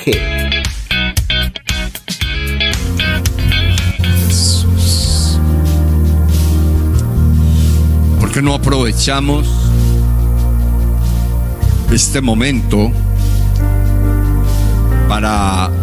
¿Por 8.19 8.33
qué 8.33 8.41
no 8.41 8.55
aprovechamos 8.55 9.47
este 11.93 12.23
momento 12.23 12.91
para 15.07 15.80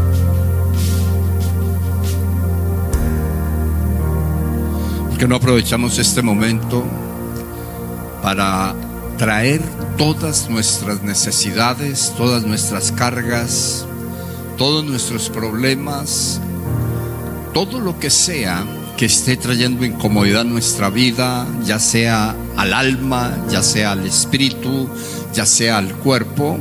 que 5.18 5.28
no 5.28 5.36
aprovechamos 5.36 5.98
este 5.98 6.22
momento 6.22 6.84
para 8.22 8.76
traer 9.18 9.62
todas 9.98 10.48
nuestras 10.50 11.02
necesidades, 11.02 12.14
todas 12.16 12.44
nuestras 12.44 12.92
cargas, 12.92 13.86
todos 14.58 14.86
nuestros 14.86 15.30
problemas, 15.30 16.40
todo 17.54 17.80
lo 17.80 18.00
que 18.00 18.12
sea 18.12 18.64
que 18.96 19.06
esté 19.06 19.38
trayendo 19.38 19.86
incomodidad 19.86 20.42
a 20.42 20.44
nuestra 20.44 20.90
vida, 20.92 21.48
ya 21.66 21.80
sea 21.80 22.36
al 22.56 22.74
alma, 22.74 23.36
ya 23.50 23.64
sea 23.64 23.94
al 23.94 24.06
espíritu, 24.06 24.88
ya 25.34 25.48
sea 25.48 25.80
al 25.80 25.94
cuerpo, 25.96 26.60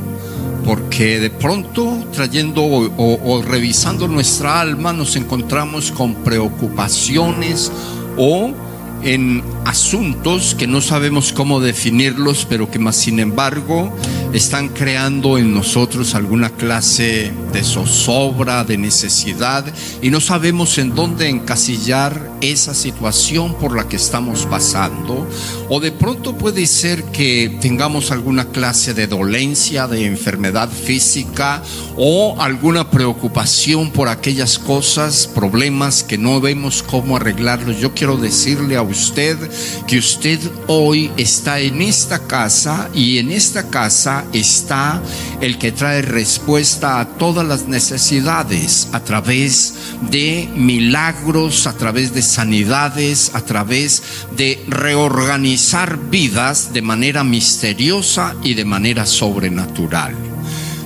porque 0.65 1.19
de 1.19 1.29
pronto 1.29 2.07
trayendo 2.11 2.63
o, 2.63 3.19
o 3.23 3.41
revisando 3.43 4.07
nuestra 4.07 4.61
alma 4.61 4.93
nos 4.93 5.15
encontramos 5.15 5.91
con 5.91 6.15
preocupaciones 6.15 7.71
o 8.17 8.66
en 9.03 9.43
asuntos 9.65 10.55
que 10.55 10.67
no 10.67 10.81
sabemos 10.81 11.33
cómo 11.33 11.59
definirlos, 11.59 12.45
pero 12.49 12.69
que 12.71 12.79
más 12.79 12.95
sin 12.95 13.19
embargo 13.19 13.93
están 14.33 14.69
creando 14.69 15.37
en 15.37 15.53
nosotros 15.53 16.15
alguna 16.15 16.49
clase 16.49 17.31
de 17.53 17.63
zozobra, 17.63 18.63
de 18.63 18.77
necesidad, 18.77 19.65
y 20.01 20.09
no 20.09 20.19
sabemos 20.19 20.77
en 20.77 20.95
dónde 20.95 21.29
encasillar 21.29 22.31
esa 22.41 22.73
situación 22.73 23.55
por 23.55 23.75
la 23.75 23.87
que 23.87 23.95
estamos 23.95 24.45
pasando. 24.45 25.27
O 25.69 25.79
de 25.79 25.91
pronto 25.91 26.37
puede 26.37 26.65
ser 26.67 27.03
que 27.05 27.57
tengamos 27.61 28.11
alguna 28.11 28.45
clase 28.45 28.93
de 28.93 29.07
dolencia, 29.07 29.87
de 29.87 30.05
enfermedad 30.05 30.69
física, 30.69 31.61
o 31.95 32.35
alguna 32.39 32.89
preocupación 32.89 33.91
por 33.91 34.07
aquellas 34.07 34.59
cosas, 34.59 35.27
problemas 35.27 36.03
que 36.03 36.17
no 36.17 36.39
vemos 36.41 36.83
cómo 36.83 37.15
arreglarlos. 37.15 37.79
Yo 37.79 37.93
quiero 37.93 38.17
decirle 38.17 38.75
a 38.75 38.81
usted 38.87 39.37
que 39.85 39.97
usted 39.97 40.39
hoy 40.67 41.11
está 41.17 41.59
en 41.59 41.81
esta 41.81 42.27
casa 42.27 42.89
y 42.93 43.19
en 43.19 43.31
esta 43.31 43.69
casa 43.69 44.25
está 44.33 45.01
el 45.41 45.57
que 45.57 45.71
trae 45.71 46.01
respuesta 46.01 46.99
a 46.99 47.05
todas 47.05 47.45
las 47.45 47.67
necesidades 47.67 48.89
a 48.91 49.01
través 49.01 49.73
de 50.09 50.49
milagros, 50.55 51.67
a 51.67 51.73
través 51.73 52.13
de 52.13 52.21
sanidades, 52.21 53.31
a 53.33 53.41
través 53.41 54.03
de 54.35 54.63
reorganizar 54.67 55.97
vidas 56.09 56.73
de 56.73 56.81
manera 56.81 57.23
misteriosa 57.23 58.35
y 58.43 58.53
de 58.53 58.65
manera 58.65 59.05
sobrenatural. 59.05 60.36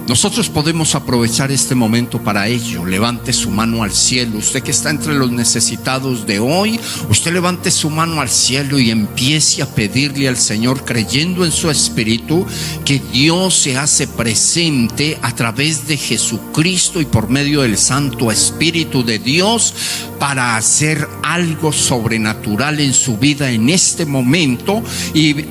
Nosotros 0.07 0.49
podemos 0.49 0.95
aprovechar 0.95 1.52
este 1.52 1.75
momento 1.75 2.21
para 2.21 2.47
ello. 2.47 2.85
Levante 2.85 3.31
su 3.33 3.49
mano 3.49 3.83
al 3.83 3.91
cielo. 3.91 4.39
Usted 4.39 4.63
que 4.63 4.71
está 4.71 4.89
entre 4.89 5.13
los 5.13 5.31
necesitados 5.31 6.25
de 6.25 6.39
hoy, 6.39 6.80
usted 7.09 7.31
levante 7.31 7.72
su 7.72 7.89
mano 7.89 8.19
al 8.19 8.29
cielo 8.29 8.79
y 8.79 8.91
empiece 8.91 9.61
a 9.61 9.67
pedirle 9.67 10.28
al 10.28 10.38
Señor, 10.38 10.84
creyendo 10.84 11.45
en 11.45 11.51
su 11.51 11.69
espíritu, 11.69 12.45
que 12.84 13.01
Dios 13.13 13.56
se 13.56 13.78
hace 13.78 14.07
presente 14.07 15.17
a 15.22 15.34
través 15.35 15.88
de 15.88 15.97
Jesucristo 15.97 17.00
y 17.00 17.06
por 17.06 17.29
medio 17.29 17.61
del 17.61 17.78
Santo 17.78 18.31
Espíritu 18.31 19.03
de 19.03 19.19
Dios 19.19 19.73
para 20.19 20.57
hacer 20.57 21.07
algo 21.23 21.72
sobrenatural 21.72 22.79
en 22.79 22.94
su 22.94 23.17
vida 23.17 23.51
en 23.51 23.69
este 23.69 24.06
momento. 24.06 24.84
Y 25.13 25.45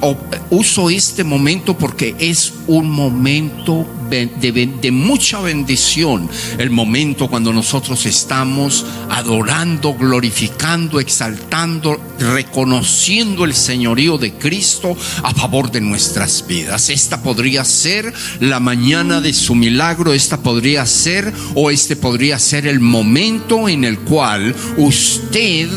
uso 0.50 0.90
este 0.90 1.24
momento 1.24 1.78
porque 1.78 2.14
es 2.18 2.52
un 2.66 2.90
momento 2.90 3.86
de, 4.10 4.90
mucha 4.90 5.40
bendición 5.40 6.28
el 6.58 6.70
momento 6.70 7.28
cuando 7.28 7.52
nosotros 7.52 8.04
estamos 8.06 8.84
adorando, 9.08 9.94
glorificando, 9.94 11.00
exaltando, 11.00 12.00
reconociendo 12.18 13.44
el 13.44 13.54
señorío 13.54 14.18
de 14.18 14.32
Cristo 14.34 14.96
a 15.22 15.32
favor 15.32 15.70
de 15.70 15.80
nuestras 15.80 16.46
vidas. 16.46 16.90
Esta 16.90 17.22
podría 17.22 17.64
ser 17.64 18.12
la 18.40 18.60
mañana 18.60 19.20
de 19.20 19.32
su 19.32 19.54
milagro, 19.54 20.12
esta 20.12 20.38
podría 20.38 20.84
ser 20.86 21.32
o 21.54 21.70
este 21.70 21.96
podría 21.96 22.38
ser 22.38 22.66
el 22.66 22.80
momento 22.80 23.68
en 23.68 23.84
el 23.84 24.00
cual 24.00 24.54
usted 24.76 25.68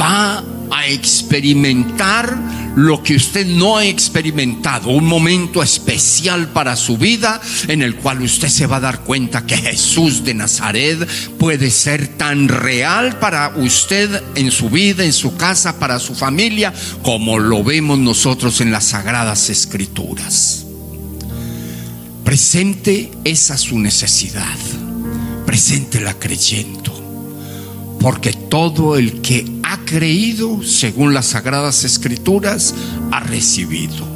va 0.00 0.44
a 0.72 0.86
experimentar 0.86 2.36
lo 2.76 3.02
que 3.02 3.16
usted 3.16 3.46
no 3.46 3.76
ha 3.76 3.84
experimentado, 3.84 4.88
un 4.88 5.04
momento 5.04 5.62
especial 5.62 6.48
para 6.48 6.76
su 6.76 6.96
vida 6.96 7.40
en 7.68 7.82
el 7.82 7.96
cual 7.96 8.22
usted 8.22 8.48
se 8.48 8.66
va 8.66 8.76
a 8.76 8.80
dar 8.80 9.00
cuenta 9.00 9.44
que 9.44 9.56
Jesús 9.56 10.24
de 10.24 10.32
Nazaret 10.32 11.06
puede 11.38 11.70
ser 11.70 12.16
tan 12.16 12.48
real 12.48 13.18
para 13.18 13.52
usted 13.56 14.22
en 14.34 14.50
su 14.50 14.70
vida, 14.70 15.04
en 15.04 15.12
su 15.12 15.36
casa, 15.36 15.78
para 15.78 15.98
su 15.98 16.14
familia, 16.14 16.72
como 17.02 17.38
lo 17.38 17.62
vemos 17.62 17.98
nosotros 17.98 18.60
en 18.62 18.72
las 18.72 18.84
sagradas 18.84 19.50
escrituras. 19.50 20.64
Presente 22.24 23.10
esa 23.24 23.58
su 23.58 23.78
necesidad, 23.78 24.56
presente 25.44 26.00
la 26.00 26.14
creyendo, 26.14 27.01
porque 28.02 28.32
todo 28.32 28.96
el 28.96 29.22
que 29.22 29.46
ha 29.62 29.78
creído, 29.84 30.62
según 30.62 31.14
las 31.14 31.26
sagradas 31.26 31.84
escrituras, 31.84 32.74
ha 33.12 33.20
recibido 33.20 34.11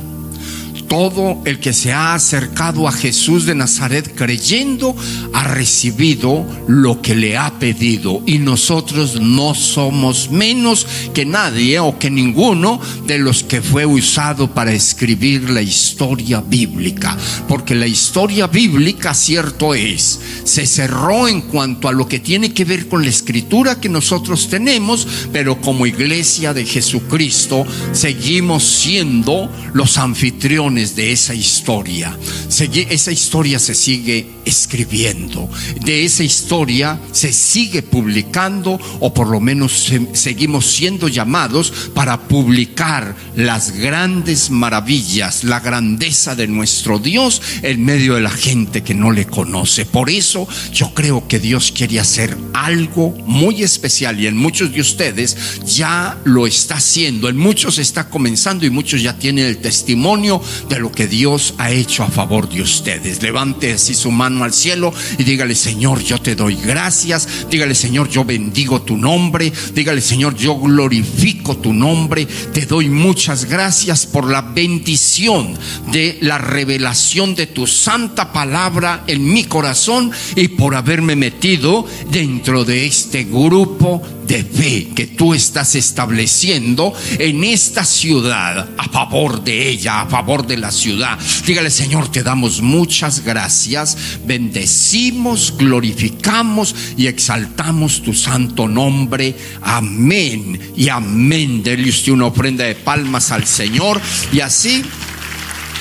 todo 0.89 1.43
el 1.45 1.59
que 1.59 1.73
se 1.73 1.93
ha 1.93 2.15
acercado 2.15 2.89
a 2.89 2.93
Jesús 2.93 3.47
de 3.47 3.55
Nazaret 3.55 4.15
creyendo 4.15 4.95
ha 5.33 5.45
recibido 5.45 6.47
lo 6.69 7.03
que 7.03 7.15
le 7.15 7.37
ha 7.37 7.59
pedido. 7.59 8.23
Y 8.27 8.39
nosotros 8.39 9.21
no 9.21 9.55
somos 9.55 10.31
menos 10.31 10.87
que 11.15 11.25
nadie 11.25 11.79
o 11.81 11.99
que 11.99 12.11
ninguno 12.11 12.81
de 13.07 13.19
los 13.19 13.43
que 13.43 13.63
fue 13.63 13.87
usado 13.87 14.53
para 14.53 14.73
escribir 14.73 15.51
la 15.51 15.63
historia 15.63 16.41
bíblica. 16.41 17.17
Porque 17.49 17.75
la 17.75 17.87
historia 17.87 18.47
bíblica, 18.47 19.15
cierto 19.15 19.75
es, 19.75 20.21
se 20.45 20.67
cerró 20.67 21.29
en 21.29 21.43
cuanto 21.43 21.89
a 21.89 21.93
lo 21.93 22.09
que 22.09 22.21
tiene 22.21 22.53
que 22.53 22.65
ver 22.65 22.89
con 22.89 23.03
la 23.03 23.11
escritura 23.11 23.81
que 23.81 23.89
nosotros 23.89 24.49
tenemos, 24.49 25.07
pero 25.33 25.61
como 25.61 25.87
iglesia 25.87 26.55
de 26.55 26.65
Jesucristo 26.65 27.67
seguimos 27.93 28.65
siendo 28.65 29.51
los 29.73 29.99
anfitriones 29.99 30.76
de 30.77 31.13
esa 31.13 31.35
historia. 31.35 32.17
Esa 32.49 33.11
historia 33.11 33.59
se 33.59 33.75
sigue 33.75 34.27
escribiendo. 34.45 35.49
De 35.85 36.05
esa 36.05 36.23
historia 36.23 37.01
se 37.13 37.33
sigue 37.33 37.83
publicando 37.83 38.79
o 39.01 39.13
por 39.13 39.29
lo 39.29 39.41
menos 39.41 39.91
seguimos 40.13 40.67
siendo 40.67 41.09
llamados 41.09 41.73
para 41.95 42.29
publicar 42.29 43.17
las 43.35 43.73
grandes 43.73 44.51
maravillas, 44.51 45.45
la 45.45 45.61
grandeza 45.61 46.35
de 46.35 46.47
nuestro 46.47 46.99
Dios 46.99 47.41
en 47.63 47.85
medio 47.85 48.15
de 48.15 48.21
la 48.21 48.31
gente 48.31 48.83
que 48.83 48.95
no 48.95 49.11
le 49.13 49.27
conoce. 49.27 49.87
Por 49.87 50.11
eso 50.11 50.47
yo 50.73 50.93
creo 50.93 51.27
que 51.27 51.39
Dios 51.39 51.73
quiere 51.73 52.01
hacer 52.01 52.37
algo 52.53 53.11
muy 53.27 53.63
especial 53.63 54.21
y 54.21 54.27
en 54.27 54.37
muchos 54.37 54.73
de 54.73 54.81
ustedes 54.81 55.37
ya 55.65 56.19
lo 56.25 56.47
está 56.47 56.77
haciendo, 56.77 57.29
en 57.29 57.37
muchos 57.37 57.79
está 57.79 58.09
comenzando 58.09 58.67
y 58.67 58.71
muchos 58.71 59.03
ya 59.03 59.19
tienen 59.19 59.47
el 59.47 59.59
testimonio 59.59 60.41
de 60.69 60.79
lo 60.79 60.91
que 60.91 61.07
Dios 61.07 61.55
ha 61.59 61.71
hecho 61.71 62.03
a 62.03 62.09
favor 62.09 62.49
de 62.49 62.63
ustedes. 62.63 63.23
Levante 63.23 63.73
así 63.73 63.95
su 63.95 64.11
mano 64.11 64.45
al 64.45 64.53
cielo 64.53 64.93
y 65.19 65.25
dígale, 65.25 65.55
Señor, 65.55 66.03
yo 66.03 66.21
te 66.21 66.35
doy 66.35 66.57
gracias. 66.57 67.29
Dígale, 67.51 67.75
Señor, 67.75 68.09
yo 68.09 68.25
bendigo 68.25 68.83
tu 68.83 68.97
nombre. 68.97 69.53
Dígale, 69.75 70.01
Señor, 70.01 70.35
yo 70.37 70.57
glorifico 70.57 71.57
tu 71.57 71.73
nombre. 71.73 72.27
Te 72.53 72.67
doy 72.67 72.89
muchas 72.89 73.45
gracias 73.45 74.07
por 74.07 74.31
la 74.31 74.43
bendición 74.43 75.57
de 75.93 76.19
la 76.21 76.39
revelación 76.39 77.35
de 77.35 77.47
tu 77.47 77.67
santa 77.67 78.33
palabra 78.33 79.05
en 79.07 79.33
mi 79.33 79.45
corazón 79.45 80.11
y 80.35 80.49
por 80.49 80.75
haberme 80.75 81.17
metido 81.17 81.87
dentro 82.11 82.65
de 82.65 82.87
este 82.87 83.25
grupo 83.25 84.03
de 84.27 84.45
fe 84.45 84.89
que 84.95 85.07
tú 85.07 85.35
estás 85.35 85.75
estableciendo 85.75 86.93
en 87.19 87.45
esta 87.45 87.85
ciudad 87.85 88.69
a 88.77 88.89
favor 88.89 89.43
de 89.43 89.69
ella, 89.69 90.03
a 90.03 90.07
favor 90.07 90.47
de 90.47 90.57
la 90.57 90.71
ciudad. 90.71 91.19
Dígale, 91.47 91.71
Señor, 91.71 92.11
te 92.11 92.23
damos 92.23 92.61
muchas 92.61 93.25
gracias, 93.25 93.97
bendecimos, 94.25 95.55
glorificamos 95.57 96.75
y 96.97 97.07
exaltamos 97.07 98.03
tu 98.03 98.15
santo 98.15 98.69
nombre. 98.69 99.35
Amén 99.63 100.73
y 100.77 100.89
amén. 100.89 101.63
Dele 101.63 101.89
usted 101.89 102.13
una 102.13 102.27
ofrenda 102.27 102.65
de 102.65 102.75
palmas 102.75 103.31
al 103.31 103.47
Señor 103.47 104.01
y 104.33 104.41
así 104.41 104.85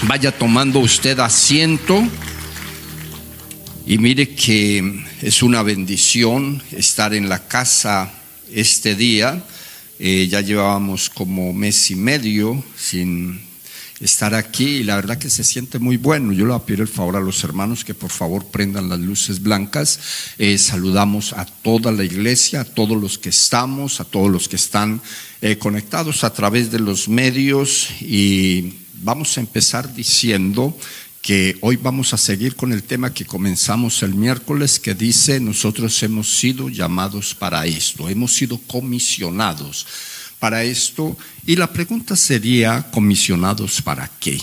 vaya 0.03 0.31
tomando 0.31 0.79
usted 0.79 1.19
asiento. 1.19 2.03
Y 3.87 3.99
mire 3.99 4.29
que 4.29 5.03
es 5.21 5.43
una 5.43 5.61
bendición 5.61 6.61
estar 6.71 7.13
en 7.13 7.29
la 7.29 7.47
casa 7.47 8.11
este 8.51 8.95
día. 8.95 9.43
Eh, 9.99 10.27
ya 10.29 10.41
llevábamos 10.41 11.09
como 11.09 11.53
mes 11.53 11.89
y 11.91 11.95
medio 11.95 12.61
sin 12.77 13.39
estar 14.01 14.35
aquí 14.35 14.65
y 14.65 14.83
la 14.83 14.97
verdad 14.97 15.17
que 15.17 15.29
se 15.29 15.43
siente 15.43 15.79
muy 15.79 15.97
bueno. 15.97 16.33
Yo 16.33 16.45
le 16.45 16.59
pedir 16.59 16.81
el 16.81 16.87
favor 16.87 17.15
a 17.15 17.21
los 17.21 17.43
hermanos 17.43 17.85
que 17.85 17.93
por 17.93 18.11
favor 18.11 18.45
prendan 18.45 18.89
las 18.89 18.99
luces 18.99 19.41
blancas. 19.41 19.99
Eh, 20.37 20.57
saludamos 20.57 21.33
a 21.33 21.45
toda 21.45 21.91
la 21.91 22.03
iglesia, 22.03 22.61
a 22.61 22.65
todos 22.65 23.01
los 23.01 23.17
que 23.17 23.29
estamos, 23.29 24.01
a 24.01 24.03
todos 24.03 24.29
los 24.29 24.49
que 24.49 24.57
están 24.57 25.01
eh, 25.41 25.57
conectados 25.57 26.23
a 26.23 26.33
través 26.33 26.71
de 26.71 26.79
los 26.79 27.07
medios 27.07 27.89
y 28.01 28.73
vamos 29.01 29.37
a 29.37 29.41
empezar 29.41 29.93
diciendo 29.93 30.77
que 31.25 31.57
hoy 31.61 31.75
vamos 31.77 32.13
a 32.13 32.19
seguir 32.19 32.55
con 32.55 32.71
el 32.71 32.83
tema 32.83 33.11
que 33.11 33.25
comenzamos 33.25 34.03
el 34.03 34.13
miércoles, 34.13 34.79
que 34.79 34.93
dice, 34.93 35.39
nosotros 35.39 36.03
hemos 36.03 36.37
sido 36.37 36.69
llamados 36.69 37.33
para 37.33 37.65
esto, 37.65 38.07
hemos 38.07 38.31
sido 38.31 38.59
comisionados 38.59 39.87
para 40.37 40.63
esto. 40.63 41.17
Y 41.47 41.55
la 41.55 41.73
pregunta 41.73 42.15
sería, 42.15 42.91
¿comisionados 42.91 43.81
para 43.81 44.07
qué? 44.19 44.39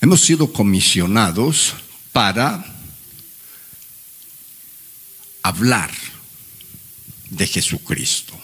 Hemos 0.00 0.20
sido 0.20 0.52
comisionados 0.52 1.74
para 2.10 2.66
hablar 5.44 5.92
de 7.30 7.46
Jesucristo. 7.46 8.34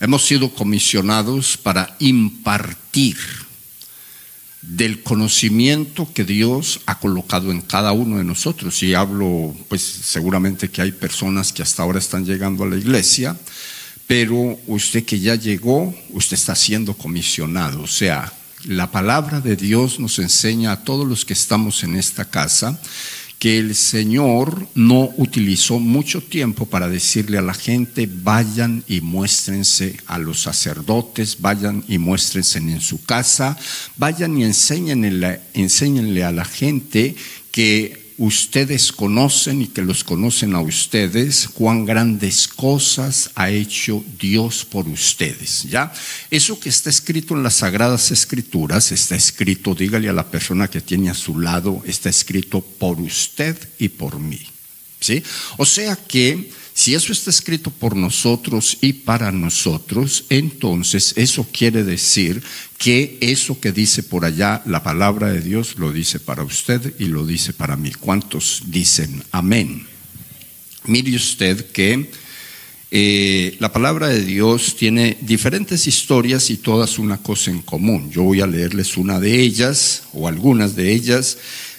Hemos 0.00 0.24
sido 0.24 0.48
comisionados 0.54 1.58
para 1.58 1.94
impartir 1.98 3.18
del 4.76 5.02
conocimiento 5.02 6.08
que 6.14 6.24
Dios 6.24 6.80
ha 6.86 7.00
colocado 7.00 7.50
en 7.50 7.60
cada 7.60 7.90
uno 7.90 8.18
de 8.18 8.24
nosotros. 8.24 8.82
Y 8.84 8.94
hablo, 8.94 9.54
pues 9.68 9.82
seguramente 9.82 10.70
que 10.70 10.80
hay 10.80 10.92
personas 10.92 11.52
que 11.52 11.62
hasta 11.62 11.82
ahora 11.82 11.98
están 11.98 12.24
llegando 12.24 12.62
a 12.62 12.68
la 12.68 12.76
iglesia, 12.76 13.36
pero 14.06 14.58
usted 14.68 15.04
que 15.04 15.18
ya 15.18 15.34
llegó, 15.34 15.92
usted 16.10 16.34
está 16.34 16.54
siendo 16.54 16.94
comisionado. 16.94 17.82
O 17.82 17.88
sea, 17.88 18.32
la 18.64 18.92
palabra 18.92 19.40
de 19.40 19.56
Dios 19.56 19.98
nos 19.98 20.20
enseña 20.20 20.72
a 20.72 20.84
todos 20.84 21.06
los 21.06 21.24
que 21.24 21.32
estamos 21.32 21.82
en 21.82 21.96
esta 21.96 22.24
casa 22.24 22.80
que 23.40 23.58
el 23.58 23.74
Señor 23.74 24.68
no 24.74 25.10
utilizó 25.16 25.80
mucho 25.80 26.20
tiempo 26.20 26.66
para 26.66 26.88
decirle 26.88 27.38
a 27.38 27.42
la 27.42 27.54
gente, 27.54 28.06
vayan 28.06 28.84
y 28.86 29.00
muéstrense 29.00 29.96
a 30.06 30.18
los 30.18 30.42
sacerdotes, 30.42 31.38
vayan 31.40 31.82
y 31.88 31.96
muéstrense 31.96 32.58
en 32.58 32.82
su 32.82 33.02
casa, 33.02 33.58
vayan 33.96 34.36
y 34.36 34.44
enséñenle, 34.44 35.40
enséñenle 35.54 36.22
a 36.22 36.32
la 36.32 36.44
gente 36.44 37.16
que 37.50 38.09
ustedes 38.20 38.92
conocen 38.92 39.62
y 39.62 39.68
que 39.68 39.80
los 39.80 40.04
conocen 40.04 40.54
a 40.54 40.60
ustedes, 40.60 41.48
cuán 41.48 41.86
grandes 41.86 42.46
cosas 42.46 43.30
ha 43.34 43.48
hecho 43.48 44.04
Dios 44.20 44.66
por 44.66 44.86
ustedes, 44.86 45.62
¿ya? 45.62 45.90
Eso 46.30 46.60
que 46.60 46.68
está 46.68 46.90
escrito 46.90 47.34
en 47.34 47.42
las 47.42 47.54
sagradas 47.54 48.10
escrituras, 48.10 48.92
está 48.92 49.16
escrito, 49.16 49.74
dígale 49.74 50.10
a 50.10 50.12
la 50.12 50.30
persona 50.30 50.68
que 50.68 50.82
tiene 50.82 51.08
a 51.08 51.14
su 51.14 51.40
lado, 51.40 51.82
está 51.86 52.10
escrito 52.10 52.60
por 52.60 53.00
usted 53.00 53.56
y 53.78 53.88
por 53.88 54.20
mí, 54.20 54.40
¿sí? 55.00 55.22
O 55.56 55.64
sea 55.64 55.96
que 55.96 56.50
si 56.80 56.94
eso 56.94 57.12
está 57.12 57.28
escrito 57.28 57.70
por 57.70 57.94
nosotros 57.94 58.78
y 58.80 58.94
para 58.94 59.30
nosotros, 59.32 60.24
entonces 60.30 61.12
eso 61.16 61.46
quiere 61.52 61.84
decir 61.84 62.42
que 62.78 63.18
eso 63.20 63.60
que 63.60 63.70
dice 63.70 64.02
por 64.02 64.24
allá 64.24 64.62
la 64.64 64.82
palabra 64.82 65.30
de 65.30 65.42
Dios 65.42 65.74
lo 65.76 65.92
dice 65.92 66.20
para 66.20 66.42
usted 66.42 66.94
y 66.98 67.04
lo 67.04 67.26
dice 67.26 67.52
para 67.52 67.76
mí. 67.76 67.92
¿Cuántos 67.92 68.62
dicen 68.68 69.22
amén? 69.30 69.86
Mire 70.84 71.14
usted 71.16 71.70
que 71.70 72.10
eh, 72.90 73.58
la 73.60 73.70
palabra 73.70 74.08
de 74.08 74.24
Dios 74.24 74.74
tiene 74.74 75.18
diferentes 75.20 75.86
historias 75.86 76.48
y 76.48 76.56
todas 76.56 76.98
una 76.98 77.18
cosa 77.18 77.50
en 77.50 77.60
común. 77.60 78.10
Yo 78.10 78.22
voy 78.22 78.40
a 78.40 78.46
leerles 78.46 78.96
una 78.96 79.20
de 79.20 79.38
ellas 79.38 80.04
o 80.14 80.26
algunas 80.26 80.76
de 80.76 80.94
ellas 80.94 81.36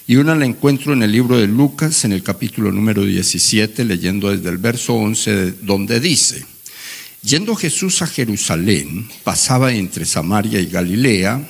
y 0.07 0.15
una 0.15 0.35
la 0.35 0.45
encuentro 0.45 0.93
en 0.93 1.03
el 1.03 1.11
libro 1.11 1.37
de 1.37 1.47
Lucas, 1.47 2.05
en 2.05 2.11
el 2.11 2.23
capítulo 2.23 2.71
número 2.71 3.05
17, 3.05 3.85
leyendo 3.85 4.29
desde 4.29 4.49
el 4.49 4.57
verso 4.57 4.95
11, 4.95 5.53
donde 5.61 5.99
dice, 5.99 6.45
Yendo 7.23 7.55
Jesús 7.55 8.01
a 8.01 8.07
Jerusalén, 8.07 9.07
pasaba 9.23 9.71
entre 9.73 10.05
Samaria 10.05 10.59
y 10.59 10.65
Galilea, 10.65 11.47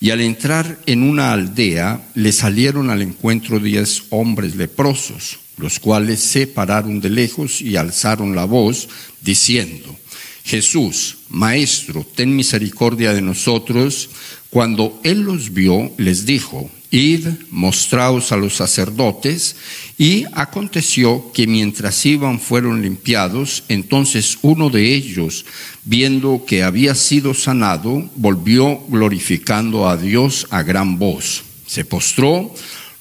y 0.00 0.10
al 0.10 0.20
entrar 0.20 0.78
en 0.86 1.02
una 1.02 1.32
aldea 1.32 2.00
le 2.14 2.32
salieron 2.32 2.90
al 2.90 3.02
encuentro 3.02 3.58
diez 3.58 4.04
hombres 4.10 4.54
leprosos, 4.54 5.38
los 5.58 5.78
cuales 5.78 6.20
se 6.20 6.46
pararon 6.46 7.00
de 7.00 7.10
lejos 7.10 7.60
y 7.60 7.76
alzaron 7.76 8.34
la 8.34 8.44
voz, 8.44 8.88
diciendo, 9.20 9.94
Jesús, 10.44 11.18
Maestro, 11.28 12.06
ten 12.14 12.34
misericordia 12.34 13.12
de 13.12 13.20
nosotros. 13.20 14.08
Cuando 14.48 14.98
él 15.04 15.20
los 15.20 15.52
vio, 15.52 15.92
les 15.98 16.24
dijo, 16.24 16.70
Id, 16.90 17.28
mostraos 17.50 18.32
a 18.32 18.36
los 18.36 18.56
sacerdotes. 18.56 19.56
Y 19.96 20.24
aconteció 20.32 21.30
que 21.32 21.46
mientras 21.46 22.04
iban 22.06 22.40
fueron 22.40 22.82
limpiados, 22.82 23.64
entonces 23.68 24.38
uno 24.42 24.70
de 24.70 24.94
ellos, 24.94 25.44
viendo 25.84 26.44
que 26.46 26.62
había 26.62 26.94
sido 26.94 27.34
sanado, 27.34 28.10
volvió 28.16 28.80
glorificando 28.88 29.88
a 29.88 29.96
Dios 29.96 30.46
a 30.50 30.62
gran 30.62 30.98
voz. 30.98 31.42
Se 31.66 31.84
postró 31.84 32.52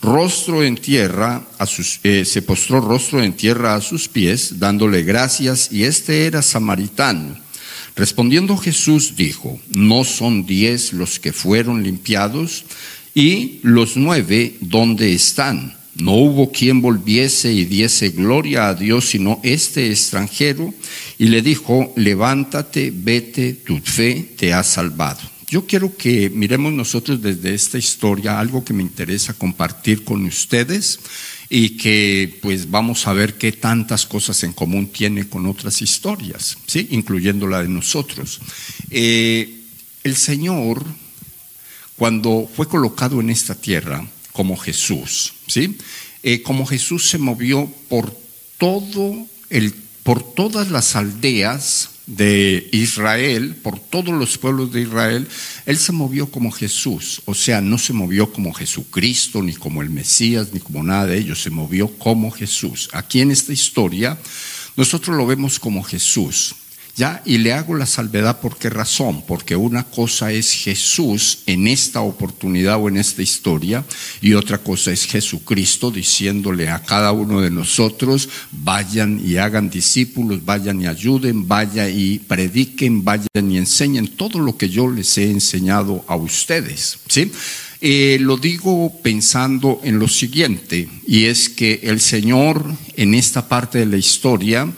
rostro 0.01 0.63
en 0.63 0.77
tierra, 0.77 1.45
a 1.57 1.65
sus, 1.65 2.00
eh, 2.03 2.24
se 2.25 2.41
postró 2.41 2.80
rostro 2.80 3.21
en 3.21 3.33
tierra 3.33 3.75
a 3.75 3.81
sus 3.81 4.07
pies, 4.07 4.59
dándole 4.59 5.03
gracias, 5.03 5.69
y 5.71 5.83
este 5.83 6.25
era 6.25 6.41
samaritano. 6.41 7.38
Respondiendo 7.95 8.56
Jesús 8.56 9.15
dijo, 9.18 9.59
¿no 9.69 10.06
son 10.06 10.45
diez 10.45 10.94
los 10.94 11.19
que 11.19 11.33
fueron 11.33 11.83
limpiados? 11.83 12.63
¿Y 13.14 13.60
los 13.64 13.98
nueve 13.98 14.56
dónde 14.62 15.13
están? 15.13 15.78
No 15.96 16.13
hubo 16.13 16.51
quien 16.51 16.82
volviese 16.82 17.51
y 17.51 17.66
diese 17.66 18.10
gloria 18.10 18.70
a 18.70 18.74
Dios, 18.74 19.10
sino 19.10 19.39
este 19.44 19.92
extranjero, 19.92 20.74
y 21.18 21.25
le 21.25 21.42
dijo, 21.42 21.92
levántate, 21.98 22.94
vete, 22.96 23.54
tu 23.54 23.80
fe 23.80 24.34
te 24.38 24.54
ha 24.54 24.63
salvado. 24.63 25.20
Yo 25.50 25.66
quiero 25.66 25.98
que 25.98 26.30
miremos 26.30 26.72
nosotros 26.72 27.22
desde 27.22 27.56
esta 27.56 27.78
historia 27.78 28.39
algo 28.39 28.63
que 28.63 28.74
me 28.74 28.84
interesa 28.84 29.34
compartir 29.34 30.04
con 30.04 30.24
ustedes 30.25 31.00
y 31.50 31.72
que 31.72 32.38
pues 32.42 32.70
vamos 32.70 33.08
a 33.08 33.13
ver 33.13 33.34
qué 33.34 33.51
tantas 33.51 34.06
cosas 34.06 34.44
en 34.44 34.54
común 34.54 34.89
tiene 34.89 35.28
con 35.28 35.48
otras 35.48 35.82
historias, 35.82 36.56
¿sí? 36.68 36.88
incluyendo 36.92 37.48
la 37.48 37.63
de 37.63 37.68
nosotros. 37.68 38.39
Eh, 38.92 39.63
el 40.04 40.16
Señor 40.16 40.86
cuando 42.00 42.50
fue 42.56 42.68
colocado 42.68 43.20
en 43.20 43.29
esta 43.29 43.56
tierra 43.56 44.08
como 44.32 44.56
Jesús, 44.56 45.34
¿sí? 45.48 45.77
Eh, 46.24 46.41
como 46.41 46.65
Jesús 46.65 47.10
se 47.10 47.18
movió 47.18 47.70
por 47.89 48.18
todo 48.58 49.27
el, 49.50 49.74
por 50.03 50.24
todas 50.24 50.72
las 50.72 50.96
aldeas 50.96 51.89
de 52.08 52.70
Israel, 52.72 53.58
por 53.62 53.79
todos 53.79 54.18
los 54.18 54.38
pueblos 54.38 54.72
de 54.72 54.82
Israel, 54.82 55.27
él 55.65 55.77
se 55.77 55.91
movió 55.91 56.32
como 56.32 56.51
Jesús, 56.51 57.22
o 57.25 57.36
sea, 57.36 57.60
no 57.60 57.77
se 57.77 57.91
movió 57.91 58.32
como 58.32 58.53
Jesucristo, 58.53 59.44
ni 59.44 59.53
como 59.53 59.82
el 59.82 59.89
Mesías, 59.89 60.48
ni 60.53 60.62
como 60.62 60.82
nada 60.82 61.08
de 61.08 61.18
ellos, 61.18 61.41
se 61.41 61.50
movió 61.50 61.89
como 61.98 62.32
Jesús. 62.32 62.89
Aquí 62.94 63.20
en 63.20 63.32
esta 63.32 63.51
historia, 63.51 64.18
nosotros 64.77 65.18
lo 65.18 65.27
vemos 65.27 65.60
como 65.60 65.84
Jesús. 65.84 66.56
¿Ya? 67.00 67.22
Y 67.24 67.38
le 67.38 67.53
hago 67.53 67.75
la 67.75 67.86
salvedad 67.86 68.41
por 68.41 68.58
qué 68.58 68.70
razón, 68.70 69.24
porque 69.25 69.56
una 69.56 69.86
cosa 69.86 70.34
es 70.34 70.51
Jesús 70.51 71.44
en 71.46 71.65
esta 71.65 72.01
oportunidad 72.01 72.75
o 72.75 72.89
en 72.89 72.98
esta 72.98 73.22
historia 73.22 73.86
y 74.20 74.34
otra 74.34 74.58
cosa 74.58 74.91
es 74.91 75.06
Jesucristo 75.06 75.91
diciéndole 75.91 76.68
a 76.68 76.84
cada 76.84 77.13
uno 77.13 77.39
de 77.39 77.51
nosotros, 77.51 78.27
vayan 78.51 79.22
y 79.25 79.38
hagan 79.38 79.70
discípulos, 79.70 80.44
vayan 80.44 80.82
y 80.82 80.88
ayuden, 80.88 81.48
vayan 81.48 81.89
y 81.89 82.20
prediquen, 82.20 83.06
vayan 83.06 83.50
y 83.50 83.58
enseñen 83.58 84.10
todo 84.18 84.39
lo 84.39 84.58
que 84.58 84.68
yo 84.68 84.91
les 84.91 85.18
he 85.18 85.32
enseñado 85.32 86.03
a 86.06 86.18
ustedes, 86.18 87.00
¿sí? 87.08 87.32
Eh, 87.79 88.18
lo 88.20 88.36
digo 88.36 88.91
pensando 89.01 89.79
en 89.86 90.00
lo 90.00 90.10
siguiente, 90.10 90.89
y 91.08 91.27
es 91.27 91.48
que 91.48 91.79
el 91.84 92.01
Señor 92.01 92.65
en 92.98 93.13
esta 93.13 93.48
parte 93.48 93.79
de 93.79 93.86
la 93.86 93.96
historia 93.96 94.70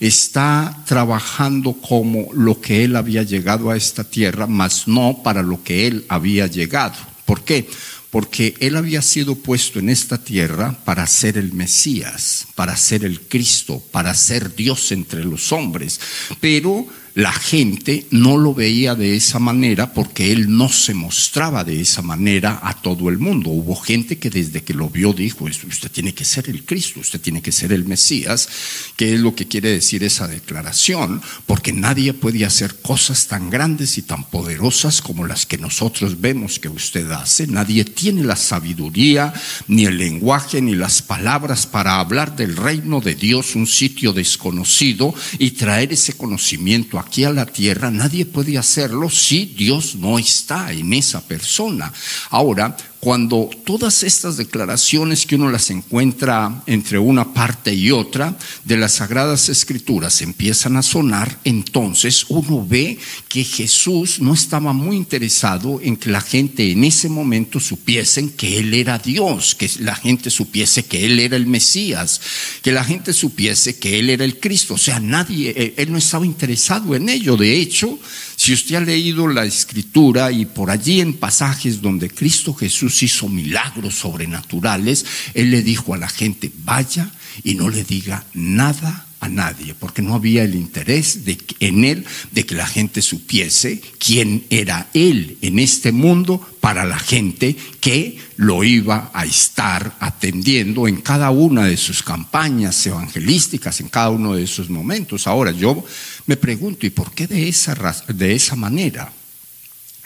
está 0.00 0.82
trabajando 0.86 1.72
como 1.74 2.32
lo 2.32 2.60
que 2.60 2.84
Él 2.84 2.96
había 2.96 3.22
llegado 3.22 3.70
a 3.70 3.76
esta 3.76 4.04
tierra, 4.04 4.46
mas 4.46 4.86
no 4.86 5.22
para 5.22 5.42
lo 5.42 5.62
que 5.62 5.86
Él 5.86 6.04
había 6.08 6.46
llegado. 6.46 6.96
¿Por 7.24 7.44
qué? 7.44 7.68
Porque 8.10 8.54
Él 8.60 8.76
había 8.76 9.02
sido 9.02 9.34
puesto 9.34 9.78
en 9.78 9.88
esta 9.88 10.18
tierra 10.18 10.78
para 10.84 11.06
ser 11.06 11.36
el 11.38 11.52
Mesías, 11.52 12.46
para 12.54 12.76
ser 12.76 13.04
el 13.04 13.20
Cristo, 13.20 13.82
para 13.90 14.14
ser 14.14 14.54
Dios 14.54 14.92
entre 14.92 15.24
los 15.24 15.52
hombres. 15.52 16.00
Pero 16.40 16.86
la 17.16 17.32
gente 17.32 18.06
no 18.10 18.36
lo 18.36 18.52
veía 18.52 18.94
de 18.94 19.16
esa 19.16 19.38
manera 19.38 19.94
porque 19.94 20.32
él 20.32 20.54
no 20.54 20.68
se 20.68 20.92
mostraba 20.92 21.64
de 21.64 21.80
esa 21.80 22.02
manera 22.02 22.60
a 22.62 22.74
todo 22.74 23.08
el 23.08 23.16
mundo. 23.16 23.48
Hubo 23.48 23.74
gente 23.74 24.18
que 24.18 24.28
desde 24.28 24.62
que 24.62 24.74
lo 24.74 24.90
vio 24.90 25.14
dijo, 25.14 25.46
usted 25.46 25.90
tiene 25.90 26.12
que 26.12 26.26
ser 26.26 26.50
el 26.50 26.66
Cristo, 26.66 27.00
usted 27.00 27.18
tiene 27.18 27.40
que 27.40 27.52
ser 27.52 27.72
el 27.72 27.86
Mesías, 27.86 28.50
que 28.96 29.14
es 29.14 29.20
lo 29.20 29.34
que 29.34 29.48
quiere 29.48 29.70
decir 29.70 30.04
esa 30.04 30.28
declaración, 30.28 31.22
porque 31.46 31.72
nadie 31.72 32.12
puede 32.12 32.44
hacer 32.44 32.74
cosas 32.82 33.28
tan 33.28 33.48
grandes 33.48 33.96
y 33.96 34.02
tan 34.02 34.24
poderosas 34.24 35.00
como 35.00 35.26
las 35.26 35.46
que 35.46 35.56
nosotros 35.56 36.20
vemos 36.20 36.58
que 36.58 36.68
usted 36.68 37.10
hace. 37.12 37.46
Nadie 37.46 37.86
tiene 37.86 38.24
la 38.24 38.36
sabiduría, 38.36 39.32
ni 39.68 39.86
el 39.86 39.96
lenguaje, 39.96 40.60
ni 40.60 40.74
las 40.74 41.00
palabras 41.00 41.66
para 41.66 41.98
hablar 41.98 42.36
del 42.36 42.56
reino 42.56 43.00
de 43.00 43.14
Dios, 43.14 43.54
un 43.54 43.66
sitio 43.66 44.12
desconocido, 44.12 45.14
y 45.38 45.52
traer 45.52 45.94
ese 45.94 46.12
conocimiento 46.12 46.98
a 46.98 47.05
aquí 47.06 47.24
a 47.24 47.30
la 47.30 47.46
tierra, 47.46 47.90
nadie 47.90 48.26
puede 48.26 48.58
hacerlo 48.58 49.08
si 49.08 49.46
Dios 49.46 49.94
no 49.94 50.18
está 50.18 50.72
en 50.72 50.92
esa 50.92 51.20
persona. 51.20 51.92
Ahora, 52.30 52.76
cuando 53.00 53.50
todas 53.64 54.02
estas 54.02 54.36
declaraciones 54.36 55.26
que 55.26 55.36
uno 55.36 55.50
las 55.50 55.70
encuentra 55.70 56.62
entre 56.66 56.98
una 56.98 57.32
parte 57.32 57.74
y 57.74 57.90
otra 57.90 58.36
de 58.64 58.76
las 58.76 58.94
sagradas 58.94 59.48
escrituras 59.48 60.22
empiezan 60.22 60.76
a 60.76 60.82
sonar, 60.82 61.38
entonces 61.44 62.26
uno 62.28 62.66
ve 62.66 62.98
que 63.28 63.44
Jesús 63.44 64.20
no 64.20 64.34
estaba 64.34 64.72
muy 64.72 64.96
interesado 64.96 65.80
en 65.82 65.96
que 65.96 66.10
la 66.10 66.20
gente 66.20 66.70
en 66.70 66.84
ese 66.84 67.08
momento 67.08 67.60
supiesen 67.60 68.30
que 68.30 68.58
Él 68.58 68.74
era 68.74 68.98
Dios, 68.98 69.54
que 69.54 69.70
la 69.80 69.94
gente 69.94 70.30
supiese 70.30 70.84
que 70.84 71.06
Él 71.06 71.20
era 71.20 71.36
el 71.36 71.46
Mesías, 71.46 72.20
que 72.62 72.72
la 72.72 72.84
gente 72.84 73.12
supiese 73.12 73.78
que 73.78 73.98
Él 73.98 74.10
era 74.10 74.24
el 74.24 74.40
Cristo. 74.40 74.74
O 74.74 74.78
sea, 74.78 75.00
nadie, 75.00 75.54
eh, 75.56 75.74
Él 75.76 75.92
no 75.92 75.98
estaba 75.98 76.26
interesado 76.26 76.94
en 76.94 77.08
ello. 77.08 77.36
De 77.36 77.56
hecho, 77.56 77.98
si 78.46 78.52
usted 78.52 78.76
ha 78.76 78.80
leído 78.80 79.26
la 79.26 79.44
escritura 79.44 80.30
y 80.30 80.46
por 80.46 80.70
allí 80.70 81.00
en 81.00 81.14
pasajes 81.14 81.82
donde 81.82 82.08
Cristo 82.08 82.54
Jesús 82.54 83.02
hizo 83.02 83.28
milagros 83.28 83.96
sobrenaturales, 83.96 85.04
Él 85.34 85.50
le 85.50 85.62
dijo 85.62 85.94
a 85.94 85.98
la 85.98 86.08
gente, 86.08 86.52
vaya 86.62 87.10
y 87.42 87.56
no 87.56 87.68
le 87.68 87.82
diga 87.82 88.24
nada 88.34 89.06
a 89.18 89.28
nadie, 89.28 89.74
porque 89.74 90.00
no 90.00 90.14
había 90.14 90.44
el 90.44 90.54
interés 90.54 91.18
en 91.58 91.84
él 91.84 92.04
de 92.30 92.46
que 92.46 92.54
la 92.54 92.66
gente 92.66 93.02
supiese 93.02 93.80
quién 93.98 94.44
era 94.50 94.90
él 94.94 95.38
en 95.40 95.58
este 95.58 95.90
mundo 95.90 96.46
para 96.60 96.84
la 96.84 96.98
gente 96.98 97.56
que 97.80 98.18
lo 98.36 98.62
iba 98.62 99.10
a 99.14 99.24
estar 99.24 99.96
atendiendo 100.00 100.86
en 100.86 101.00
cada 101.00 101.30
una 101.30 101.64
de 101.64 101.76
sus 101.76 102.02
campañas 102.02 102.86
evangelísticas, 102.86 103.80
en 103.80 103.88
cada 103.88 104.10
uno 104.10 104.34
de 104.34 104.44
esos 104.44 104.68
momentos. 104.68 105.26
Ahora 105.26 105.50
yo 105.50 105.84
me 106.26 106.36
pregunto, 106.36 106.86
¿y 106.86 106.90
por 106.90 107.12
qué 107.12 107.26
de 107.26 107.48
esa, 107.48 107.74
de 108.08 108.34
esa 108.34 108.56
manera? 108.56 109.12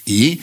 Y 0.05 0.41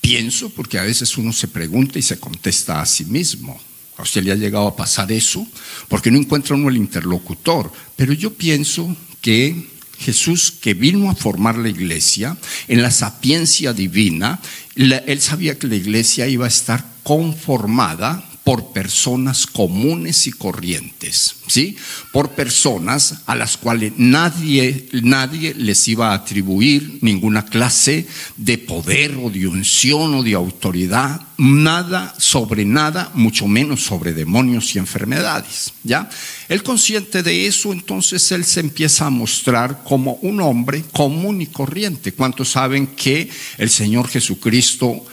pienso, 0.00 0.50
porque 0.50 0.78
a 0.78 0.82
veces 0.82 1.16
uno 1.18 1.32
se 1.32 1.48
pregunta 1.48 1.98
y 1.98 2.02
se 2.02 2.18
contesta 2.18 2.80
a 2.80 2.86
sí 2.86 3.04
mismo. 3.04 3.60
A 3.96 4.02
usted 4.02 4.22
le 4.22 4.32
ha 4.32 4.36
llegado 4.36 4.68
a 4.68 4.76
pasar 4.76 5.10
eso, 5.12 5.46
porque 5.88 6.10
no 6.10 6.18
encuentra 6.18 6.54
uno 6.54 6.68
el 6.68 6.76
interlocutor. 6.76 7.70
Pero 7.96 8.12
yo 8.12 8.32
pienso 8.32 8.96
que 9.20 9.68
Jesús, 9.98 10.52
que 10.52 10.74
vino 10.74 11.10
a 11.10 11.14
formar 11.14 11.58
la 11.58 11.68
iglesia 11.68 12.36
en 12.68 12.82
la 12.82 12.90
sapiencia 12.90 13.72
divina, 13.72 14.40
él 14.76 15.20
sabía 15.20 15.58
que 15.58 15.66
la 15.66 15.74
iglesia 15.74 16.28
iba 16.28 16.44
a 16.44 16.48
estar 16.48 16.86
conformada 17.02 18.27
por 18.48 18.72
personas 18.72 19.46
comunes 19.46 20.26
y 20.26 20.30
corrientes, 20.32 21.34
¿sí? 21.48 21.76
Por 22.12 22.30
personas 22.30 23.16
a 23.26 23.34
las 23.34 23.58
cuales 23.58 23.92
nadie, 23.98 24.88
nadie 25.02 25.52
les 25.52 25.86
iba 25.86 26.12
a 26.12 26.14
atribuir 26.14 26.98
ninguna 27.02 27.44
clase 27.44 28.08
de 28.38 28.56
poder 28.56 29.18
o 29.22 29.28
de 29.28 29.46
unción 29.46 30.14
o 30.14 30.22
de 30.22 30.32
autoridad, 30.32 31.20
nada 31.36 32.14
sobre 32.16 32.64
nada, 32.64 33.10
mucho 33.12 33.46
menos 33.46 33.82
sobre 33.82 34.14
demonios 34.14 34.74
y 34.74 34.78
enfermedades, 34.78 35.74
¿ya? 35.84 36.08
El 36.48 36.62
consciente 36.62 37.22
de 37.22 37.48
eso, 37.48 37.74
entonces 37.74 38.32
él 38.32 38.46
se 38.46 38.60
empieza 38.60 39.04
a 39.04 39.10
mostrar 39.10 39.82
como 39.84 40.14
un 40.22 40.40
hombre 40.40 40.84
común 40.92 41.42
y 41.42 41.48
corriente. 41.48 42.12
¿Cuántos 42.12 42.52
saben 42.52 42.86
que 42.86 43.28
el 43.58 43.68
Señor 43.68 44.08
Jesucristo 44.08 45.04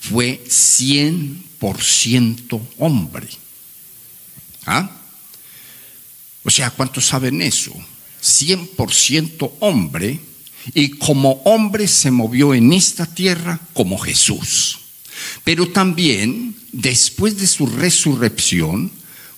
fue 0.00 0.42
100% 0.46 2.60
hombre. 2.78 3.28
¿Ah? 4.66 4.90
O 6.44 6.50
sea, 6.50 6.70
¿cuántos 6.70 7.06
saben 7.06 7.42
eso? 7.42 7.74
100% 8.22 9.50
hombre 9.60 10.20
y 10.74 10.90
como 10.90 11.40
hombre 11.44 11.88
se 11.88 12.10
movió 12.10 12.52
en 12.54 12.72
esta 12.72 13.06
tierra 13.06 13.60
como 13.72 13.96
Jesús. 13.98 14.78
Pero 15.44 15.68
también, 15.68 16.56
después 16.72 17.38
de 17.38 17.46
su 17.46 17.66
resurrección, 17.66 18.90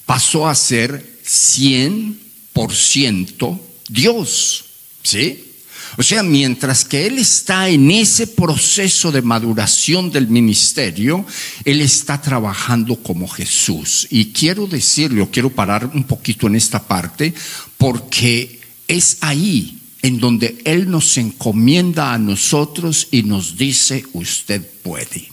pasó 0.06 0.48
a 0.48 0.54
ser 0.54 1.20
100% 1.24 3.60
Dios. 3.88 4.64
¿Sí? 5.02 5.49
O 5.96 6.02
sea, 6.02 6.22
mientras 6.22 6.84
que 6.84 7.06
Él 7.06 7.18
está 7.18 7.68
en 7.68 7.90
ese 7.90 8.26
proceso 8.26 9.10
de 9.10 9.22
maduración 9.22 10.10
del 10.10 10.28
ministerio, 10.28 11.24
Él 11.64 11.80
está 11.80 12.20
trabajando 12.20 12.96
como 12.96 13.28
Jesús. 13.28 14.06
Y 14.10 14.26
quiero 14.26 14.66
decirle, 14.66 15.22
o 15.22 15.30
quiero 15.30 15.50
parar 15.50 15.90
un 15.92 16.04
poquito 16.04 16.46
en 16.46 16.56
esta 16.56 16.82
parte, 16.86 17.34
porque 17.76 18.60
es 18.86 19.18
ahí 19.20 19.78
en 20.02 20.18
donde 20.18 20.58
Él 20.64 20.90
nos 20.90 21.18
encomienda 21.18 22.12
a 22.12 22.18
nosotros 22.18 23.08
y 23.10 23.22
nos 23.22 23.56
dice, 23.56 24.04
usted 24.12 24.64
puede. 24.82 25.28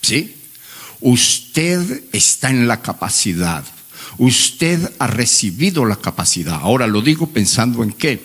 ¿Sí? 0.00 0.34
Usted 1.00 2.04
está 2.12 2.50
en 2.50 2.68
la 2.68 2.80
capacidad. 2.80 3.64
Usted 4.18 4.92
ha 4.98 5.06
recibido 5.06 5.84
la 5.84 5.96
capacidad. 5.96 6.54
Ahora 6.54 6.86
lo 6.86 7.02
digo 7.02 7.28
pensando 7.28 7.82
en 7.82 7.92
qué? 7.92 8.20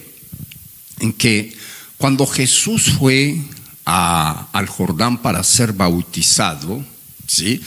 En 0.99 1.13
que 1.13 1.58
cuando 1.99 2.25
Jesús 2.25 2.93
fue 2.97 3.41
al 3.83 4.67
Jordán 4.67 5.21
para 5.21 5.43
ser 5.43 5.73
bautizado, 5.73 6.81
¿sí? 7.27 7.61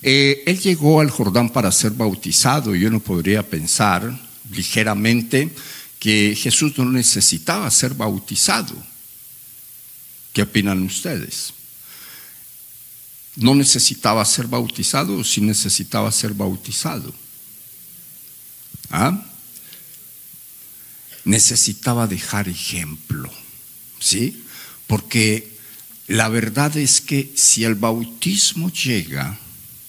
Eh, 0.00 0.42
él 0.46 0.58
llegó 0.58 1.02
al 1.02 1.10
Jordán 1.10 1.50
para 1.50 1.70
ser 1.70 1.90
bautizado 1.90 2.74
y 2.74 2.86
uno 2.86 2.98
podría 2.98 3.42
pensar 3.42 4.18
ligeramente 4.50 5.54
que 5.98 6.34
Jesús 6.34 6.78
no 6.78 6.86
necesitaba 6.86 7.70
ser 7.70 7.92
bautizado. 7.92 8.74
¿Qué 10.32 10.40
opinan 10.40 10.82
ustedes? 10.82 11.52
¿No 13.36 13.54
necesitaba 13.54 14.24
ser 14.24 14.46
bautizado 14.46 15.18
o 15.18 15.24
sí 15.24 15.42
necesitaba 15.42 16.10
ser 16.10 16.32
bautizado? 16.32 17.14
¿Ah? 18.88 19.22
Necesitaba 21.26 22.06
dejar 22.06 22.48
ejemplo. 22.48 23.43
¿Sí? 24.04 24.44
Porque 24.86 25.56
la 26.06 26.28
verdad 26.28 26.76
es 26.76 27.00
que 27.00 27.32
si 27.34 27.64
el 27.64 27.74
bautismo 27.74 28.70
llega 28.70 29.38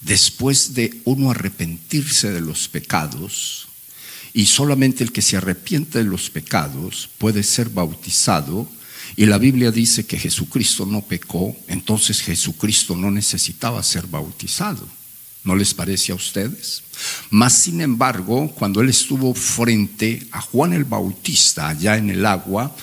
después 0.02 0.74
de 0.74 1.02
uno 1.04 1.32
arrepentirse 1.32 2.32
de 2.32 2.40
los 2.40 2.70
pecados, 2.70 3.68
y 4.34 4.46
solamente 4.46 5.04
el 5.04 5.12
que 5.12 5.22
se 5.22 5.38
arrepiente 5.38 6.00
de 6.00 6.04
los 6.06 6.30
pecados 6.30 7.10
puede 7.18 7.44
ser 7.44 7.70
bautizado, 7.70 8.70
y 9.18 9.26
la 9.26 9.38
Biblia 9.38 9.72
dice 9.72 10.06
que 10.06 10.20
Jesucristo 10.20 10.86
no 10.86 11.02
pecó, 11.02 11.56
entonces 11.68 12.22
Jesucristo 12.22 12.96
no 12.96 13.12
necesitaba 13.12 13.84
ser 13.84 14.08
bautizado. 14.08 14.88
¿No 15.44 15.56
les 15.56 15.76
parece 15.76 16.12
a 16.12 16.16
ustedes? 16.16 16.82
Mas, 17.30 17.54
sin 17.54 17.80
embargo, 17.80 18.52
cuando 18.56 18.82
él 18.82 18.90
estuvo 18.90 19.34
frente 19.36 20.28
a 20.32 20.42
Juan 20.42 20.74
el 20.74 20.86
Bautista 20.86 21.68
allá 21.68 21.98
en 21.98 22.10
el 22.10 22.26
agua, 22.26 22.76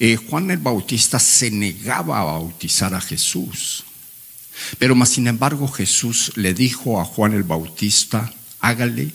eh, 0.00 0.16
Juan 0.16 0.50
el 0.50 0.58
Bautista 0.58 1.18
se 1.18 1.50
negaba 1.50 2.20
a 2.20 2.24
bautizar 2.24 2.94
a 2.94 3.00
Jesús. 3.00 3.84
Pero 4.78 4.94
más 4.94 5.10
sin 5.10 5.26
embargo 5.26 5.68
Jesús 5.68 6.32
le 6.36 6.54
dijo 6.54 7.00
a 7.00 7.04
Juan 7.04 7.34
el 7.34 7.42
Bautista, 7.42 8.32
hágale 8.60 9.12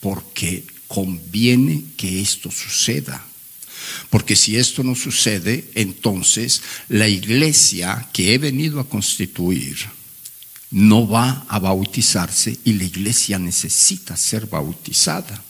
porque 0.00 0.64
conviene 0.86 1.84
que 1.96 2.20
esto 2.20 2.50
suceda. 2.50 3.24
Porque 4.10 4.36
si 4.36 4.56
esto 4.56 4.84
no 4.84 4.94
sucede, 4.94 5.70
entonces 5.74 6.62
la 6.88 7.08
iglesia 7.08 8.08
que 8.12 8.34
he 8.34 8.38
venido 8.38 8.78
a 8.78 8.88
constituir 8.88 9.76
no 10.70 11.08
va 11.08 11.46
a 11.48 11.58
bautizarse 11.58 12.56
y 12.64 12.74
la 12.74 12.84
iglesia 12.84 13.38
necesita 13.38 14.16
ser 14.16 14.46
bautizada. 14.46 15.42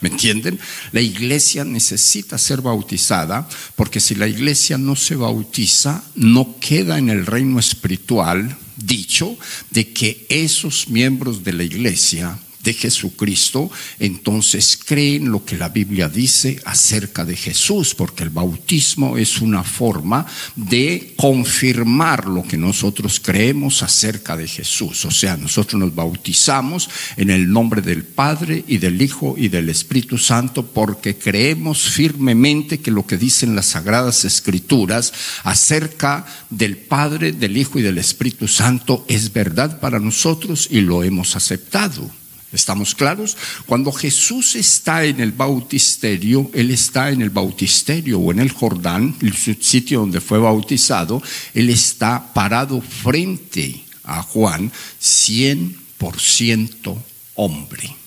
¿Me 0.00 0.08
entienden? 0.10 0.60
La 0.92 1.00
iglesia 1.00 1.64
necesita 1.64 2.38
ser 2.38 2.60
bautizada 2.60 3.48
porque 3.74 4.00
si 4.00 4.14
la 4.14 4.28
iglesia 4.28 4.78
no 4.78 4.94
se 4.94 5.16
bautiza, 5.16 6.04
no 6.14 6.56
queda 6.60 6.98
en 6.98 7.08
el 7.08 7.26
reino 7.26 7.58
espiritual 7.58 8.56
dicho 8.76 9.36
de 9.70 9.92
que 9.92 10.26
esos 10.28 10.88
miembros 10.88 11.42
de 11.42 11.52
la 11.52 11.64
iglesia 11.64 12.38
de 12.62 12.72
Jesucristo, 12.72 13.70
entonces 13.98 14.78
creen 14.84 15.30
lo 15.30 15.44
que 15.44 15.56
la 15.56 15.68
Biblia 15.68 16.08
dice 16.08 16.60
acerca 16.64 17.24
de 17.24 17.36
Jesús, 17.36 17.94
porque 17.94 18.24
el 18.24 18.30
bautismo 18.30 19.16
es 19.16 19.40
una 19.40 19.62
forma 19.62 20.26
de 20.56 21.14
confirmar 21.16 22.26
lo 22.26 22.42
que 22.42 22.56
nosotros 22.56 23.20
creemos 23.20 23.82
acerca 23.82 24.36
de 24.36 24.48
Jesús. 24.48 25.04
O 25.04 25.10
sea, 25.10 25.36
nosotros 25.36 25.80
nos 25.80 25.94
bautizamos 25.94 26.88
en 27.16 27.30
el 27.30 27.50
nombre 27.50 27.82
del 27.82 28.04
Padre 28.04 28.64
y 28.66 28.78
del 28.78 29.00
Hijo 29.00 29.34
y 29.36 29.48
del 29.48 29.68
Espíritu 29.68 30.18
Santo 30.18 30.66
porque 30.66 31.16
creemos 31.16 31.82
firmemente 31.82 32.80
que 32.80 32.90
lo 32.90 33.06
que 33.06 33.16
dicen 33.16 33.54
las 33.54 33.66
sagradas 33.66 34.24
escrituras 34.24 35.12
acerca 35.44 36.26
del 36.50 36.76
Padre, 36.76 37.32
del 37.32 37.56
Hijo 37.56 37.78
y 37.78 37.82
del 37.82 37.98
Espíritu 37.98 38.48
Santo 38.48 39.04
es 39.08 39.32
verdad 39.32 39.80
para 39.80 39.98
nosotros 39.98 40.68
y 40.70 40.80
lo 40.80 41.02
hemos 41.02 41.36
aceptado. 41.36 42.17
¿Estamos 42.52 42.94
claros? 42.94 43.36
Cuando 43.66 43.92
Jesús 43.92 44.56
está 44.56 45.04
en 45.04 45.20
el 45.20 45.32
bautisterio, 45.32 46.50
Él 46.54 46.70
está 46.70 47.10
en 47.10 47.20
el 47.20 47.28
bautisterio 47.30 48.18
o 48.18 48.32
en 48.32 48.38
el 48.38 48.50
Jordán, 48.50 49.14
el 49.20 49.34
sitio 49.34 50.00
donde 50.00 50.22
fue 50.22 50.38
bautizado, 50.38 51.22
Él 51.52 51.68
está 51.68 52.32
parado 52.32 52.80
frente 52.80 53.84
a 54.04 54.22
Juan, 54.22 54.72
100% 55.00 56.96
hombre. 57.34 57.97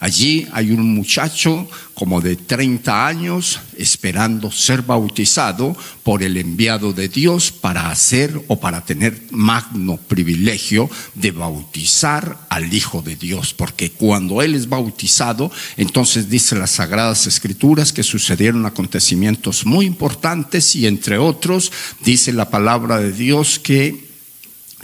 Allí 0.00 0.46
hay 0.52 0.70
un 0.70 0.94
muchacho 0.94 1.68
como 1.94 2.20
de 2.20 2.36
30 2.36 3.06
años 3.06 3.60
esperando 3.78 4.50
ser 4.50 4.82
bautizado 4.82 5.76
por 6.02 6.22
el 6.22 6.36
enviado 6.36 6.92
de 6.92 7.08
Dios 7.08 7.52
para 7.52 7.90
hacer 7.90 8.42
o 8.48 8.58
para 8.58 8.84
tener 8.84 9.22
magno 9.30 9.96
privilegio 9.96 10.90
de 11.14 11.30
bautizar 11.30 12.46
al 12.48 12.72
Hijo 12.72 13.02
de 13.02 13.16
Dios, 13.16 13.54
porque 13.54 13.90
cuando 13.90 14.42
él 14.42 14.54
es 14.54 14.68
bautizado, 14.68 15.50
entonces 15.76 16.28
dice 16.28 16.56
las 16.56 16.70
sagradas 16.70 17.26
escrituras 17.26 17.92
que 17.92 18.02
sucedieron 18.02 18.66
acontecimientos 18.66 19.66
muy 19.66 19.86
importantes 19.86 20.74
y 20.74 20.86
entre 20.86 21.18
otros 21.18 21.70
dice 22.04 22.32
la 22.32 22.50
palabra 22.50 22.98
de 22.98 23.12
Dios 23.12 23.58
que 23.58 24.13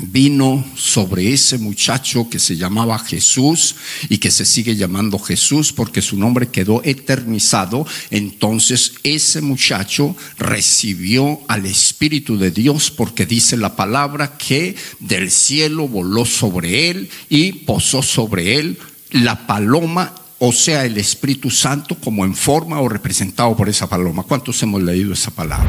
vino 0.03 0.65
sobre 0.77 1.33
ese 1.33 1.59
muchacho 1.59 2.29
que 2.29 2.39
se 2.39 2.57
llamaba 2.57 2.99
Jesús 2.99 3.77
y 4.09 4.19
que 4.19 4.31
se 4.31 4.45
sigue 4.45 4.77
llamando 4.77 5.19
Jesús 5.19 5.73
porque 5.73 6.03
su 6.03 6.17
nombre 6.17 6.49
quedó 6.49 6.83
eternizado, 6.85 7.87
entonces 8.11 8.95
ese 9.03 9.41
muchacho 9.41 10.17
recibió 10.39 11.41
al 11.49 11.67
Espíritu 11.67 12.39
de 12.39 12.51
Dios 12.51 12.91
porque 12.91 13.27
dice 13.27 13.57
la 13.57 13.77
palabra 13.77 14.37
que 14.37 14.77
del 14.99 15.31
cielo 15.31 15.89
voló 15.89 16.25
sobre 16.25 16.91
él 16.91 17.11
y 17.29 17.53
posó 17.53 18.03
sobre 18.03 18.59
él 18.59 18.79
la 19.11 19.47
paloma 19.47 20.15
o 20.43 20.53
sea, 20.53 20.87
el 20.87 20.97
Espíritu 20.97 21.51
Santo 21.51 21.95
como 21.97 22.25
en 22.25 22.35
forma 22.35 22.81
o 22.81 22.89
representado 22.89 23.55
por 23.55 23.69
esa 23.69 23.87
paloma. 23.91 24.23
¿Cuántos 24.23 24.63
hemos 24.63 24.83
leído 24.83 25.13
esa 25.13 25.31
palabra? 25.31 25.69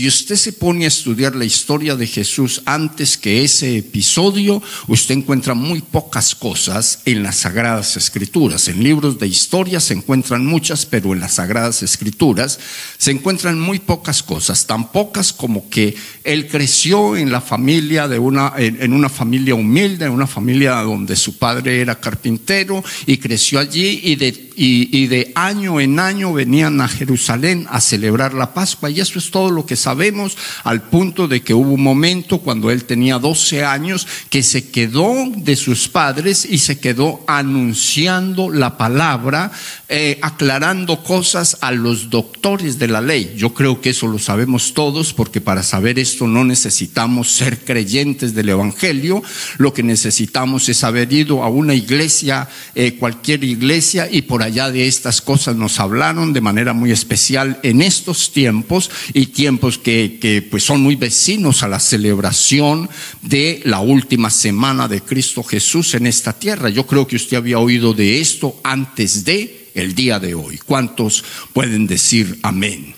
Si 0.00 0.08
usted 0.08 0.36
se 0.36 0.54
pone 0.54 0.86
a 0.86 0.88
estudiar 0.88 1.36
la 1.36 1.44
historia 1.44 1.94
de 1.94 2.06
Jesús 2.06 2.62
antes 2.64 3.18
que 3.18 3.44
ese 3.44 3.76
episodio, 3.76 4.62
usted 4.88 5.14
encuentra 5.14 5.52
muy 5.52 5.82
pocas 5.82 6.34
cosas 6.34 7.00
en 7.04 7.22
las 7.22 7.36
Sagradas 7.36 7.98
Escrituras. 7.98 8.68
En 8.68 8.82
libros 8.82 9.18
de 9.18 9.26
historia 9.26 9.78
se 9.78 9.92
encuentran 9.92 10.46
muchas, 10.46 10.86
pero 10.86 11.12
en 11.12 11.20
las 11.20 11.34
Sagradas 11.34 11.82
Escrituras 11.82 12.58
se 12.96 13.10
encuentran 13.10 13.60
muy 13.60 13.78
pocas 13.78 14.22
cosas, 14.22 14.66
tan 14.66 14.90
pocas 14.90 15.34
como 15.34 15.68
que 15.68 15.94
él 16.24 16.48
creció 16.48 17.14
en 17.14 17.30
la 17.30 17.42
familia 17.42 18.08
de 18.08 18.18
una, 18.18 18.54
en 18.56 18.94
una 18.94 19.10
familia 19.10 19.54
humilde, 19.54 20.06
en 20.06 20.12
una 20.12 20.26
familia 20.26 20.76
donde 20.76 21.14
su 21.14 21.36
padre 21.36 21.78
era 21.78 22.00
carpintero 22.00 22.82
y 23.04 23.18
creció 23.18 23.58
allí 23.58 24.00
y 24.02 24.16
de, 24.16 24.49
y 24.62 25.06
de 25.06 25.32
año 25.34 25.80
en 25.80 25.98
año 25.98 26.34
venían 26.34 26.80
a 26.82 26.88
Jerusalén 26.88 27.66
a 27.70 27.80
celebrar 27.80 28.34
la 28.34 28.52
Pascua 28.52 28.90
y 28.90 29.00
eso 29.00 29.18
es 29.18 29.30
todo 29.30 29.50
lo 29.50 29.64
que 29.64 29.76
sabemos, 29.76 30.36
al 30.64 30.82
punto 30.82 31.28
de 31.28 31.42
que 31.42 31.54
hubo 31.54 31.72
un 31.72 31.82
momento 31.82 32.38
cuando 32.38 32.70
él 32.70 32.84
tenía 32.84 33.18
12 33.18 33.64
años 33.64 34.06
que 34.28 34.42
se 34.42 34.70
quedó 34.70 35.14
de 35.34 35.56
sus 35.56 35.88
padres 35.88 36.46
y 36.48 36.58
se 36.58 36.78
quedó 36.78 37.24
anunciando 37.26 38.50
la 38.50 38.76
palabra, 38.76 39.50
eh, 39.88 40.18
aclarando 40.22 41.02
cosas 41.02 41.58
a 41.60 41.72
los 41.72 42.10
doctores 42.10 42.78
de 42.78 42.88
la 42.88 43.00
ley. 43.00 43.34
Yo 43.36 43.54
creo 43.54 43.80
que 43.80 43.90
eso 43.90 44.06
lo 44.06 44.18
sabemos 44.18 44.74
todos 44.74 45.12
porque 45.12 45.40
para 45.40 45.62
saber 45.62 45.98
esto 45.98 46.26
no 46.26 46.44
necesitamos 46.44 47.30
ser 47.30 47.64
creyentes 47.64 48.34
del 48.34 48.50
Evangelio, 48.50 49.22
lo 49.58 49.72
que 49.72 49.82
necesitamos 49.82 50.68
es 50.68 50.84
haber 50.84 51.12
ido 51.12 51.42
a 51.42 51.48
una 51.48 51.74
iglesia, 51.74 52.48
eh, 52.74 52.94
cualquier 52.94 53.44
iglesia, 53.44 54.08
y 54.10 54.22
por 54.22 54.42
allá 54.50 54.70
de 54.70 54.86
estas 54.88 55.22
cosas 55.22 55.56
nos 55.56 55.78
hablaron 55.78 56.32
de 56.32 56.40
manera 56.40 56.72
muy 56.72 56.90
especial 56.90 57.60
en 57.62 57.82
estos 57.82 58.32
tiempos 58.32 58.90
y 59.14 59.26
tiempos 59.26 59.78
que, 59.78 60.46
pues 60.50 60.64
son 60.64 60.80
muy 60.80 60.96
vecinos 60.96 61.62
a 61.62 61.68
la 61.68 61.78
celebración 61.78 62.90
de 63.22 63.62
la 63.64 63.80
última 63.80 64.30
semana 64.30 64.88
de 64.88 65.02
Cristo 65.02 65.42
Jesús 65.42 65.94
en 65.94 66.06
esta 66.06 66.32
tierra. 66.32 66.68
Yo 66.68 66.86
creo 66.86 67.06
que 67.06 67.16
usted 67.16 67.36
había 67.36 67.58
oído 67.58 67.94
de 67.94 68.20
esto 68.20 68.60
antes 68.64 69.24
de 69.24 69.70
el 69.74 69.94
día 69.94 70.18
de 70.18 70.34
hoy. 70.34 70.58
¿Cuántos 70.58 71.24
pueden 71.52 71.86
decir 71.86 72.38
amén? 72.42 72.94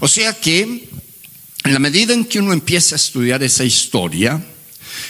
O 0.00 0.08
sea 0.08 0.32
que 0.32 0.88
en 1.64 1.72
la 1.72 1.80
medida 1.80 2.14
en 2.14 2.24
que 2.24 2.38
uno 2.38 2.52
empieza 2.52 2.94
a 2.94 3.02
estudiar 3.02 3.42
esa 3.42 3.64
historia, 3.64 4.42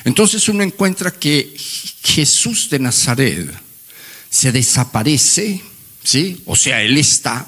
entonces 0.04 0.48
uno 0.48 0.62
encuentra 0.62 1.10
que 1.10 1.54
Jesús 2.02 2.70
de 2.70 2.78
Nazaret 2.78 3.50
se 4.32 4.50
desaparece, 4.50 5.60
¿sí? 6.02 6.42
O 6.46 6.56
sea, 6.56 6.82
él 6.82 6.98
está 6.98 7.46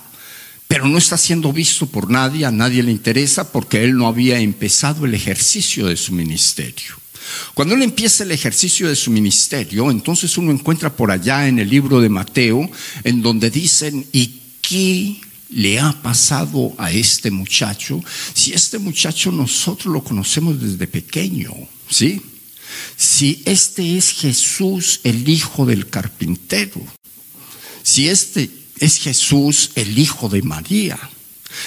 pero 0.75 0.88
no 0.88 0.99
está 0.99 1.16
siendo 1.16 1.53
visto 1.53 1.87
por 1.87 2.11
nadie, 2.11 2.44
a 2.44 2.51
nadie 2.51 2.83
le 2.83 2.90
interesa 2.90 3.53
porque 3.53 3.85
él 3.85 3.97
no 3.97 4.09
había 4.09 4.40
empezado 4.40 5.05
el 5.05 5.14
ejercicio 5.14 5.87
de 5.87 5.97
su 5.97 6.12
ministerio. 6.12 6.97
Cuando 7.55 7.77
él 7.77 7.83
empieza 7.83 8.25
el 8.25 8.33
ejercicio 8.33 8.88
de 8.88 8.97
su 8.97 9.12
ministerio, 9.12 9.88
entonces 9.88 10.37
uno 10.37 10.51
encuentra 10.51 10.94
por 10.94 11.12
allá 11.12 11.47
en 11.47 11.61
el 11.61 11.70
libro 11.70 12.01
de 12.01 12.09
Mateo, 12.09 12.68
en 13.05 13.23
donde 13.23 13.51
dicen, 13.51 14.05
¿y 14.11 14.40
qué 14.61 15.20
le 15.51 15.79
ha 15.79 15.92
pasado 16.03 16.75
a 16.77 16.90
este 16.90 17.31
muchacho? 17.31 18.03
Si 18.35 18.53
este 18.53 18.79
muchacho 18.79 19.31
nosotros 19.31 19.92
lo 19.92 20.03
conocemos 20.03 20.61
desde 20.61 20.88
pequeño, 20.88 21.53
¿sí? 21.88 22.20
Si 22.96 23.42
este 23.44 23.96
es 23.96 24.12
Jesús, 24.12 25.00
el 25.04 25.28
hijo 25.28 25.66
del 25.66 25.88
carpintero, 25.88 26.80
si 27.82 28.08
este 28.08 28.50
es 28.78 28.98
Jesús 28.98 29.70
el 29.74 29.98
Hijo 29.98 30.28
de 30.28 30.42
María. 30.42 30.98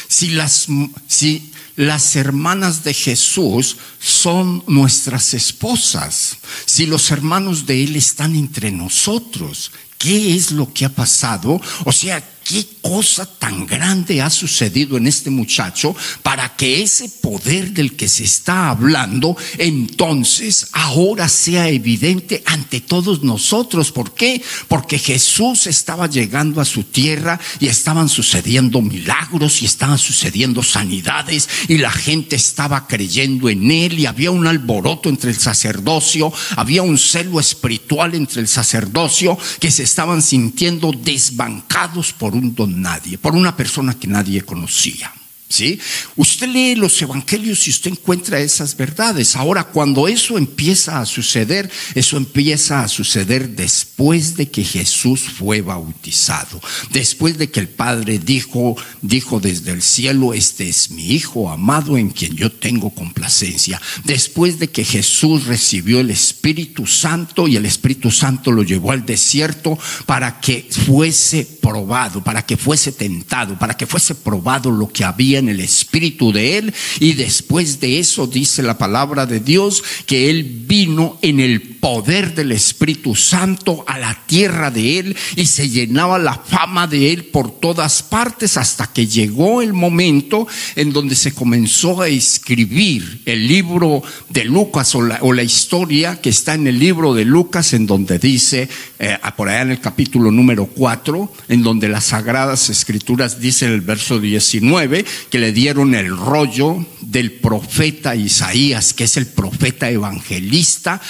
Si 0.08 0.30
las, 0.30 0.67
si 1.08 1.52
las 1.76 2.15
hermanas 2.15 2.84
de 2.84 2.93
Jesús 2.93 3.78
son 4.00 4.63
nuestras 4.67 5.34
esposas, 5.34 6.38
si 6.65 6.86
los 6.86 7.12
hermanos 7.12 7.65
de 7.65 7.84
Él 7.84 7.96
están 7.96 8.36
entre 8.36 8.72
nosotros, 8.72 9.72
¿qué 9.98 10.36
es 10.36 10.52
lo 10.52 10.74
que 10.74 10.86
ha 10.86 10.89
pasado? 10.89 11.62
O 11.86 11.91
sea, 11.91 12.28
qué 12.48 12.66
cosa 12.82 13.26
tan 13.26 13.66
grande 13.66 14.22
ha 14.22 14.30
sucedido 14.30 14.96
en 14.96 15.06
este 15.06 15.30
muchacho 15.30 15.94
para 16.24 16.56
que 16.56 16.82
ese 16.82 17.10
poder 17.10 17.72
del 17.72 17.98
que 17.98 18.08
se 18.08 18.24
está 18.24 18.70
hablando 18.70 19.36
entonces 19.58 20.70
ahora 20.72 21.28
sea 21.28 21.68
evidente 21.68 22.44
ante 22.46 22.80
todos 22.80 23.22
nosotros. 23.22 23.92
¿Por 23.92 24.14
qué? 24.14 24.42
Porque 24.70 24.98
Jesús 24.98 25.68
estaba 25.68 26.08
llegando 26.08 26.62
a 26.62 26.66
su 26.66 26.84
tierra 26.84 27.38
y 27.60 27.68
estaban 27.68 28.08
sucediendo 28.08 28.82
milagros 28.82 29.62
y 29.62 29.66
estaban 29.66 29.98
sucediendo 29.98 30.64
sanidades 30.64 31.50
y 31.68 31.80
la 31.80 31.92
gente 31.92 32.38
estaba 32.38 32.88
creyendo 32.88 33.50
en 33.50 33.70
él 33.72 34.00
y 34.00 34.06
había 34.06 34.32
un 34.32 34.48
alboroto 34.48 35.10
entre 35.10 35.32
el 35.32 35.38
sacerdocio, 35.38 36.32
había 36.56 36.82
un 36.82 36.98
celo 36.98 37.42
espiritual 37.42 38.16
entre 38.16 38.40
el 38.42 38.48
sacerdocio 38.48 39.38
que 39.60 39.70
se 39.70 39.84
estaban 39.84 40.22
sintiendo 40.22 40.94
desbancados 40.94 42.14
por 42.14 42.37
nadie, 42.67 43.17
por 43.17 43.36
una 43.36 43.56
persona 43.56 43.93
que 43.93 44.08
nadie 44.08 44.41
conocía. 44.41 45.12
¿Sí? 45.50 45.80
Usted 46.18 46.48
lee 46.50 46.76
los 46.76 47.02
evangelios 47.02 47.68
y 47.68 47.70
usted 47.70 47.92
encuentra 47.92 48.40
esas 48.42 48.76
verdades. 48.76 49.36
Ahora, 49.38 49.64
cuando 49.64 50.10
eso 50.10 50.38
empieza 50.38 51.00
a 51.00 51.06
suceder, 51.06 51.72
eso 51.96 52.18
empieza 52.18 52.82
a 52.82 52.88
suceder 52.90 53.56
después 53.56 54.36
de 54.36 54.50
que 54.50 54.66
Jesús 54.66 55.22
fue 55.22 55.62
bautizado, 55.62 56.60
después 56.92 57.38
de 57.38 57.50
que 57.50 57.62
el 57.62 57.70
Padre 57.70 58.20
dijo, 58.20 58.76
dijo 59.02 59.40
desde 59.40 59.72
el 59.72 59.82
cielo, 59.82 60.34
este 60.34 60.68
es 60.68 60.92
mi 60.92 61.08
Hijo 61.08 61.50
amado 61.50 61.98
en 61.98 62.10
quien 62.10 62.36
yo 62.36 62.52
tengo 62.52 62.90
complacencia, 62.90 63.82
después 64.04 64.60
de 64.60 64.70
que 64.70 64.84
Jesús 64.84 65.46
recibió 65.46 66.02
el 66.02 66.12
Espíritu 66.12 66.86
Santo 66.86 67.48
y 67.48 67.56
el 67.56 67.66
Espíritu 67.66 68.12
Santo 68.12 68.52
lo 68.52 68.64
llevó 68.64 68.92
al 68.92 69.06
desierto 69.06 69.80
para 70.06 70.42
que 70.42 70.68
fuese 70.70 71.46
probado, 71.46 72.24
para 72.24 72.46
que 72.46 72.58
fuese 72.58 72.92
tentado, 72.92 73.58
para 73.58 73.76
que 73.76 73.88
fuese 73.88 74.14
probado 74.16 74.72
lo 74.72 74.90
que 74.90 75.06
había 75.06 75.37
en 75.38 75.50
el 75.50 75.60
espíritu 75.60 76.32
de 76.32 76.58
él. 76.58 76.73
Y 77.00 77.13
después 77.13 77.80
de 77.80 78.00
eso 78.00 78.28
dice 78.28 78.63
la 78.63 78.78
palabra 78.78 79.26
de 79.26 79.39
Dios 79.39 79.84
que 80.06 80.30
él 80.30 80.43
vino 80.43 81.17
en 81.21 81.39
el 81.39 81.62
poder 81.62 82.36
del 82.36 82.52
Espíritu 82.52 83.15
Santo 83.15 83.84
a 83.88 83.97
la 83.97 84.23
tierra 84.26 84.71
de 84.71 85.00
él 85.00 85.17
y 85.36 85.45
se 85.45 85.69
llenaba 85.69 86.19
la 86.19 86.34
fama 86.34 86.88
de 86.88 87.13
él 87.13 87.26
por 87.26 87.60
todas 87.60 88.04
partes 88.04 88.58
hasta 88.58 88.88
que 88.88 89.08
llegó 89.08 89.62
el 89.62 89.73
momento 89.73 90.47
en 90.76 90.91
donde 90.91 91.15
se 91.15 91.34
comenzó 91.34 92.02
a 92.02 92.08
escribir 92.08 93.21
el 93.26 93.47
libro 93.47 94.04
de 94.30 94.45
Lucas 94.45 94.95
o 94.95 95.02
la, 95.02 95.43
historia 95.43 96.19
que 96.19 96.30
está 96.30 96.56
en 96.56 96.67
el 96.67 96.80
libro 96.80 97.13
de 97.13 97.23
Lucas 97.23 97.73
en 97.73 97.86
donde 97.86 98.19
dice, 98.19 98.67
eh, 99.00 99.17
por 99.36 99.47
allá 99.47 99.62
en 99.62 99.71
el 99.71 99.80
capítulo 99.80 100.32
número 100.32 100.65
4, 100.65 101.32
en 101.47 101.63
donde 101.63 101.88
las 101.88 102.06
sagradas 102.06 102.69
escrituras 102.69 103.39
dicen 103.39 103.71
el 103.71 103.82
verso 103.82 104.19
19 104.19 105.06
que 105.30 105.40
le 105.40 105.52
dieron 105.52 105.96
el 105.96 106.16
rollo 106.16 106.86
del 107.02 107.32
profeta 107.34 108.16
Isaías, 108.16 108.94
que 108.94 109.06
es 109.06 109.18
el 109.18 109.28
profeta 109.28 109.90
evangelista 109.90 111.02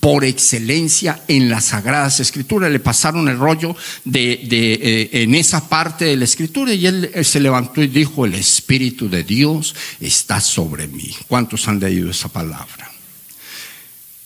por 0.00 0.24
excelencia 0.24 1.22
en 1.28 1.48
las 1.48 1.66
sagradas 1.66 2.20
escrituras. 2.20 2.70
Le 2.70 2.80
pasaron 2.80 3.28
el 3.28 3.38
rollo 3.38 3.76
de, 4.04 4.40
eh, 4.50 5.10
en 5.22 5.34
esa 5.34 5.68
parte 5.68 6.04
de 6.04 6.16
la 6.16 6.24
escritura 6.24 6.72
y 6.72 6.86
él, 6.86 7.10
él 7.14 7.24
se 7.24 7.40
levantó 7.40 7.82
y 7.82 7.88
dijo, 7.88 8.24
el 8.24 8.34
Espíritu 8.34 9.08
de 9.08 9.24
Dios 9.24 9.74
está 10.00 10.40
sobre 10.40 10.86
mí. 10.86 11.14
¿Cuántos 11.28 11.66
han 11.68 11.80
leído 11.80 12.10
esa 12.10 12.28
palabra? 12.28 12.90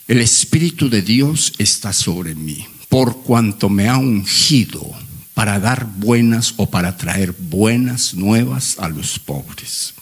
El 0.06 0.20
Espíritu 0.20 0.88
de 0.88 1.02
Dios 1.02 1.52
está 1.58 1.92
sobre 1.92 2.34
mí, 2.34 2.66
por 2.88 3.22
cuanto 3.22 3.68
me 3.68 3.88
ha 3.88 3.98
ungido 3.98 5.07
para 5.38 5.60
dar 5.60 5.86
buenas 5.86 6.54
o 6.56 6.68
para 6.68 6.96
traer 6.96 7.30
buenas 7.30 8.14
nuevas 8.14 8.74
a 8.80 8.88
los 8.88 9.20
pobres, 9.20 9.94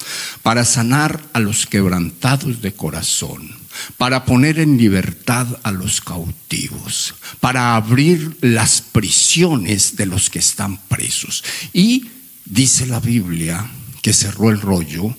para 0.43 0.65
sanar 0.65 1.23
a 1.35 1.41
los 1.41 1.67
quebrantados 1.67 2.63
de 2.63 2.73
corazón, 2.73 3.55
para 3.99 4.25
poner 4.25 4.59
en 4.59 4.79
libertad 4.79 5.47
a 5.63 5.73
los 5.73 6.01
cautivos, 6.01 7.15
para 7.39 7.77
abrir 7.77 8.39
las 8.41 8.81
prisiones 8.81 9.97
de 9.97 10.07
los 10.07 10.31
que 10.31 10.39
están 10.39 10.79
presos. 10.89 11.45
Y 11.75 12.07
dice 12.47 12.87
la 12.87 13.01
Biblia 13.01 13.63
que 14.01 14.15
cerró 14.15 14.49
el 14.49 14.63
rollo 14.63 15.15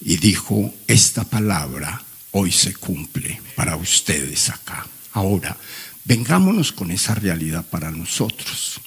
y 0.00 0.16
dijo, 0.16 0.74
esta 0.88 1.22
palabra 1.22 2.02
hoy 2.32 2.50
se 2.50 2.74
cumple 2.74 3.40
para 3.54 3.76
ustedes 3.76 4.50
acá. 4.50 4.84
Ahora, 5.12 5.56
vengámonos 6.04 6.72
con 6.72 6.90
esa 6.90 7.14
realidad 7.14 7.64
para 7.70 7.92
nosotros. 7.92 8.80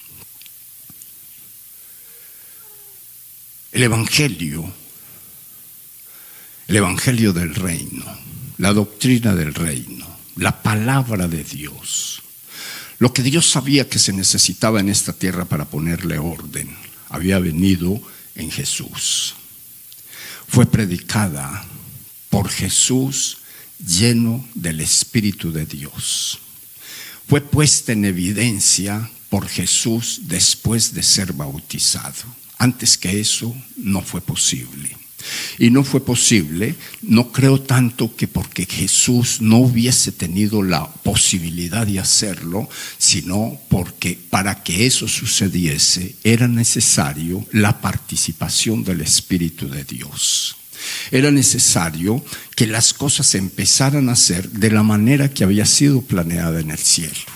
El 3.73 3.81
Evangelio, 3.81 4.71
el 6.67 6.75
Evangelio 6.75 7.33
del 7.33 7.55
reino, 7.55 8.05
la 8.59 8.71
doctrina 8.71 9.33
del 9.33 9.55
reino, 9.55 10.05
la 10.36 10.62
palabra 10.62 11.27
de 11.27 11.43
Dios, 11.43 12.21
lo 12.99 13.12
que 13.13 13.23
Dios 13.23 13.49
sabía 13.49 13.89
que 13.89 13.97
se 13.97 14.13
necesitaba 14.13 14.79
en 14.79 14.89
esta 14.89 15.12
tierra 15.12 15.45
para 15.45 15.65
ponerle 15.65 16.19
orden, 16.19 16.69
había 17.09 17.39
venido 17.39 17.99
en 18.36 18.51
Jesús. 18.51 19.33
Fue 20.47 20.67
predicada 20.67 21.65
por 22.29 22.49
Jesús 22.49 23.39
lleno 23.83 24.47
del 24.53 24.81
Espíritu 24.81 25.51
de 25.51 25.65
Dios. 25.65 26.38
Fue 27.27 27.41
puesta 27.41 27.91
en 27.91 28.05
evidencia 28.05 29.09
por 29.31 29.47
Jesús 29.47 30.21
después 30.25 30.93
de 30.93 31.01
ser 31.01 31.33
bautizado. 31.33 32.42
Antes 32.63 32.97
que 32.97 33.19
eso 33.19 33.54
no 33.76 34.02
fue 34.02 34.21
posible. 34.21 34.95
Y 35.60 35.69
no 35.69 35.84
fue 35.84 35.99
posible, 36.06 36.76
no 37.02 37.30
creo 37.30 37.60
tanto 37.60 38.15
que 38.15 38.30
porque 38.30 38.65
Jesús 38.65 39.41
no 39.41 39.58
hubiese 39.58 40.13
tenido 40.13 40.63
la 40.63 40.88
posibilidad 40.88 41.86
de 41.86 41.99
hacerlo, 41.99 42.69
sino 42.97 43.60
porque 43.67 44.17
para 44.30 44.63
que 44.63 44.86
eso 44.86 45.10
sucediese 45.10 46.15
era 46.23 46.47
necesario 46.47 47.45
la 47.52 47.82
participación 47.82 48.86
del 48.86 49.02
Espíritu 49.02 49.67
de 49.67 49.84
Dios. 49.84 50.56
Era 51.12 51.32
necesario 51.32 52.23
que 52.56 52.65
las 52.65 52.93
cosas 52.93 53.36
empezaran 53.36 54.08
a 54.08 54.15
ser 54.15 54.49
de 54.49 54.71
la 54.71 54.84
manera 54.84 55.30
que 55.30 55.43
había 55.43 55.65
sido 55.65 56.02
planeada 56.02 56.62
en 56.62 56.71
el 56.71 56.80
cielo. 56.80 57.28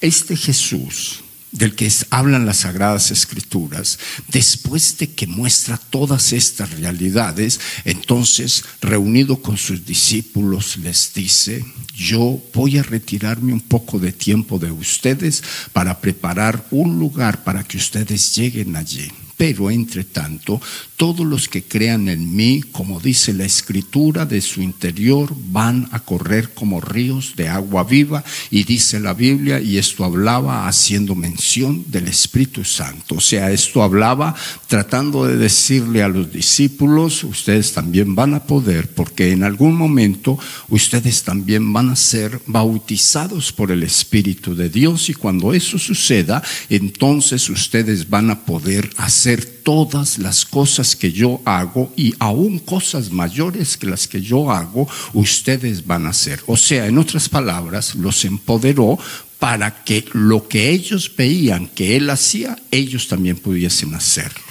Este 0.00 0.36
Jesús 0.36 1.20
del 1.56 1.74
que 1.74 1.90
hablan 2.10 2.46
las 2.46 2.58
sagradas 2.58 3.10
escrituras, 3.10 3.98
después 4.28 4.98
de 4.98 5.10
que 5.12 5.26
muestra 5.26 5.78
todas 5.78 6.32
estas 6.32 6.70
realidades, 6.72 7.60
entonces 7.84 8.64
reunido 8.80 9.40
con 9.40 9.56
sus 9.56 9.84
discípulos 9.84 10.76
les 10.76 11.12
dice, 11.14 11.64
yo 11.94 12.42
voy 12.52 12.78
a 12.78 12.82
retirarme 12.82 13.52
un 13.52 13.60
poco 13.60 13.98
de 13.98 14.12
tiempo 14.12 14.58
de 14.58 14.70
ustedes 14.70 15.42
para 15.72 15.98
preparar 16.00 16.66
un 16.70 16.98
lugar 16.98 17.42
para 17.42 17.64
que 17.64 17.78
ustedes 17.78 18.34
lleguen 18.34 18.76
allí. 18.76 19.10
Pero 19.36 19.70
entre 19.70 20.04
tanto, 20.04 20.60
todos 20.96 21.26
los 21.26 21.48
que 21.48 21.62
crean 21.62 22.08
en 22.08 22.34
mí, 22.34 22.62
como 22.72 23.00
dice 23.00 23.34
la 23.34 23.44
escritura, 23.44 24.24
de 24.24 24.40
su 24.40 24.62
interior 24.62 25.34
van 25.50 25.88
a 25.92 26.00
correr 26.00 26.54
como 26.54 26.80
ríos 26.80 27.34
de 27.36 27.48
agua 27.48 27.84
viva. 27.84 28.24
Y 28.50 28.64
dice 28.64 28.98
la 28.98 29.12
Biblia, 29.12 29.60
y 29.60 29.76
esto 29.76 30.04
hablaba 30.04 30.66
haciendo 30.66 31.14
mención 31.14 31.84
del 31.88 32.08
Espíritu 32.08 32.64
Santo. 32.64 33.16
O 33.16 33.20
sea, 33.20 33.50
esto 33.50 33.82
hablaba 33.82 34.34
tratando 34.68 35.26
de 35.26 35.36
decirle 35.36 36.02
a 36.02 36.08
los 36.08 36.32
discípulos, 36.32 37.24
ustedes 37.24 37.72
también 37.72 38.14
van 38.14 38.34
a 38.34 38.44
poder, 38.44 38.88
porque 38.88 39.32
en 39.32 39.44
algún 39.44 39.76
momento 39.76 40.38
ustedes 40.68 41.22
también 41.22 41.72
van 41.72 41.90
a 41.90 41.96
ser 41.96 42.40
bautizados 42.46 43.52
por 43.52 43.70
el 43.70 43.82
Espíritu 43.82 44.54
de 44.54 44.70
Dios. 44.70 45.10
Y 45.10 45.14
cuando 45.14 45.52
eso 45.52 45.78
suceda, 45.78 46.42
entonces 46.70 47.50
ustedes 47.50 48.08
van 48.08 48.30
a 48.30 48.46
poder 48.46 48.90
hacer 48.96 49.44
todas 49.44 50.18
las 50.18 50.44
cosas 50.44 50.85
que 50.94 51.10
yo 51.10 51.40
hago 51.44 51.92
y 51.96 52.14
aún 52.18 52.58
cosas 52.60 53.10
mayores 53.10 53.76
que 53.76 53.86
las 53.86 54.06
que 54.06 54.20
yo 54.20 54.52
hago, 54.52 54.88
ustedes 55.14 55.86
van 55.86 56.06
a 56.06 56.10
hacer. 56.10 56.40
O 56.46 56.56
sea, 56.56 56.86
en 56.86 56.98
otras 56.98 57.28
palabras, 57.28 57.94
los 57.94 58.24
empoderó 58.24 58.98
para 59.38 59.84
que 59.84 60.04
lo 60.12 60.48
que 60.48 60.70
ellos 60.70 61.10
veían 61.14 61.66
que 61.66 61.96
él 61.96 62.08
hacía, 62.10 62.56
ellos 62.70 63.08
también 63.08 63.36
pudiesen 63.36 63.94
hacerlo. 63.94 64.44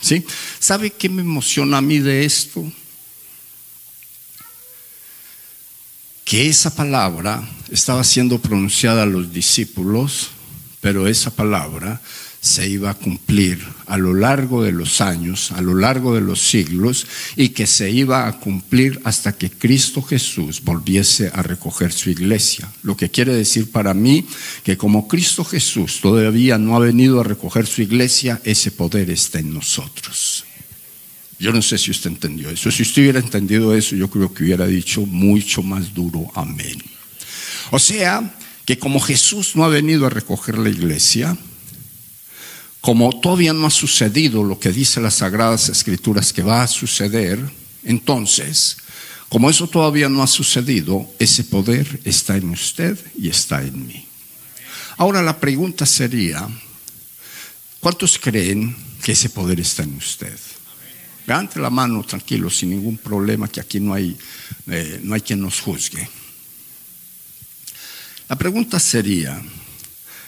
¿Sí? 0.00 0.24
¿Sabe 0.58 0.90
qué 0.90 1.08
me 1.08 1.22
emociona 1.22 1.78
a 1.78 1.82
mí 1.82 1.98
de 1.98 2.24
esto? 2.24 2.64
Que 6.24 6.48
esa 6.48 6.74
palabra 6.74 7.46
estaba 7.70 8.02
siendo 8.04 8.38
pronunciada 8.38 9.02
a 9.02 9.06
los 9.06 9.32
discípulos, 9.32 10.28
pero 10.80 11.06
esa 11.06 11.30
palabra 11.30 12.00
se 12.40 12.66
iba 12.66 12.90
a 12.90 12.94
cumplir 12.94 13.62
a 13.86 13.98
lo 13.98 14.14
largo 14.14 14.62
de 14.62 14.72
los 14.72 15.02
años, 15.02 15.52
a 15.52 15.60
lo 15.60 15.74
largo 15.74 16.14
de 16.14 16.22
los 16.22 16.40
siglos, 16.40 17.06
y 17.36 17.50
que 17.50 17.66
se 17.66 17.90
iba 17.90 18.26
a 18.26 18.38
cumplir 18.38 19.00
hasta 19.04 19.32
que 19.32 19.50
Cristo 19.50 20.00
Jesús 20.00 20.62
volviese 20.62 21.30
a 21.34 21.42
recoger 21.42 21.92
su 21.92 22.08
iglesia. 22.08 22.70
Lo 22.82 22.96
que 22.96 23.10
quiere 23.10 23.34
decir 23.34 23.70
para 23.70 23.92
mí 23.92 24.26
que 24.64 24.78
como 24.78 25.06
Cristo 25.06 25.44
Jesús 25.44 26.00
todavía 26.00 26.56
no 26.56 26.76
ha 26.76 26.78
venido 26.78 27.20
a 27.20 27.24
recoger 27.24 27.66
su 27.66 27.82
iglesia, 27.82 28.40
ese 28.44 28.70
poder 28.70 29.10
está 29.10 29.38
en 29.38 29.52
nosotros. 29.52 30.44
Yo 31.38 31.52
no 31.52 31.60
sé 31.60 31.76
si 31.78 31.90
usted 31.90 32.10
entendió 32.10 32.50
eso. 32.50 32.70
Si 32.70 32.82
usted 32.82 33.02
hubiera 33.02 33.18
entendido 33.18 33.74
eso, 33.74 33.96
yo 33.96 34.08
creo 34.08 34.32
que 34.32 34.44
hubiera 34.44 34.66
dicho 34.66 35.02
mucho 35.02 35.62
más 35.62 35.92
duro 35.92 36.30
amén. 36.34 36.78
O 37.70 37.78
sea, 37.78 38.34
que 38.64 38.78
como 38.78 39.00
Jesús 39.00 39.56
no 39.56 39.64
ha 39.64 39.68
venido 39.68 40.06
a 40.06 40.10
recoger 40.10 40.58
la 40.58 40.68
iglesia, 40.68 41.36
como 42.80 43.20
todavía 43.20 43.52
no 43.52 43.66
ha 43.66 43.70
sucedido 43.70 44.42
lo 44.42 44.58
que 44.58 44.72
dice 44.72 45.00
las 45.00 45.14
Sagradas 45.16 45.68
Escrituras 45.68 46.32
que 46.32 46.42
va 46.42 46.62
a 46.62 46.68
suceder, 46.68 47.38
entonces, 47.84 48.78
como 49.28 49.50
eso 49.50 49.68
todavía 49.68 50.08
no 50.08 50.22
ha 50.22 50.26
sucedido, 50.26 51.08
ese 51.18 51.44
poder 51.44 52.00
está 52.04 52.36
en 52.36 52.50
usted 52.50 52.98
y 53.18 53.28
está 53.28 53.62
en 53.62 53.86
mí. 53.86 54.06
Ahora 54.96 55.22
la 55.22 55.38
pregunta 55.38 55.86
sería, 55.86 56.48
¿cuántos 57.80 58.18
creen 58.18 58.76
que 59.02 59.12
ese 59.12 59.30
poder 59.30 59.60
está 59.60 59.82
en 59.82 59.96
usted? 59.96 60.38
Levante 61.26 61.60
la 61.60 61.70
mano 61.70 62.02
tranquilo, 62.02 62.50
sin 62.50 62.70
ningún 62.70 62.98
problema, 62.98 63.48
que 63.48 63.60
aquí 63.60 63.78
no 63.78 63.94
hay, 63.94 64.16
eh, 64.66 65.00
no 65.02 65.14
hay 65.14 65.20
quien 65.20 65.40
nos 65.40 65.60
juzgue. 65.60 66.08
La 68.28 68.36
pregunta 68.36 68.80
sería, 68.80 69.40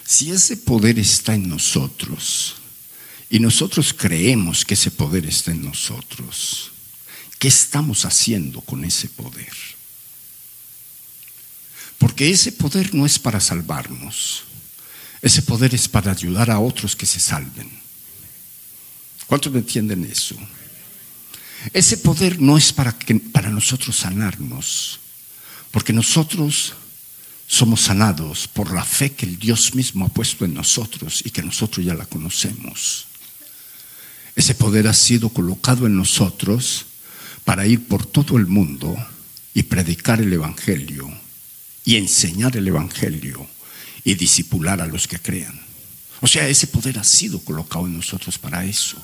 si 0.04 0.30
ese 0.30 0.56
poder 0.56 0.98
está 0.98 1.34
en 1.34 1.48
nosotros 1.48 2.56
y 3.30 3.38
nosotros 3.38 3.94
creemos 3.96 4.64
que 4.64 4.74
ese 4.74 4.90
poder 4.90 5.26
está 5.26 5.52
en 5.52 5.64
nosotros, 5.64 6.70
¿qué 7.38 7.48
estamos 7.48 8.04
haciendo 8.04 8.60
con 8.60 8.84
ese 8.84 9.08
poder? 9.08 9.52
Porque 11.98 12.30
ese 12.30 12.52
poder 12.52 12.94
no 12.94 13.06
es 13.06 13.18
para 13.18 13.40
salvarnos, 13.40 14.44
ese 15.22 15.40
poder 15.42 15.74
es 15.74 15.88
para 15.88 16.12
ayudar 16.12 16.50
a 16.50 16.58
otros 16.58 16.96
que 16.96 17.06
se 17.06 17.20
salven. 17.20 17.70
¿Cuántos 19.26 19.52
me 19.52 19.60
entienden 19.60 20.04
eso? 20.04 20.36
Ese 21.72 21.96
poder 21.96 22.40
no 22.40 22.58
es 22.58 22.72
para, 22.72 22.92
que, 22.92 23.14
para 23.14 23.50
nosotros 23.50 23.96
sanarnos, 23.96 24.98
porque 25.70 25.92
nosotros 25.92 26.74
somos 27.52 27.82
sanados 27.82 28.48
por 28.48 28.72
la 28.72 28.82
fe 28.82 29.12
que 29.12 29.26
el 29.26 29.38
Dios 29.38 29.74
mismo 29.74 30.06
ha 30.06 30.08
puesto 30.08 30.46
en 30.46 30.54
nosotros 30.54 31.20
y 31.22 31.28
que 31.28 31.42
nosotros 31.42 31.84
ya 31.84 31.92
la 31.92 32.06
conocemos. 32.06 33.08
Ese 34.34 34.54
poder 34.54 34.88
ha 34.88 34.94
sido 34.94 35.28
colocado 35.28 35.86
en 35.86 35.94
nosotros 35.94 36.86
para 37.44 37.66
ir 37.66 37.86
por 37.86 38.06
todo 38.06 38.38
el 38.38 38.46
mundo 38.46 38.96
y 39.52 39.64
predicar 39.64 40.22
el 40.22 40.32
Evangelio 40.32 41.12
y 41.84 41.96
enseñar 41.96 42.56
el 42.56 42.66
Evangelio 42.68 43.46
y 44.02 44.14
disipular 44.14 44.80
a 44.80 44.86
los 44.86 45.06
que 45.06 45.18
crean. 45.18 45.60
O 46.22 46.28
sea, 46.28 46.48
ese 46.48 46.68
poder 46.68 46.98
ha 46.98 47.04
sido 47.04 47.38
colocado 47.40 47.84
en 47.84 47.98
nosotros 47.98 48.38
para 48.38 48.64
eso. 48.64 48.96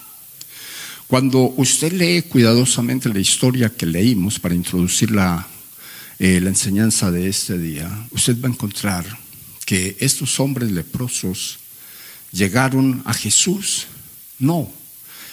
Cuando 1.07 1.53
usted 1.59 1.93
lee 1.93 2.23
cuidadosamente 2.23 3.11
la 3.11 3.21
historia 3.21 3.69
que 3.69 3.85
leímos 3.85 4.39
para 4.39 4.55
introducir 4.55 5.11
la 5.11 5.47
eh, 6.19 6.41
la 6.41 6.51
enseñanza 6.51 7.11
de 7.11 7.29
este 7.29 7.59
día, 7.59 8.07
usted 8.11 8.41
va 8.41 8.49
a 8.49 8.53
encontrar 8.53 9.05
que 9.65 9.97
estos 10.01 10.41
hombres 10.41 10.71
leprosos 10.73 11.59
llegaron 12.33 13.03
a 13.05 13.15
Jesús. 13.15 13.87
No, 14.39 14.73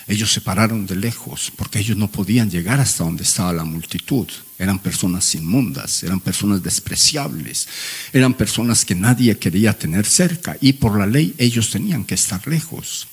ellos 0.07 0.31
se 0.31 0.41
pararon 0.41 0.85
de 0.85 0.95
lejos 0.95 1.51
porque 1.55 1.79
ellos 1.79 1.97
no 1.97 2.11
podían 2.11 2.51
llegar 2.51 2.79
hasta 2.79 3.03
donde 3.03 3.23
estaba 3.23 3.53
la 3.53 3.63
multitud. 3.63 4.27
Eran 4.59 4.77
personas 4.77 5.33
inmundas, 5.33 6.03
eran 6.03 6.19
personas 6.19 6.61
despreciables, 6.61 7.67
eran 8.13 8.35
personas 8.35 8.85
que 8.85 8.93
nadie 8.93 9.37
quería 9.37 9.73
tener 9.73 10.05
cerca 10.05 10.57
y 10.61 10.73
por 10.73 10.99
la 10.99 11.07
ley 11.07 11.33
ellos 11.39 11.71
tenían 11.71 12.05
que 12.05 12.15
estar 12.15 12.47
lejos. 12.47 13.07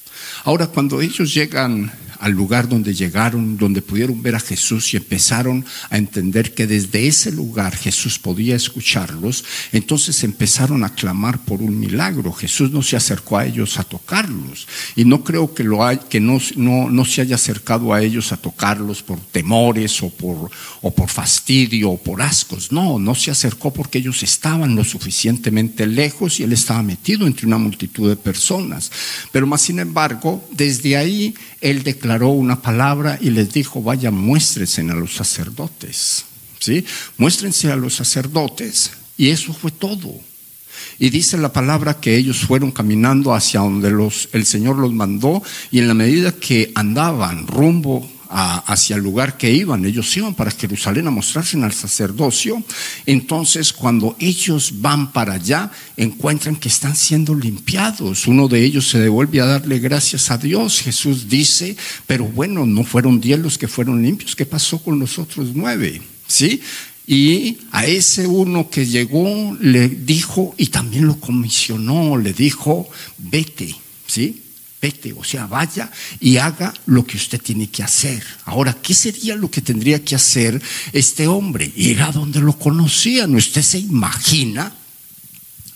Ahora, 0.45 0.67
cuando 0.67 1.01
ellos 1.01 1.33
llegan 1.33 1.91
al 2.23 2.31
lugar 2.31 2.69
donde 2.69 2.95
llegaron, 2.95 3.57
donde 3.57 3.83
pudieron 3.83 4.23
ver 4.23 4.37
a 4.37 4.41
Jesús 4.41 4.95
y 4.95 4.97
empezaron 4.97 5.65
a 5.91 5.99
entender 5.99 6.55
que 6.55 6.69
desde 6.69 7.09
ese 7.09 7.33
lugar 7.33 7.77
Jesús 7.77 8.21
podía 8.21 8.55
escucharlos, 8.55 9.45
entonces 9.73 10.23
empezaron 10.23 10.85
a 10.85 10.95
clamar 10.95 11.45
por 11.45 11.61
un 11.61 11.81
milagro. 11.81 12.33
Jesús 12.33 12.71
no 12.71 12.81
se 12.81 12.95
acercó 12.95 13.39
a 13.39 13.47
ellos 13.47 13.77
a 13.77 13.83
tocarlos 13.83 14.69
y 14.95 15.05
no 15.05 15.25
creo 15.25 15.53
que, 15.53 15.65
lo 15.65 15.81
que 16.09 16.21
no, 16.21 16.39
no, 16.55 17.05
se 17.05 17.23
haya 17.23 17.35
acercado 17.35 17.93
a 17.93 18.01
ellos 18.01 18.31
a 18.31 18.37
tocarlos 18.37 19.03
por 19.03 19.19
temores 19.19 20.01
o 20.01 20.09
por, 20.09 20.49
o 20.81 20.95
por 20.95 21.09
fastidio 21.09 21.91
o 21.91 21.99
por 22.01 22.23
ascos. 22.23 22.71
No, 22.71 23.01
no 23.01 23.17
se 23.17 23.33
acercó 23.33 23.73
porque 23.73 23.99
ellos 23.99 24.23
estaban 24.23 24.77
lo 24.77 24.85
suficientemente 24.85 25.89
lejos 25.89 26.39
y 26.39 26.45
él 26.45 26.53
estaba 26.53 26.85
metido 26.85 27.27
entre 27.27 27.49
una 27.49 27.59
multitud 27.59 28.09
de 28.09 28.15
personas. 28.15 28.93
Pero 29.33 29.49
más 29.49 29.63
sin 29.63 29.81
embargo, 29.81 30.49
desde 30.53 30.97
ahí 30.97 31.35
él 31.61 31.83
declaró 31.83 32.12
una 32.21 32.61
palabra 32.61 33.19
y 33.21 33.31
les 33.31 33.53
dijo, 33.53 33.83
vaya, 33.83 34.11
muéstrense 34.11 34.83
a 34.83 34.95
los 34.95 35.15
sacerdotes. 35.15 36.25
¿Sí? 36.59 36.85
Muéstrense 37.19 37.73
a 37.73 37.77
los 37.77 37.95
sacerdotes. 37.95 38.93
Y 39.17 39.29
eso 39.29 39.53
fue 39.53 39.71
todo. 39.71 40.15
Y 40.99 41.11
dice 41.11 41.37
la 41.39 41.53
palabra 41.53 42.01
que 42.01 42.17
ellos 42.17 42.39
fueron 42.39 42.71
caminando 42.71 43.35
hacia 43.35 43.61
donde 43.61 43.91
los, 43.91 44.29
el 44.33 44.47
Señor 44.47 44.77
los 44.77 44.93
mandó 44.93 45.43
y 45.71 45.79
en 45.79 45.89
la 45.89 45.95
medida 45.95 46.33
que 46.33 46.73
andaban 46.75 47.47
rumbo 47.47 48.09
hacia 48.33 48.97
el 48.97 49.03
lugar 49.03 49.37
que 49.37 49.53
iban. 49.53 49.85
Ellos 49.85 50.17
iban 50.17 50.35
para 50.35 50.51
Jerusalén 50.51 51.07
a 51.07 51.11
mostrarse 51.11 51.63
al 51.63 51.73
sacerdocio. 51.73 52.63
Entonces, 53.05 53.73
cuando 53.73 54.17
ellos 54.19 54.81
van 54.81 55.13
para 55.13 55.35
allá, 55.35 55.71
encuentran 55.97 56.57
que 56.57 56.69
están 56.69 56.97
siendo 56.97 57.35
limpiados. 57.35 58.27
Uno 58.27 58.49
de 58.49 58.65
ellos 58.65 58.89
se 58.89 58.99
devuelve 58.99 59.41
a 59.41 59.47
darle 59.47 59.79
gracias 59.79 60.31
a 60.31 60.39
Dios. 60.39 60.81
Jesús 60.81 61.29
dice, 61.29 61.77
pero 62.07 62.25
bueno, 62.25 62.65
no 62.65 62.85
fueron 62.85 63.21
diez 63.21 63.39
los 63.39 63.59
que 63.59 63.69
fueron 63.69 64.03
limpios. 64.03 64.35
¿Qué 64.35 64.47
pasó 64.47 64.79
con 64.79 64.99
los 64.99 65.19
otros 65.19 65.49
nueve? 65.55 66.01
¿Sí? 66.27 66.61
Y 67.07 67.59
a 67.73 67.85
ese 67.85 68.27
uno 68.27 68.71
que 68.71 68.87
llegó 68.87 69.57
le 69.61 69.89
dijo, 69.89 70.55
y 70.57 70.67
también 70.67 71.07
lo 71.07 71.19
comisionó, 71.19 72.17
le 72.17 72.33
dijo, 72.33 72.89
vete, 73.19 73.75
¿sí? 74.07 74.42
O 75.17 75.23
sea, 75.23 75.47
vaya 75.47 75.89
y 76.19 76.39
haga 76.39 76.75
lo 76.87 77.07
que 77.07 77.17
usted 77.17 77.41
tiene 77.41 77.69
que 77.69 77.85
hacer. 77.85 78.21
Ahora, 78.47 78.77
¿qué 78.83 78.95
sería 78.95 79.37
lo 79.37 79.49
que 79.49 79.61
tendría 79.61 80.05
que 80.05 80.17
hacer 80.17 80.61
este 80.93 81.29
hombre? 81.29 81.71
Ir 81.77 82.03
a 82.03 82.11
donde 82.11 82.41
lo 82.41 82.59
conocían. 82.59 83.37
Usted 83.37 83.63
se 83.63 83.79
imagina, 83.79 84.75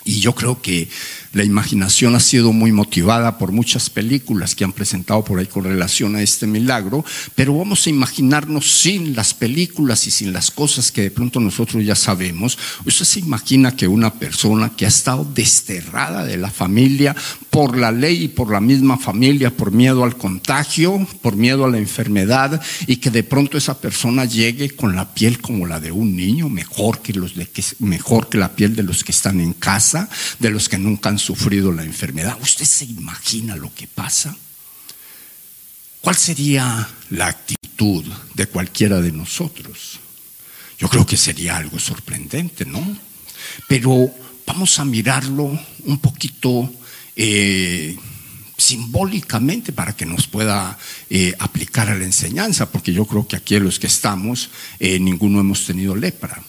y 0.04 0.18
yo 0.18 0.34
creo 0.34 0.60
que 0.60 0.88
la 1.36 1.44
imaginación 1.44 2.14
ha 2.16 2.20
sido 2.20 2.54
muy 2.54 2.72
motivada 2.72 3.36
por 3.36 3.52
muchas 3.52 3.90
películas 3.90 4.54
que 4.54 4.64
han 4.64 4.72
presentado 4.72 5.22
por 5.22 5.38
ahí 5.38 5.44
con 5.44 5.64
relación 5.64 6.16
a 6.16 6.22
este 6.22 6.46
milagro, 6.46 7.04
pero 7.34 7.54
vamos 7.54 7.86
a 7.86 7.90
imaginarnos 7.90 8.70
sin 8.80 9.14
las 9.14 9.34
películas 9.34 10.06
y 10.06 10.10
sin 10.10 10.32
las 10.32 10.50
cosas 10.50 10.90
que 10.90 11.02
de 11.02 11.10
pronto 11.10 11.38
nosotros 11.38 11.84
ya 11.84 11.94
sabemos. 11.94 12.56
Usted 12.86 13.04
se 13.04 13.20
imagina 13.20 13.76
que 13.76 13.86
una 13.86 14.14
persona 14.14 14.72
que 14.74 14.86
ha 14.86 14.88
estado 14.88 15.30
desterrada 15.34 16.24
de 16.24 16.38
la 16.38 16.50
familia 16.50 17.14
por 17.50 17.76
la 17.76 17.92
ley 17.92 18.24
y 18.24 18.28
por 18.28 18.50
la 18.50 18.60
misma 18.60 18.96
familia, 18.96 19.54
por 19.54 19.72
miedo 19.72 20.04
al 20.04 20.16
contagio, 20.16 21.06
por 21.20 21.36
miedo 21.36 21.66
a 21.66 21.70
la 21.70 21.76
enfermedad, 21.76 22.62
y 22.86 22.96
que 22.96 23.10
de 23.10 23.24
pronto 23.24 23.58
esa 23.58 23.78
persona 23.78 24.24
llegue 24.24 24.70
con 24.70 24.96
la 24.96 25.12
piel 25.12 25.40
como 25.40 25.66
la 25.66 25.80
de 25.80 25.92
un 25.92 26.16
niño, 26.16 26.48
mejor 26.48 27.00
que, 27.00 27.12
los 27.12 27.34
de 27.34 27.46
que, 27.46 27.62
mejor 27.80 28.30
que 28.30 28.38
la 28.38 28.56
piel 28.56 28.74
de 28.74 28.82
los 28.82 29.04
que 29.04 29.12
están 29.12 29.40
en 29.40 29.52
casa, 29.52 30.08
de 30.38 30.48
los 30.48 30.70
que 30.70 30.78
nunca 30.78 31.10
han 31.10 31.18
sufrido 31.26 31.72
la 31.72 31.82
enfermedad. 31.82 32.38
¿Usted 32.40 32.64
se 32.64 32.84
imagina 32.84 33.56
lo 33.56 33.74
que 33.74 33.88
pasa? 33.88 34.36
¿Cuál 36.00 36.14
sería 36.14 36.88
la 37.10 37.26
actitud 37.26 38.04
de 38.34 38.46
cualquiera 38.46 39.00
de 39.00 39.10
nosotros? 39.10 39.98
Yo 40.78 40.88
creo 40.88 41.04
que 41.04 41.16
sería 41.16 41.56
algo 41.56 41.80
sorprendente, 41.80 42.64
¿no? 42.64 42.80
Pero 43.66 44.08
vamos 44.46 44.78
a 44.78 44.84
mirarlo 44.84 45.58
un 45.84 45.98
poquito 45.98 46.72
eh, 47.16 47.96
simbólicamente 48.56 49.72
para 49.72 49.96
que 49.96 50.06
nos 50.06 50.28
pueda 50.28 50.78
eh, 51.10 51.34
aplicar 51.40 51.88
a 51.88 51.96
la 51.96 52.04
enseñanza, 52.04 52.70
porque 52.70 52.92
yo 52.92 53.04
creo 53.04 53.26
que 53.26 53.34
aquí 53.34 53.58
los 53.58 53.80
que 53.80 53.88
estamos, 53.88 54.50
eh, 54.78 55.00
ninguno 55.00 55.40
hemos 55.40 55.66
tenido 55.66 55.96
lepra 55.96 56.40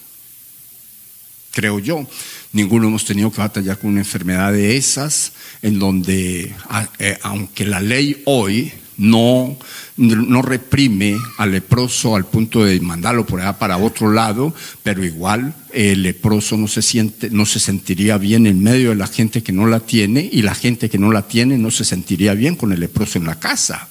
creo 1.52 1.78
yo. 1.78 2.06
Ninguno 2.52 2.88
hemos 2.88 3.04
tenido 3.04 3.30
que 3.30 3.40
batallar 3.40 3.78
con 3.78 3.90
una 3.90 4.00
enfermedad 4.00 4.52
de 4.52 4.76
esas, 4.76 5.32
en 5.62 5.78
donde, 5.78 6.54
eh, 6.98 7.18
aunque 7.22 7.64
la 7.64 7.80
ley 7.80 8.22
hoy 8.24 8.72
no, 8.98 9.56
no 9.96 10.42
reprime 10.42 11.16
al 11.38 11.52
leproso 11.52 12.16
al 12.16 12.26
punto 12.26 12.64
de 12.64 12.80
mandarlo 12.80 13.24
por 13.24 13.40
allá 13.40 13.58
para 13.58 13.78
otro 13.78 14.12
lado, 14.12 14.54
pero 14.82 15.04
igual 15.04 15.54
el 15.72 16.02
leproso 16.02 16.56
no 16.56 16.66
se, 16.66 16.82
siente, 16.82 17.30
no 17.30 17.46
se 17.46 17.60
sentiría 17.60 18.18
bien 18.18 18.46
en 18.46 18.62
medio 18.62 18.90
de 18.90 18.96
la 18.96 19.06
gente 19.06 19.42
que 19.42 19.52
no 19.52 19.66
la 19.66 19.80
tiene 19.80 20.28
y 20.30 20.42
la 20.42 20.54
gente 20.54 20.90
que 20.90 20.98
no 20.98 21.12
la 21.12 21.28
tiene 21.28 21.56
no 21.58 21.70
se 21.70 21.84
sentiría 21.84 22.34
bien 22.34 22.56
con 22.56 22.72
el 22.72 22.80
leproso 22.80 23.18
en 23.18 23.26
la 23.26 23.38
casa. 23.38 23.88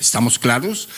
¿Estamos 0.00 0.38
claros? 0.38 0.88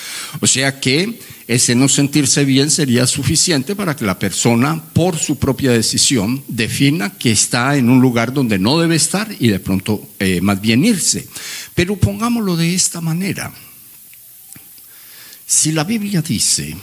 O 0.41 0.47
sea 0.47 0.81
que 0.81 1.19
ese 1.49 1.77
no 1.77 1.89
sentirse 1.89 2.45
bien 2.45 2.71
sería 2.71 3.07
suficiente 3.07 3.77
para 3.77 3.95
que 3.95 4.05
la 4.05 4.19
persona, 4.19 4.83
por 4.93 5.17
su 5.17 5.39
propia 5.39 5.71
decisión, 5.71 6.43
defina 6.49 7.11
que 7.11 7.31
está 7.31 7.77
en 7.77 7.89
un 7.89 8.01
lugar 8.01 8.33
donde 8.33 8.59
no 8.59 8.79
debe 8.79 8.97
estar 8.97 9.29
y 9.39 9.49
de 9.49 9.61
pronto 9.61 10.09
eh, 10.19 10.41
más 10.41 10.61
bien 10.61 10.85
irse. 10.85 11.29
Pero 11.75 11.97
pongámoslo 11.97 12.57
de 12.57 12.75
esta 12.75 13.01
manera. 13.01 13.53
Si 15.47 15.71
la 15.71 15.85
Biblia 15.85 16.21
dice 16.21 16.77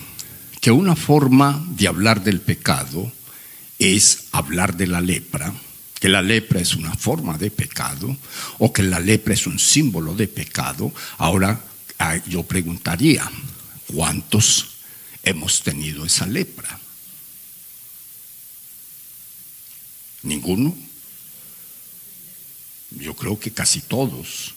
que 0.62 0.72
una 0.72 0.96
forma 0.96 1.66
de 1.72 1.90
hablar 1.90 2.24
del 2.24 2.40
pecado 2.40 3.12
es 3.80 4.26
hablar 4.32 4.78
de 4.78 4.88
la 4.88 5.02
lepra, 5.02 5.54
que 6.00 6.08
la 6.08 6.22
lepra 6.22 6.62
es 6.62 6.74
una 6.76 6.96
forma 6.96 7.38
de 7.38 7.52
pecado 7.52 8.16
o 8.60 8.72
que 8.72 8.84
la 8.84 9.02
lepra 9.02 9.34
es 9.34 9.46
un 9.46 9.60
símbolo 9.60 10.16
de 10.16 10.30
pecado, 10.30 10.94
ahora 11.18 11.60
ah, 12.00 12.16
yo 12.28 12.44
preguntaría, 12.44 13.30
¿cuántos 13.94 14.66
hemos 15.24 15.62
tenido 15.62 16.06
esa 16.06 16.26
lepra? 16.26 16.80
¿Ninguno? 20.24 20.76
Yo 22.92 23.16
creo 23.16 23.40
que 23.40 23.52
casi 23.52 23.82
todos, 23.82 24.54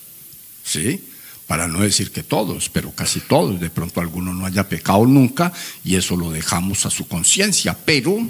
¿sí? 0.64 1.05
Para 1.46 1.68
no 1.68 1.81
decir 1.81 2.11
que 2.11 2.22
todos, 2.22 2.68
pero 2.68 2.92
casi 2.92 3.20
todos. 3.20 3.61
De 3.61 3.70
pronto 3.70 4.01
alguno 4.01 4.33
no 4.33 4.46
haya 4.46 4.68
pecado 4.68 5.07
nunca 5.07 5.53
y 5.85 5.96
eso 5.96 6.16
lo 6.16 6.31
dejamos 6.31 6.87
a 6.87 6.90
su 6.90 7.07
conciencia, 7.07 7.77
pero 7.85 8.29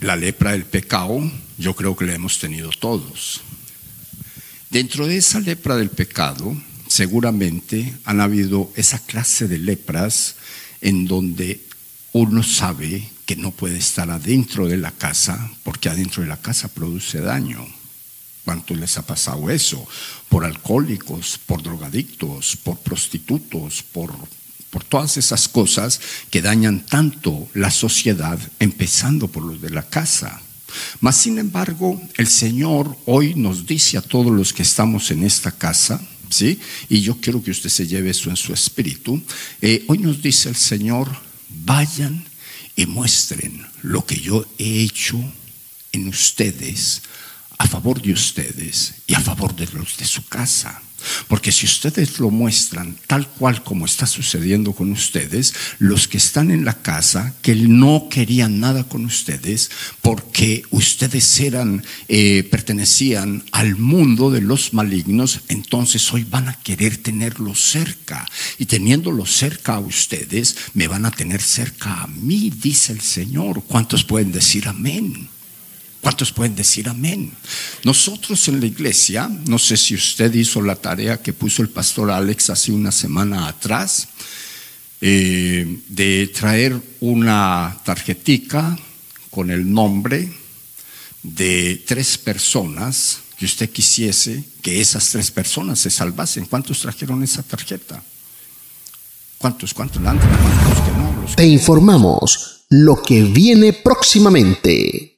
la 0.00 0.16
lepra 0.16 0.52
del 0.52 0.64
pecado, 0.64 1.20
yo 1.56 1.74
creo 1.74 1.96
que 1.96 2.06
la 2.06 2.14
hemos 2.14 2.38
tenido 2.38 2.70
todos. 2.70 3.40
Dentro 4.70 5.06
de 5.06 5.16
esa 5.16 5.40
lepra 5.40 5.76
del 5.76 5.90
pecado, 5.90 6.54
seguramente 6.88 7.94
han 8.04 8.20
habido 8.20 8.72
esa 8.74 8.98
clase 8.98 9.46
de 9.46 9.58
lepras 9.58 10.36
en 10.80 11.06
donde 11.06 11.60
uno 12.12 12.42
sabe 12.42 13.08
que 13.26 13.36
no 13.36 13.50
puede 13.50 13.78
estar 13.78 14.10
adentro 14.10 14.66
de 14.66 14.78
la 14.78 14.90
casa 14.90 15.50
porque 15.62 15.88
adentro 15.88 16.22
de 16.22 16.28
la 16.28 16.38
casa 16.38 16.68
produce 16.68 17.20
daño. 17.20 17.66
¿Cuánto 18.44 18.74
les 18.74 18.96
ha 18.96 19.06
pasado 19.06 19.50
eso? 19.50 19.86
Por 20.28 20.44
alcohólicos, 20.44 21.38
por 21.44 21.62
drogadictos, 21.62 22.56
por 22.56 22.78
prostitutos, 22.78 23.82
por 23.82 24.12
por 24.70 24.84
todas 24.84 25.16
esas 25.16 25.48
cosas 25.48 26.00
que 26.30 26.42
dañan 26.42 26.84
tanto 26.84 27.48
la 27.54 27.70
sociedad, 27.70 28.38
empezando 28.58 29.28
por 29.28 29.42
los 29.42 29.60
de 29.60 29.70
la 29.70 29.82
casa. 29.82 30.40
Mas, 31.00 31.16
sin 31.16 31.38
embargo, 31.38 32.00
el 32.16 32.26
Señor 32.26 32.96
hoy 33.06 33.34
nos 33.34 33.66
dice 33.66 33.96
a 33.96 34.02
todos 34.02 34.30
los 34.30 34.52
que 34.52 34.62
estamos 34.62 35.10
en 35.10 35.24
esta 35.24 35.52
casa, 35.52 36.00
¿sí? 36.30 36.58
Y 36.88 37.00
yo 37.00 37.16
quiero 37.20 37.42
que 37.42 37.50
usted 37.50 37.70
se 37.70 37.86
lleve 37.86 38.10
eso 38.10 38.30
en 38.30 38.36
su 38.36 38.52
espíritu. 38.52 39.22
Eh, 39.60 39.84
hoy 39.88 39.98
nos 39.98 40.22
dice 40.22 40.48
el 40.48 40.56
Señor, 40.56 41.08
vayan 41.48 42.24
y 42.76 42.86
muestren 42.86 43.66
lo 43.82 44.04
que 44.04 44.16
yo 44.16 44.46
he 44.58 44.82
hecho 44.82 45.18
en 45.92 46.08
ustedes, 46.08 47.02
a 47.58 47.66
favor 47.66 48.00
de 48.00 48.12
ustedes 48.12 48.94
y 49.06 49.14
a 49.14 49.20
favor 49.20 49.54
de 49.54 49.66
los 49.72 49.96
de 49.96 50.04
su 50.04 50.24
casa. 50.26 50.80
Porque 51.28 51.52
si 51.52 51.66
ustedes 51.66 52.18
lo 52.18 52.30
muestran 52.30 52.96
tal 53.06 53.28
cual 53.28 53.62
como 53.62 53.86
está 53.86 54.06
sucediendo 54.06 54.72
con 54.72 54.90
ustedes, 54.90 55.54
los 55.78 56.08
que 56.08 56.18
están 56.18 56.50
en 56.50 56.64
la 56.64 56.82
casa, 56.82 57.34
que 57.42 57.54
no 57.54 58.08
querían 58.10 58.60
nada 58.60 58.84
con 58.84 59.04
ustedes, 59.04 59.70
porque 60.02 60.62
ustedes 60.70 61.40
eran, 61.40 61.84
eh, 62.08 62.42
pertenecían 62.50 63.44
al 63.52 63.76
mundo 63.76 64.30
de 64.30 64.40
los 64.40 64.74
malignos, 64.74 65.40
entonces 65.48 66.12
hoy 66.12 66.24
van 66.24 66.48
a 66.48 66.54
querer 66.54 66.96
tenerlo 66.96 67.54
cerca. 67.54 68.26
Y 68.58 68.66
teniéndolo 68.66 69.26
cerca 69.26 69.74
a 69.74 69.80
ustedes, 69.80 70.56
me 70.74 70.88
van 70.88 71.06
a 71.06 71.10
tener 71.10 71.42
cerca 71.42 72.02
a 72.02 72.06
mí, 72.06 72.50
dice 72.50 72.92
el 72.92 73.00
Señor. 73.00 73.62
¿Cuántos 73.64 74.04
pueden 74.04 74.32
decir 74.32 74.68
amén? 74.68 75.28
¿Cuántos 76.08 76.32
pueden 76.32 76.56
decir 76.56 76.88
amén? 76.88 77.30
Nosotros 77.84 78.48
en 78.48 78.60
la 78.60 78.66
iglesia, 78.66 79.28
no 79.46 79.58
sé 79.58 79.76
si 79.76 79.94
usted 79.94 80.32
hizo 80.32 80.62
la 80.62 80.74
tarea 80.74 81.20
que 81.20 81.34
puso 81.34 81.60
el 81.60 81.68
pastor 81.68 82.10
Alex 82.10 82.48
hace 82.48 82.72
una 82.72 82.90
semana 82.90 83.46
atrás, 83.46 84.08
eh, 85.02 85.82
de 85.86 86.28
traer 86.28 86.80
una 87.00 87.76
tarjetica 87.84 88.78
con 89.28 89.50
el 89.50 89.70
nombre 89.70 90.32
de 91.22 91.84
tres 91.86 92.16
personas 92.16 93.18
que 93.38 93.44
usted 93.44 93.68
quisiese 93.68 94.42
que 94.62 94.80
esas 94.80 95.10
tres 95.10 95.30
personas 95.30 95.78
se 95.78 95.90
salvasen. 95.90 96.46
¿Cuántos 96.46 96.80
trajeron 96.80 97.22
esa 97.22 97.42
tarjeta? 97.42 98.02
¿Cuántos? 99.36 99.74
¿Cuántos? 99.74 100.00
Los 100.00 100.14
que 100.14 100.90
no, 100.92 101.26
Te 101.36 101.46
informamos 101.46 102.62
lo 102.70 103.02
que 103.02 103.24
viene 103.24 103.74
próximamente. 103.74 105.17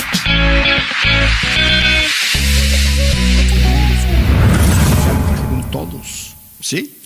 Todos, 5.71 6.35
¿sí? 6.59 7.01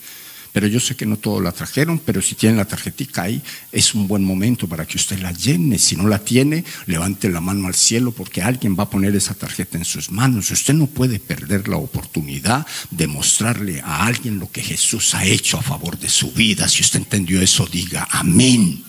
Pero 0.56 0.68
yo 0.68 0.80
sé 0.80 0.96
que 0.96 1.06
no 1.06 1.18
todos 1.18 1.44
la 1.44 1.52
trajeron, 1.52 2.00
pero 2.00 2.22
si 2.22 2.34
tienen 2.34 2.56
la 2.56 2.64
tarjetita 2.64 3.24
ahí, 3.24 3.42
es 3.74 3.94
un 3.94 4.08
buen 4.08 4.24
momento 4.24 4.70
para 4.70 4.86
que 4.86 4.96
usted 4.96 5.20
la 5.20 5.34
llene. 5.34 5.78
Si 5.78 5.98
no 5.98 6.08
la 6.08 6.20
tiene, 6.20 6.64
levante 6.86 7.28
la 7.28 7.42
mano 7.42 7.68
al 7.68 7.76
cielo 7.76 8.14
porque 8.14 8.42
alguien 8.42 8.74
va 8.80 8.84
a 8.84 8.90
poner 8.90 9.14
esa 9.18 9.34
tarjeta 9.34 9.78
en 9.78 9.84
sus 9.84 10.10
manos. 10.10 10.50
Usted 10.52 10.74
no 10.74 10.88
puede 10.88 11.20
perder 11.20 11.68
la 11.68 11.76
oportunidad 11.76 12.66
de 12.90 13.06
mostrarle 13.06 13.82
a 13.82 14.06
alguien 14.06 14.40
lo 14.40 14.50
que 14.50 14.64
Jesús 14.64 15.14
ha 15.14 15.26
hecho 15.26 15.58
a 15.58 15.62
favor 15.62 16.00
de 16.00 16.08
su 16.08 16.32
vida. 16.32 16.70
Si 16.70 16.84
usted 16.84 17.00
entendió 17.00 17.42
eso, 17.42 17.68
diga 17.70 18.08
amén. 18.10 18.82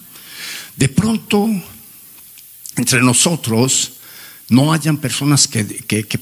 De 0.76 0.88
pronto, 0.88 1.50
entre 2.76 3.02
nosotros, 3.02 3.94
no 4.48 4.72
hayan 4.72 4.96
personas 4.96 5.48
que, 5.48 5.64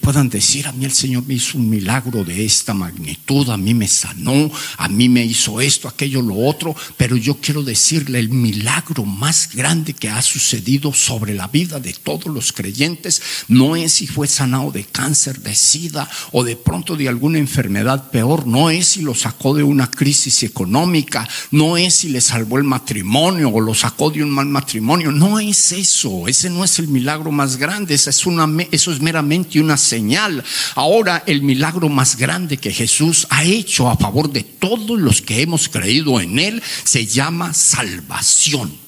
puedan 0.00 0.28
decir, 0.28 0.66
a 0.66 0.72
mí 0.72 0.84
el 0.84 0.92
Señor 0.92 1.24
me 1.26 1.34
hizo 1.34 1.58
un 1.58 1.68
milagro 1.68 2.24
de 2.24 2.44
esta 2.44 2.74
magnitud, 2.74 3.48
a 3.50 3.56
mí 3.56 3.74
me 3.74 3.88
sanó, 3.88 4.50
a 4.78 4.88
mí 4.88 5.08
me 5.08 5.24
hizo 5.24 5.60
esto, 5.60 5.88
aquello, 5.88 6.22
lo 6.22 6.36
otro, 6.36 6.74
pero 6.96 7.16
yo 7.16 7.36
quiero 7.36 7.62
decirle 7.62 8.18
el 8.18 8.30
milagro 8.30 9.04
más 9.04 9.50
grande 9.54 9.94
que 9.94 10.08
ha 10.08 10.22
sucedido 10.22 10.92
sobre 10.92 11.34
la 11.34 11.48
vida 11.48 11.80
de 11.80 11.92
todos 11.92 12.26
los 12.26 12.52
creyentes 12.52 13.20
no 13.48 13.76
es 13.76 13.92
si 13.92 14.06
fue 14.06 14.26
sanado 14.26 14.70
de 14.70 14.84
cáncer, 14.84 15.40
de 15.40 15.54
sida 15.54 16.08
o 16.32 16.44
de 16.44 16.56
pronto 16.56 16.96
de 16.96 17.08
alguna 17.08 17.38
enfermedad 17.38 18.10
peor, 18.10 18.46
no 18.46 18.70
es 18.70 18.88
si 18.88 19.02
lo 19.02 19.14
sacó 19.14 19.54
de 19.54 19.62
una 19.62 19.90
crisis 19.90 20.42
económica, 20.42 21.28
no 21.50 21.76
es 21.76 21.94
si 21.94 22.08
le 22.08 22.20
salvó 22.20 22.58
el 22.58 22.64
matrimonio 22.64 23.50
o 23.50 23.60
lo 23.60 23.74
sacó 23.74 24.10
de 24.10 24.22
un 24.22 24.30
mal 24.30 24.46
matrimonio, 24.46 25.12
no 25.12 25.38
es 25.38 25.72
eso, 25.72 26.28
ese 26.28 26.50
no 26.50 26.64
es 26.64 26.78
el 26.78 26.88
milagro 26.88 27.30
más 27.30 27.56
grande, 27.56 27.94
eso 28.70 28.92
es 28.92 29.00
meramente 29.00 29.60
una 29.60 29.76
señal. 29.76 30.44
Ahora 30.74 31.22
el 31.26 31.42
milagro 31.42 31.88
más 31.88 32.16
grande 32.16 32.56
que 32.56 32.72
Jesús 32.72 33.26
ha 33.30 33.44
hecho 33.44 33.88
a 33.88 33.96
favor 33.96 34.30
de 34.30 34.42
todos 34.42 34.98
los 34.98 35.22
que 35.22 35.42
hemos 35.42 35.68
creído 35.68 36.20
en 36.20 36.38
Él 36.38 36.62
se 36.84 37.06
llama 37.06 37.52
salvación. 37.54 38.84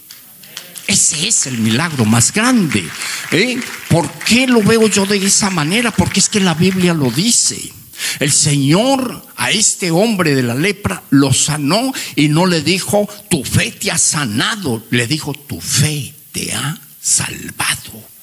Ese 0.86 1.26
es 1.26 1.46
el 1.46 1.58
milagro 1.58 2.04
más 2.04 2.32
grande. 2.32 2.84
¿eh? 3.32 3.60
¿Por 3.88 4.10
qué 4.24 4.46
lo 4.46 4.62
veo 4.62 4.86
yo 4.86 5.04
de 5.04 5.16
esa 5.16 5.50
manera? 5.50 5.90
Porque 5.90 6.20
es 6.20 6.28
que 6.28 6.40
la 6.40 6.54
Biblia 6.54 6.94
lo 6.94 7.10
dice. 7.10 7.72
El 8.20 8.30
Señor 8.30 9.26
a 9.36 9.50
este 9.50 9.90
hombre 9.90 10.34
de 10.34 10.42
la 10.42 10.54
lepra 10.54 11.02
lo 11.10 11.32
sanó 11.32 11.92
y 12.14 12.28
no 12.28 12.46
le 12.46 12.62
dijo, 12.62 13.08
tu 13.30 13.42
fe 13.42 13.72
te 13.72 13.90
ha 13.90 13.98
sanado, 13.98 14.84
le 14.90 15.06
dijo, 15.06 15.32
tu 15.34 15.60
fe 15.60 16.14
te 16.32 16.52
ha 16.52 16.78
salvado. 17.00 18.15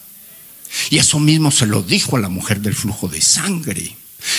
Y 0.90 0.98
eso 0.98 1.20
mismo 1.20 1.52
se 1.52 1.66
lo 1.66 1.82
dijo 1.82 2.18
a 2.18 2.20
la 2.20 2.30
mujer 2.30 2.62
del 2.62 2.76
flujo 2.76 3.08
de 3.08 3.22
sangre. 3.22 3.96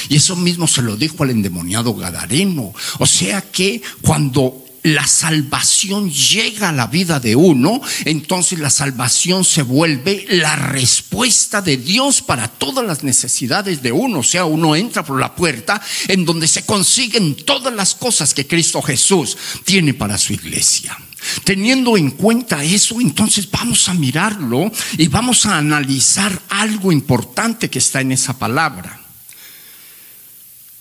Y 0.09 0.17
eso 0.17 0.37
mismo 0.37 0.67
se 0.67 0.83
lo 0.83 0.97
dijo 0.97 1.23
al 1.23 1.31
endemoniado 1.31 1.95
Gadareno. 1.95 2.73
O 2.99 3.07
sea 3.07 3.43
que 3.43 3.83
cuando 4.03 4.65
la 4.85 5.07
salvación 5.07 6.11
llega 6.11 6.69
a 6.69 6.73
la 6.73 6.87
vida 6.87 7.19
de 7.19 7.35
uno, 7.35 7.81
entonces 8.05 8.59
la 8.59 8.69
salvación 8.69 9.43
se 9.45 9.63
vuelve 9.63 10.27
la 10.29 10.57
respuesta 10.57 11.63
de 11.63 11.79
Dios 11.79 12.21
para 12.21 12.49
todas 12.49 12.87
las 12.87 13.03
necesidades 13.03 13.83
de 13.83 13.93
uno. 13.93 14.19
O 14.19 14.23
sea, 14.23 14.45
uno 14.45 14.77
entra 14.77 15.03
por 15.03 15.19
la 15.19 15.35
puerta 15.35 15.81
en 16.07 16.27
donde 16.27 16.47
se 16.47 16.67
consiguen 16.67 17.35
todas 17.35 17.73
las 17.73 17.95
cosas 17.95 18.35
que 18.35 18.47
Cristo 18.47 18.83
Jesús 18.83 19.37
tiene 19.65 19.95
para 19.95 20.19
su 20.19 20.35
iglesia. 20.35 20.97
Teniendo 21.45 21.97
en 21.97 22.11
cuenta 22.11 22.63
eso, 22.65 23.01
entonces 23.01 23.51
vamos 23.51 23.89
a 23.89 23.95
mirarlo 23.95 24.71
y 24.99 25.09
vamos 25.09 25.47
a 25.47 25.59
analizar 25.59 26.41
algo 26.49 26.93
importante 26.93 27.71
que 27.71 27.79
está 27.79 28.01
en 28.01 28.13
esa 28.13 28.39
palabra. 28.39 29.01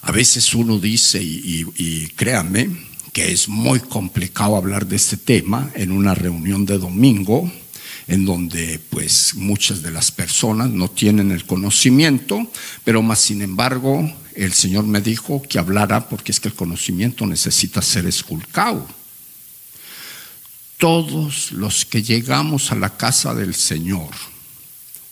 A 0.01 0.11
veces 0.11 0.53
uno 0.53 0.79
dice, 0.79 1.21
y, 1.23 2.07
créanme, 2.15 2.69
que 3.13 3.31
es 3.31 3.47
muy 3.47 3.79
complicado 3.79 4.57
hablar 4.57 4.85
de 4.85 4.97
este 4.97 5.17
tema 5.17 5.71
en 5.75 5.91
una 5.91 6.13
reunión 6.13 6.65
de 6.65 6.77
domingo, 6.77 7.49
en 8.07 8.25
donde 8.25 8.81
pues 8.89 9.33
muchas 9.35 9.81
de 9.81 9.91
las 9.91 10.11
personas 10.11 10.69
no 10.69 10.89
tienen 10.89 11.31
el 11.31 11.45
conocimiento, 11.45 12.45
pero 12.83 13.01
más 13.01 13.19
sin 13.19 13.41
embargo 13.41 14.11
el 14.35 14.51
Señor 14.51 14.83
me 14.83 14.99
dijo 14.99 15.41
que 15.41 15.59
hablara 15.59 16.09
porque 16.09 16.33
es 16.33 16.39
que 16.39 16.49
el 16.49 16.55
conocimiento 16.55 17.25
necesita 17.25 17.81
ser 17.81 18.05
esculcado. 18.05 18.85
Todos 20.83 21.53
los 21.53 21.85
que 21.85 22.03
llegamos 22.03 22.73
a 22.73 22.75
la 22.75 22.97
casa 22.97 23.33
del 23.33 23.55
Señor 23.55 24.09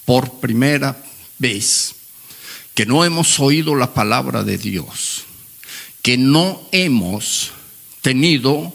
por 0.03 0.41
primera 0.41 1.01
vez, 1.39 1.95
que 2.74 2.86
no 2.86 3.05
hemos 3.05 3.39
oído 3.39 3.74
la 3.76 3.93
palabra 3.93 4.43
de 4.43 4.57
Dios, 4.57 5.24
que 6.01 6.17
no 6.17 6.61
hemos 6.74 7.53
tenido 8.01 8.74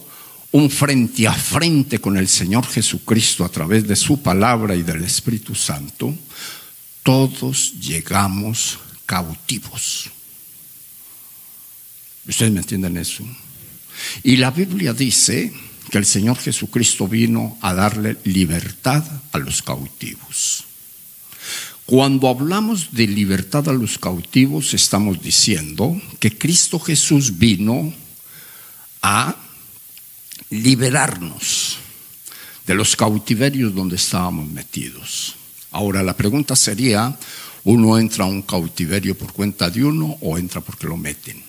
un 0.53 0.71
frente 0.71 1.29
a 1.29 1.35
frente 1.35 1.99
con 1.99 2.17
el 2.17 2.29
Señor 2.29 2.67
Jesucristo 2.67 3.45
a 3.45 3.51
través 3.51 3.87
de 3.87 3.95
su 3.95 4.23
palabra 4.23 4.75
y 4.75 4.83
del 4.83 5.05
Espíritu 5.05 5.55
Santo, 5.55 6.15
todos 7.03 7.75
llegamos 7.79 8.79
cautivos. 9.05 10.09
¿Ustedes 12.27 12.53
me 12.53 12.61
entienden 12.61 12.97
eso? 12.97 13.23
Y 14.23 14.39
la 14.39 14.51
Biblia 14.51 14.95
dice 14.95 15.53
que 15.91 15.99
el 15.99 16.07
Señor 16.07 16.39
Jesucristo 16.39 17.09
vino 17.09 17.57
a 17.61 17.75
darle 17.75 18.17
libertad 18.25 19.05
a 19.33 19.39
los 19.39 19.63
cautivos. 19.63 20.65
Cuando 21.87 22.29
hablamos 22.29 22.93
de 22.93 23.07
libertad 23.07 23.69
a 23.69 23.73
los 23.73 23.97
cautivos, 23.97 24.75
estamos 24.75 25.23
diciendo 25.23 26.01
que 26.19 26.37
Cristo 26.37 26.81
Jesús 26.81 27.39
vino 27.39 27.95
a 29.03 29.37
liberarnos 30.51 31.79
de 32.67 32.75
los 32.75 32.97
cautiverios 32.97 33.73
donde 33.73 33.95
estábamos 33.95 34.49
metidos. 34.49 35.37
Ahora 35.71 36.03
la 36.03 36.17
pregunta 36.17 36.57
sería, 36.57 37.17
¿uno 37.63 37.99
entra 37.99 38.25
a 38.25 38.29
un 38.29 38.43
cautiverio 38.43 39.17
por 39.17 39.33
cuenta 39.33 39.71
de 39.71 39.85
uno 39.85 40.19
o 40.21 40.39
entra 40.39 40.61
porque 40.61 40.89
lo 40.89 40.97
meten? 40.97 41.43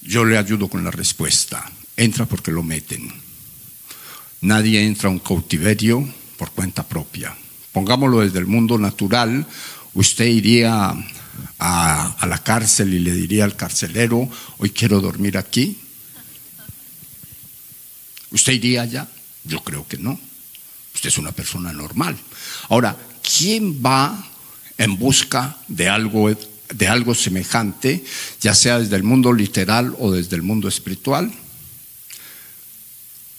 Yo 0.00 0.24
le 0.24 0.36
ayudo 0.36 0.68
con 0.68 0.82
la 0.82 0.90
respuesta, 0.90 1.70
entra 1.96 2.26
porque 2.26 2.50
lo 2.50 2.62
meten. 2.62 3.12
Nadie 4.40 4.84
entra 4.84 5.08
a 5.08 5.12
un 5.12 5.18
cautiverio 5.18 6.06
por 6.36 6.50
cuenta 6.50 6.86
propia. 6.86 7.36
Pongámoslo 7.72 8.20
desde 8.20 8.38
el 8.38 8.46
mundo 8.46 8.78
natural, 8.78 9.46
usted 9.94 10.26
iría 10.26 10.94
a, 11.58 12.26
la 12.26 12.38
cárcel 12.38 12.94
y 12.94 12.98
le 12.98 13.12
diría 13.12 13.44
al 13.44 13.56
carcelero, 13.56 14.28
hoy 14.58 14.70
quiero 14.70 15.00
dormir 15.00 15.38
aquí? 15.38 15.78
¿Usted 18.30 18.54
iría 18.54 18.82
allá? 18.82 19.08
Yo 19.44 19.60
creo 19.60 19.86
que 19.86 19.98
no. 19.98 20.18
Usted 20.94 21.08
es 21.08 21.18
una 21.18 21.32
persona 21.32 21.72
normal. 21.72 22.16
Ahora, 22.68 22.96
¿quién 23.22 23.82
va 23.84 24.26
en 24.78 24.98
busca 24.98 25.56
de 25.68 25.88
algo, 25.88 26.30
de 26.74 26.88
algo 26.88 27.14
semejante, 27.14 28.04
ya 28.40 28.54
sea 28.54 28.78
desde 28.78 28.96
el 28.96 29.02
mundo 29.02 29.32
literal 29.32 29.94
o 29.98 30.10
desde 30.12 30.36
el 30.36 30.42
mundo 30.42 30.68
espiritual? 30.68 31.32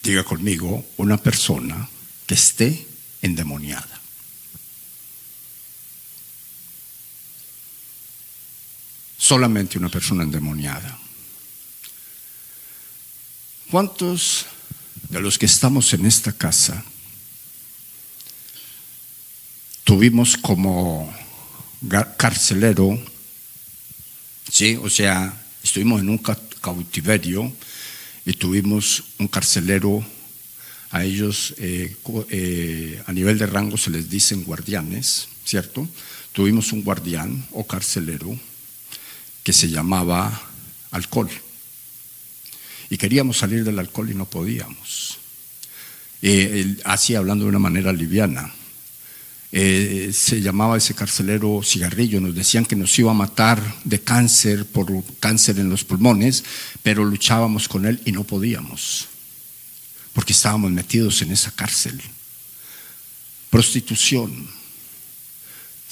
Diga 0.03 0.23
conmigo, 0.23 0.85
una 0.97 1.17
persona 1.17 1.89
que 2.27 2.35
esté 2.35 2.87
endemoniada. 3.21 4.03
solamente 9.23 9.77
una 9.77 9.87
persona 9.87 10.23
endemoniada. 10.23 10.99
¿Cuántos 13.71 14.45
de 15.07 15.21
los 15.21 15.39
que 15.39 15.45
estamos 15.45 15.93
en 15.93 16.05
esta 16.05 16.33
casa 16.33 16.83
tuvimos 19.85 20.35
como 20.35 21.13
carcelero, 22.17 22.99
sí, 24.51 24.75
o 24.75 24.89
sea, 24.89 25.41
estuvimos 25.63 26.01
en 26.01 26.09
un 26.09 26.17
cautiverio 26.17 27.49
y 28.25 28.33
tuvimos 28.33 29.03
un 29.19 29.27
carcelero, 29.27 30.03
a 30.91 31.03
ellos 31.03 31.55
eh, 31.57 31.95
eh, 32.29 33.03
a 33.07 33.11
nivel 33.11 33.37
de 33.39 33.47
rango 33.47 33.77
se 33.77 33.89
les 33.89 34.09
dicen 34.09 34.43
guardianes, 34.43 35.27
¿cierto? 35.43 35.87
Tuvimos 36.33 36.71
un 36.71 36.83
guardián 36.83 37.45
o 37.51 37.65
carcelero 37.65 38.37
que 39.43 39.53
se 39.53 39.69
llamaba 39.69 40.39
alcohol. 40.91 41.29
Y 42.89 42.97
queríamos 42.97 43.37
salir 43.37 43.63
del 43.63 43.79
alcohol 43.79 44.11
y 44.11 44.13
no 44.13 44.25
podíamos. 44.25 45.17
Eh, 46.21 46.77
así 46.85 47.15
hablando 47.15 47.45
de 47.45 47.49
una 47.49 47.59
manera 47.59 47.91
liviana. 47.91 48.53
Eh, 49.55 50.09
se 50.13 50.41
llamaba 50.41 50.77
ese 50.77 50.95
carcelero 50.95 51.61
cigarrillo, 51.63 52.19
nos 52.19 52.33
decían 52.33 52.65
que 52.65 52.75
nos 52.75 52.97
iba 52.97 53.11
a 53.11 53.13
matar 53.13 53.61
de 53.83 54.01
cáncer 54.01 54.65
por 54.65 54.91
cáncer 55.19 55.59
en 55.59 55.69
los 55.69 55.83
pulmones, 55.83 56.43
pero 56.81 57.05
luchábamos 57.05 57.67
con 57.67 57.85
él 57.85 58.01
y 58.03 58.11
no 58.11 58.23
podíamos, 58.23 59.09
porque 60.11 60.33
estábamos 60.33 60.71
metidos 60.71 61.21
en 61.21 61.31
esa 61.31 61.51
cárcel. 61.51 62.01
Prostitución, 63.51 64.49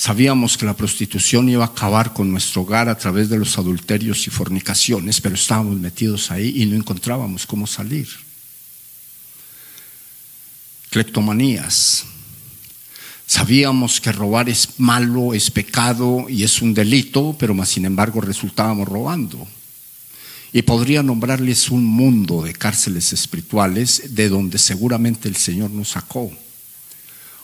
Sabíamos 0.02 0.58
que 0.58 0.66
la 0.66 0.76
prostitución 0.76 1.48
iba 1.48 1.64
a 1.64 1.68
acabar 1.68 2.12
con 2.12 2.32
nuestro 2.32 2.64
hogar 2.64 2.90
a 2.90 2.98
través 2.98 3.30
de 3.30 3.38
los 3.38 3.60
adulterios 3.60 4.26
y 4.26 4.32
fornicaciones, 4.32 5.22
pero 5.22 5.36
estábamos 5.36 5.78
metidos 5.78 6.32
ahí 6.32 6.60
y 6.60 6.66
no 6.66 6.76
encontrábamos 6.76 7.46
cómo 7.46 7.68
salir. 7.68 8.10
Cleptomanías. 10.90 12.11
Sabíamos 13.32 14.02
que 14.02 14.12
robar 14.12 14.50
es 14.50 14.78
malo, 14.78 15.34
es 15.34 15.52
pecado 15.52 16.26
y 16.28 16.44
es 16.44 16.62
un 16.62 16.74
delito, 16.74 17.34
pero 17.40 17.54
más 17.54 17.70
sin 17.70 17.86
embargo 17.86 18.20
resultábamos 18.20 18.90
robando. 18.90 19.48
Y 20.52 20.64
podría 20.64 21.02
nombrarles 21.02 21.72
un 21.72 21.86
mundo 21.86 22.42
de 22.42 22.52
cárceles 22.52 23.14
espirituales 23.14 24.16
de 24.16 24.28
donde 24.28 24.58
seguramente 24.58 25.30
el 25.30 25.38
Señor 25.38 25.72
nos 25.72 25.92
sacó. 25.92 26.30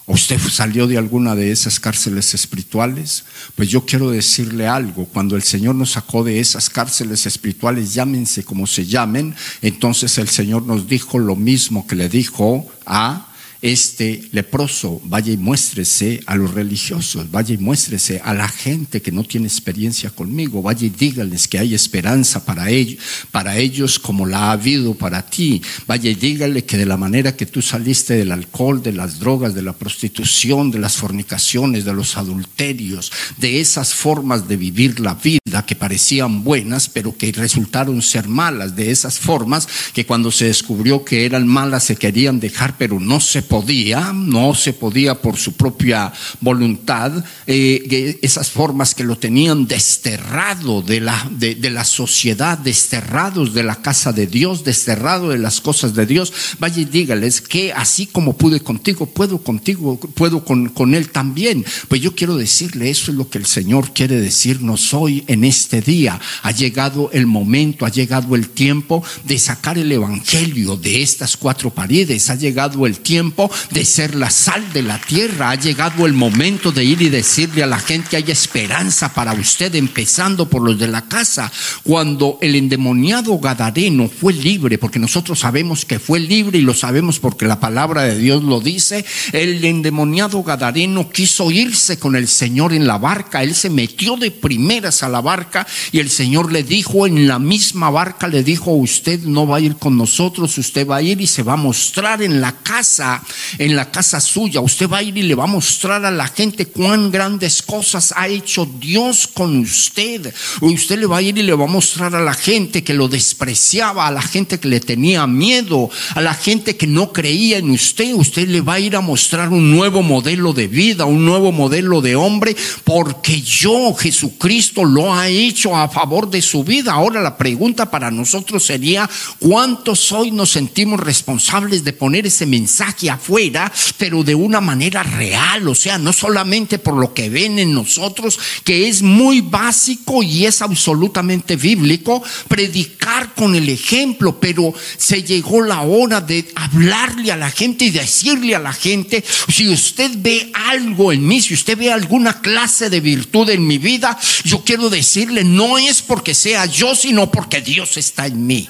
¿Usted 0.08 0.38
salió 0.42 0.88
de 0.88 0.98
alguna 0.98 1.36
de 1.36 1.52
esas 1.52 1.80
cárceles 1.80 2.34
espirituales? 2.34 3.24
Pues 3.56 3.70
yo 3.70 3.86
quiero 3.86 4.12
decirle 4.12 4.68
algo, 4.68 5.06
cuando 5.06 5.38
el 5.38 5.44
Señor 5.44 5.76
nos 5.76 5.92
sacó 5.92 6.26
de 6.26 6.42
esas 6.42 6.70
cárceles 6.70 7.26
espirituales, 7.26 7.94
llámense 7.94 8.44
como 8.44 8.68
se 8.68 8.86
llamen, 8.86 9.34
entonces 9.62 10.18
el 10.18 10.28
Señor 10.28 10.64
nos 10.64 10.90
dijo 10.90 11.18
lo 11.18 11.38
mismo 11.38 11.88
que 11.88 11.96
le 11.96 12.10
dijo 12.10 12.70
a 12.86 13.27
este 13.62 14.24
leproso, 14.32 15.02
vaya 15.06 15.34
y 15.34 15.38
muéstrese 15.38 16.22
a 16.26 16.36
los 16.36 16.54
religiosos, 16.54 17.32
vaya 17.32 17.56
y 17.56 17.58
muéstrese 17.58 18.22
a 18.24 18.34
la 18.34 18.48
gente 18.48 19.02
que 19.02 19.12
no 19.12 19.24
tiene 19.24 19.48
experiencia 19.48 20.10
conmigo, 20.10 20.62
vaya 20.62 20.86
y 20.86 20.90
dígales 20.90 21.48
que 21.48 21.60
hay 21.60 21.74
esperanza 21.74 22.46
para 22.46 22.70
ellos, 22.70 23.00
para 23.32 23.58
ellos 23.58 24.00
como 24.00 24.26
la 24.26 24.50
ha 24.50 24.52
habido 24.52 24.94
para 24.94 25.24
ti, 25.24 25.62
vaya 25.88 26.10
y 26.10 26.16
dígale 26.16 26.66
que 26.66 26.78
de 26.78 26.86
la 26.86 26.98
manera 26.98 27.36
que 27.36 27.46
tú 27.46 27.62
saliste 27.62 28.16
del 28.16 28.32
alcohol, 28.32 28.82
de 28.82 28.94
las 28.94 29.20
drogas, 29.20 29.56
de 29.56 29.62
la 29.62 29.74
prostitución, 29.74 30.72
de 30.72 30.80
las 30.80 30.98
fornicaciones, 30.98 31.86
de 31.86 31.94
los 31.94 32.18
adulterios, 32.18 33.12
de 33.38 33.60
esas 33.60 33.94
formas 33.94 34.48
de 34.48 34.58
vivir 34.58 35.00
la 35.00 35.16
vida 35.16 35.66
que 35.66 35.76
parecían 35.76 36.44
buenas, 36.44 36.90
pero 36.90 37.18
que 37.18 37.32
resultaron 37.32 38.02
ser 38.02 38.28
malas, 38.28 38.76
de 38.76 38.92
esas 38.92 39.20
formas 39.20 39.68
que 39.94 40.06
cuando 40.06 40.32
se 40.32 40.46
descubrió 40.46 41.04
que 41.04 41.26
eran 41.26 41.48
malas 41.48 41.84
se 41.84 41.96
querían 41.96 42.40
dejar, 42.40 42.78
pero 42.78 43.00
no 43.00 43.20
se 43.20 43.42
podía, 43.48 44.14
no 44.14 44.54
se 44.54 44.74
podía 44.74 45.22
por 45.22 45.38
su 45.38 45.54
propia 45.54 46.12
voluntad, 46.42 47.12
eh, 47.46 48.20
esas 48.22 48.50
formas 48.50 48.94
que 48.94 49.04
lo 49.04 49.18
tenían 49.18 49.68
desterrado 49.68 50.82
de 50.82 51.02
la, 51.02 51.30
de, 51.32 51.70
la 51.70 51.86
sociedad, 51.86 52.58
desterrados 52.58 53.54
de 53.54 53.64
la 53.64 53.76
casa 53.76 54.12
de 54.12 54.28
Dios, 54.28 54.64
desterrado 54.64 55.30
de 55.30 55.38
las 55.38 55.62
cosas 55.62 55.94
de 55.94 56.06
Dios, 56.06 56.34
vaya 56.60 56.82
y 56.82 56.86
dígales 56.86 57.42
que 57.42 57.74
así 57.74 58.06
como 58.06 58.38
pude 58.38 58.60
contigo, 58.60 59.06
puedo 59.06 59.40
contigo, 59.40 60.00
puedo 60.00 60.44
con, 60.44 60.70
con 60.70 60.94
él 60.94 61.10
también. 61.10 61.66
Pues 61.88 62.02
yo 62.02 62.16
quiero 62.16 62.36
decirle, 62.36 62.90
eso 62.90 63.12
es 63.12 63.18
lo 63.18 63.30
que 63.30 63.38
el 63.38 63.46
Señor 63.46 63.94
quiere 63.94 64.20
decirnos 64.20 64.94
hoy 64.94 65.24
en 65.28 65.44
este 65.44 65.82
día. 65.82 66.20
Ha 66.44 66.52
llegado 66.52 67.10
el 67.14 67.28
momento, 67.28 67.86
ha 67.86 67.90
llegado 67.90 68.36
el 68.36 68.50
tiempo 68.50 69.04
de 69.24 69.40
sacar 69.40 69.78
el 69.78 69.92
Evangelio 69.92 70.76
de 70.76 71.02
estas 71.02 71.38
cuatro 71.38 71.70
paredes, 71.70 72.30
ha 72.30 72.36
llegado 72.36 72.86
el 72.86 73.00
tiempo 73.00 73.37
de 73.70 73.86
ser 73.86 74.16
la 74.16 74.30
sal 74.30 74.74
de 74.74 74.82
la 74.82 75.00
tierra, 75.00 75.52
ha 75.52 75.56
llegado 75.56 76.06
el 76.06 76.14
momento 76.14 76.72
de 76.72 76.84
ir 76.84 77.02
y 77.02 77.10
decirle 77.10 77.64
a 77.64 77.68
la 77.68 77.80
gente 77.80 78.10
que 78.10 78.18
hay 78.18 78.32
esperanza 78.32 79.14
para 79.14 79.34
usted, 79.34 79.76
empezando 79.76 80.50
por 80.50 80.64
los 80.64 80.80
de 80.80 80.88
la 80.88 81.04
casa. 81.04 81.52
Cuando 81.84 82.40
el 82.42 82.56
endemoniado 82.56 83.38
Gadareno 83.38 84.10
fue 84.10 84.34
libre, 84.34 84.78
porque 84.78 85.00
nosotros 85.00 85.40
sabemos 85.40 85.86
que 85.86 86.00
fue 86.00 86.20
libre 86.20 86.58
y 86.58 86.62
lo 86.62 86.74
sabemos 86.74 87.20
porque 87.20 87.46
la 87.46 87.60
palabra 87.60 88.04
de 88.04 88.18
Dios 88.18 88.44
lo 88.44 88.60
dice, 88.60 89.06
el 89.34 89.64
endemoniado 89.64 90.42
Gadareno 90.44 91.10
quiso 91.10 91.52
irse 91.52 92.00
con 92.00 92.16
el 92.16 92.28
Señor 92.28 92.74
en 92.74 92.88
la 92.88 92.98
barca, 92.98 93.44
él 93.44 93.54
se 93.54 93.70
metió 93.70 94.18
de 94.18 94.32
primeras 94.32 95.04
a 95.04 95.10
la 95.10 95.22
barca 95.22 95.68
y 95.92 96.00
el 96.00 96.10
Señor 96.10 96.52
le 96.52 96.64
dijo 96.64 97.06
en 97.06 97.28
la 97.28 97.40
misma 97.40 97.90
barca, 97.90 98.28
le 98.28 98.44
dijo, 98.44 98.72
usted 98.72 99.22
no 99.22 99.46
va 99.46 99.58
a 99.58 99.62
ir 99.62 99.76
con 99.76 99.98
nosotros, 99.98 100.58
usted 100.58 100.88
va 100.88 100.98
a 100.98 101.02
ir 101.02 101.22
y 101.22 101.28
se 101.28 101.44
va 101.44 101.54
a 101.54 101.58
mostrar 101.58 102.22
en 102.22 102.42
la 102.42 102.54
casa, 102.54 103.22
en 103.58 103.76
la 103.76 103.92
casa 103.92 104.20
suya, 104.20 104.62
usted 104.62 104.90
va 104.90 104.98
a 104.98 105.04
ir 105.04 105.18
y 105.18 105.24
le 105.24 105.36
va 105.36 105.46
a 105.46 105.48
mostrar 105.48 106.06
a 106.06 106.12
la 106.12 106.28
gente 106.28 106.66
cuán 106.66 107.12
grandes 107.12 107.62
cosas 107.62 108.14
ha 108.16 108.28
hecho 108.28 108.66
Dios 108.80 109.28
con 109.28 109.58
usted. 109.60 110.34
Usted 110.62 111.00
le 111.00 111.06
va 111.06 111.18
a 111.18 111.22
ir 111.22 111.38
y 111.38 111.44
le 111.44 111.54
va 111.54 111.66
a 111.66 111.68
mostrar 111.68 112.16
a 112.16 112.22
la 112.22 112.34
gente 112.34 112.84
que 112.84 112.94
lo 112.94 113.08
despreciaba, 113.08 114.08
a 114.08 114.12
la 114.12 114.22
gente 114.22 114.60
que 114.60 114.68
le 114.68 114.80
tenía 114.80 115.26
miedo, 115.28 115.90
a 116.16 116.22
la 116.22 116.34
gente 116.34 116.76
que 116.78 116.88
no 116.88 117.12
creía 117.12 117.58
en 117.58 117.72
usted. 117.72 118.14
Usted 118.14 118.48
le 118.48 118.62
va 118.62 118.74
a 118.74 118.80
ir 118.80 118.96
a 118.96 119.02
mostrar 119.02 119.50
un 119.50 119.72
nuevo 119.72 120.04
modelo 120.04 120.54
de 120.54 120.68
vida, 120.68 121.06
un 121.06 121.26
nuevo 121.26 121.52
modelo 121.52 122.02
de 122.02 122.16
hombre, 122.16 122.56
porque 122.84 123.42
yo, 123.42 123.94
Jesucristo, 123.94 124.84
lo 124.84 125.14
ha 125.14 125.28
hecho 125.28 125.76
a 125.76 125.90
favor 125.90 126.30
de 126.30 126.42
su 126.42 126.64
vida. 126.64 126.94
Ahora 126.94 127.22
la 127.22 127.38
pregunta 127.38 127.90
para 127.90 128.12
nosotros 128.12 128.64
sería, 128.64 129.10
¿cuántos 129.40 130.12
hoy 130.12 130.32
nos 130.32 130.52
sentimos 130.52 131.00
responsables 131.00 131.84
de 131.84 131.94
poner 131.94 132.26
ese 132.26 132.46
mensaje 132.46 133.17
afuera, 133.18 133.72
pero 133.98 134.24
de 134.24 134.34
una 134.34 134.62
manera 134.62 135.04
real? 135.04 135.68
O 135.68 135.76
sea, 135.76 135.98
no 135.98 136.14
solamente 136.14 136.80
por 136.80 136.96
lo 136.96 137.14
que 137.14 137.30
ven 137.30 137.60
en 137.60 137.74
nosotros, 137.74 138.40
que 138.64 138.88
es 138.88 139.02
muy 139.02 139.42
básico 139.42 140.24
y 140.24 140.46
es 140.46 140.62
absolutamente 140.62 141.56
bíblico, 141.56 142.24
predicar 142.48 143.34
con 143.36 143.56
el 143.56 143.70
ejemplo, 143.70 144.40
pero 144.40 144.74
se 144.98 145.24
llegó 145.24 145.62
la 145.62 145.82
hora 145.82 146.22
de 146.22 146.50
hablarle 146.56 147.32
a 147.32 147.38
la 147.38 147.52
gente 147.52 147.86
y 147.86 147.92
decirle 147.92 148.56
a 148.56 148.60
la 148.60 148.74
gente, 148.74 149.24
si 149.54 149.70
usted 149.70 150.12
ve 150.16 150.52
algo 150.54 151.12
en 151.12 151.26
mí, 151.28 151.42
si 151.42 151.54
usted 151.54 151.78
ve 151.78 151.92
alguna 151.92 152.42
clase 152.42 152.90
de 152.90 153.00
virtud 153.00 153.50
en 153.50 153.66
mi 153.66 153.78
vida, 153.78 154.18
yo 154.44 154.64
quiero 154.64 154.90
decirle, 154.90 155.44
no 155.44 155.78
es 155.78 156.02
porque 156.02 156.34
sea 156.34 156.66
yo, 156.66 156.96
sino 156.96 157.32
porque 157.32 157.62
Dios 157.62 157.98
está 157.98 158.28
en 158.28 158.46
mí. 158.46 158.68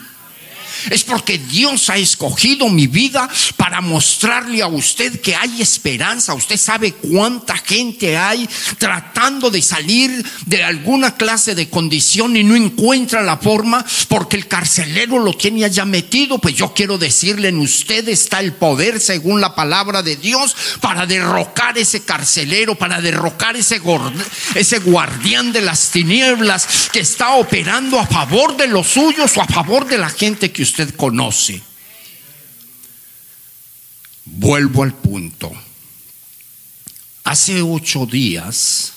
Es 0.89 1.03
porque 1.03 1.37
Dios 1.37 1.89
ha 1.89 1.97
escogido 1.97 2.69
mi 2.69 2.87
vida 2.87 3.29
para 3.55 3.81
mostrarle 3.81 4.61
a 4.61 4.67
usted 4.67 5.19
que 5.21 5.35
hay 5.35 5.61
esperanza. 5.61 6.33
Usted 6.33 6.57
sabe 6.57 6.93
cuánta 6.93 7.57
gente 7.57 8.17
hay 8.17 8.47
tratando 8.77 9.49
de 9.49 9.61
salir 9.61 10.25
de 10.45 10.63
alguna 10.63 11.15
clase 11.15 11.55
de 11.55 11.69
condición 11.69 12.35
y 12.35 12.43
no 12.43 12.55
encuentra 12.55 13.21
la 13.21 13.37
forma 13.37 13.85
porque 14.07 14.37
el 14.37 14.47
carcelero 14.47 15.19
lo 15.19 15.33
tiene 15.33 15.65
allá 15.65 15.85
metido. 15.85 16.39
Pues 16.39 16.55
yo 16.55 16.73
quiero 16.73 16.97
decirle, 16.97 17.49
en 17.49 17.59
usted 17.59 18.07
está 18.09 18.39
el 18.39 18.53
poder, 18.53 18.99
según 18.99 19.41
la 19.41 19.55
palabra 19.55 20.01
de 20.03 20.15
Dios, 20.15 20.55
para 20.81 21.05
derrocar 21.05 21.77
ese 21.77 22.03
carcelero, 22.03 22.75
para 22.75 23.01
derrocar 23.01 23.55
ese, 23.55 23.81
ese 24.55 24.79
guardián 24.79 25.51
de 25.51 25.61
las 25.61 25.89
tinieblas 25.91 26.89
que 26.91 26.99
está 26.99 27.35
operando 27.35 27.99
a 27.99 28.07
favor 28.07 28.55
de 28.57 28.67
los 28.67 28.87
suyos 28.87 29.35
o 29.37 29.41
a 29.41 29.47
favor 29.47 29.87
de 29.87 29.97
la 29.97 30.09
gente 30.09 30.51
que 30.51 30.63
usted 30.67 30.93
conoce. 30.95 31.61
Vuelvo 34.25 34.83
al 34.83 34.93
punto. 34.93 35.49
Hace 37.23 37.61
ocho 37.61 38.05
días 38.05 38.91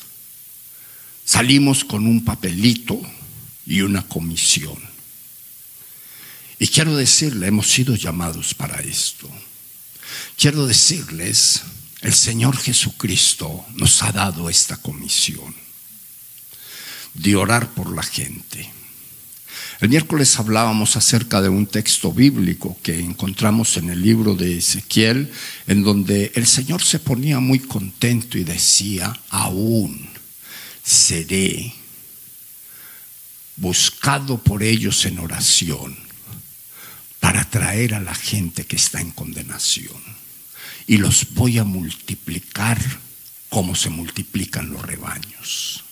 salimos 1.24 1.84
con 1.84 2.06
un 2.08 2.24
papelito 2.24 3.00
y 3.66 3.82
una 3.82 4.02
comisión. 4.02 4.78
Y 6.58 6.66
quiero 6.66 6.96
decirle, 6.96 7.46
hemos 7.46 7.70
sido 7.70 7.94
llamados 7.94 8.52
para 8.52 8.80
esto. 8.80 9.30
Quiero 10.36 10.66
decirles, 10.66 11.62
el 12.00 12.14
Señor 12.14 12.56
Jesucristo 12.56 13.64
nos 13.74 14.02
ha 14.02 14.10
dado 14.10 14.50
esta 14.50 14.76
comisión 14.76 15.54
de 17.14 17.36
orar 17.36 17.70
por 17.70 17.94
la 17.94 18.02
gente 18.02 18.79
el 19.80 19.88
miércoles 19.88 20.38
hablábamos 20.38 20.96
acerca 20.96 21.40
de 21.40 21.48
un 21.48 21.66
texto 21.66 22.12
bíblico 22.12 22.78
que 22.82 23.00
encontramos 23.00 23.78
en 23.78 23.88
el 23.88 24.02
libro 24.02 24.34
de 24.34 24.58
Ezequiel, 24.58 25.32
en 25.66 25.82
donde 25.82 26.32
el 26.34 26.46
Señor 26.46 26.82
se 26.82 26.98
ponía 26.98 27.40
muy 27.40 27.60
contento 27.60 28.36
y 28.36 28.44
decía, 28.44 29.18
aún 29.30 30.10
seré 30.84 31.72
buscado 33.56 34.38
por 34.38 34.62
ellos 34.62 35.06
en 35.06 35.18
oración 35.18 35.96
para 37.18 37.48
traer 37.48 37.94
a 37.94 38.00
la 38.00 38.14
gente 38.14 38.64
que 38.64 38.76
está 38.76 39.00
en 39.00 39.12
condenación. 39.12 40.02
Y 40.86 40.98
los 40.98 41.32
voy 41.34 41.58
a 41.58 41.64
multiplicar 41.64 42.78
como 43.48 43.74
se 43.74 43.88
multiplican 43.88 44.70
los 44.70 44.82
rebaños. 44.82 45.84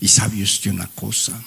Y 0.00 0.08
sabe 0.08 0.42
usted 0.42 0.70
una 0.70 0.86
cosa, 0.88 1.42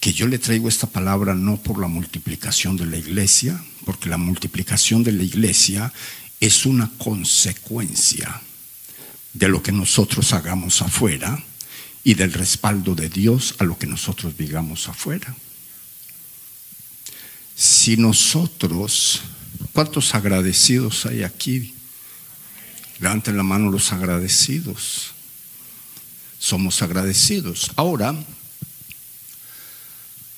que 0.00 0.14
yo 0.14 0.26
le 0.26 0.38
traigo 0.38 0.68
esta 0.68 0.86
palabra 0.86 1.34
no 1.34 1.58
por 1.58 1.78
la 1.78 1.86
multiplicación 1.86 2.76
de 2.76 2.86
la 2.86 2.96
iglesia, 2.96 3.62
porque 3.84 4.08
la 4.08 4.16
multiplicación 4.16 5.04
de 5.04 5.12
la 5.12 5.22
iglesia 5.22 5.92
es 6.40 6.64
una 6.64 6.90
consecuencia 6.96 8.40
de 9.34 9.48
lo 9.48 9.62
que 9.62 9.72
nosotros 9.72 10.32
hagamos 10.32 10.80
afuera 10.80 11.44
y 12.02 12.14
del 12.14 12.32
respaldo 12.32 12.94
de 12.94 13.10
Dios 13.10 13.54
a 13.58 13.64
lo 13.64 13.78
que 13.78 13.86
nosotros 13.86 14.36
digamos 14.38 14.88
afuera. 14.88 15.36
Si 17.54 17.98
nosotros, 17.98 19.20
¿cuántos 19.74 20.14
agradecidos 20.14 21.04
hay 21.04 21.24
aquí? 21.24 21.74
Levanten 23.00 23.36
la 23.36 23.42
mano 23.42 23.70
los 23.70 23.92
agradecidos. 23.92 25.12
Somos 26.38 26.80
agradecidos. 26.80 27.70
Ahora, 27.76 28.14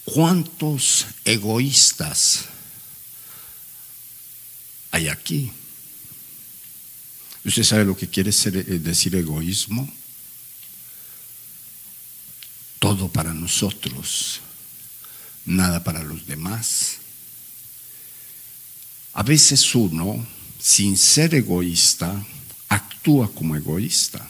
¿Cuántos 0.05 1.07
egoístas 1.25 2.47
hay 4.91 5.09
aquí? 5.09 5.53
¿Usted 7.45 7.63
sabe 7.63 7.85
lo 7.85 7.97
que 7.97 8.09
quiere 8.09 8.31
eh, 8.31 8.79
decir 8.79 9.15
egoísmo? 9.15 9.93
Todo 12.79 13.09
para 13.09 13.33
nosotros, 13.33 14.41
nada 15.45 15.85
para 15.85 16.03
los 16.03 16.27
demás. 16.27 16.99
A 19.13 19.23
veces 19.23 19.75
uno, 19.75 20.27
sin 20.59 20.97
ser 20.97 21.35
egoísta, 21.35 22.25
actúa 22.69 23.33
como 23.33 23.55
egoísta 23.55 24.29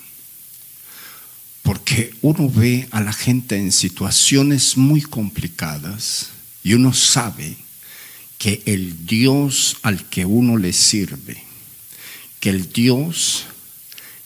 porque 1.73 2.15
uno 2.21 2.51
ve 2.51 2.87
a 2.91 3.01
la 3.01 3.15
gente 3.15 3.57
en 3.57 3.73
situaciones 3.73 4.77
muy 4.77 5.01
complicadas 5.01 6.29
y 6.63 6.75
uno 6.75 6.93
sabe 6.93 7.57
que 8.37 8.63
el 8.67 9.07
Dios 9.07 9.79
al 9.81 10.07
que 10.11 10.27
uno 10.27 10.59
le 10.59 10.75
sirve, 10.75 11.43
que 12.41 12.51
el 12.51 12.71
Dios 12.71 13.45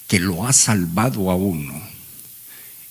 que 0.09 0.19
lo 0.19 0.45
ha 0.45 0.53
salvado 0.53 1.31
a 1.31 1.37
uno, 1.37 1.81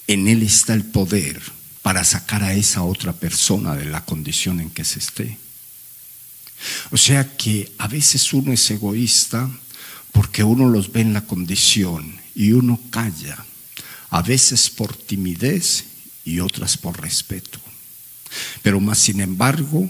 en 0.07 0.25
él 0.29 0.41
está 0.41 0.73
el 0.73 0.85
poder 0.85 1.41
para 1.81 2.05
sacar 2.05 2.41
a 2.41 2.53
esa 2.53 2.83
otra 2.83 3.11
persona 3.11 3.75
de 3.75 3.83
la 3.83 4.05
condición 4.05 4.61
en 4.61 4.69
que 4.69 4.85
se 4.85 4.99
esté. 4.99 5.37
O 6.91 6.97
sea 6.97 7.35
que 7.35 7.73
a 7.77 7.89
veces 7.89 8.31
uno 8.31 8.53
es 8.53 8.71
egoísta 8.71 9.49
porque 10.13 10.45
uno 10.45 10.69
los 10.69 10.93
ve 10.93 11.01
en 11.01 11.11
la 11.11 11.25
condición 11.25 12.21
y 12.33 12.53
uno 12.53 12.79
calla 12.89 13.45
a 14.15 14.21
veces 14.21 14.69
por 14.69 14.95
timidez 14.95 15.83
y 16.23 16.39
otras 16.39 16.77
por 16.77 17.01
respeto. 17.01 17.59
Pero 18.61 18.79
más 18.79 18.97
sin 18.97 19.19
embargo, 19.19 19.89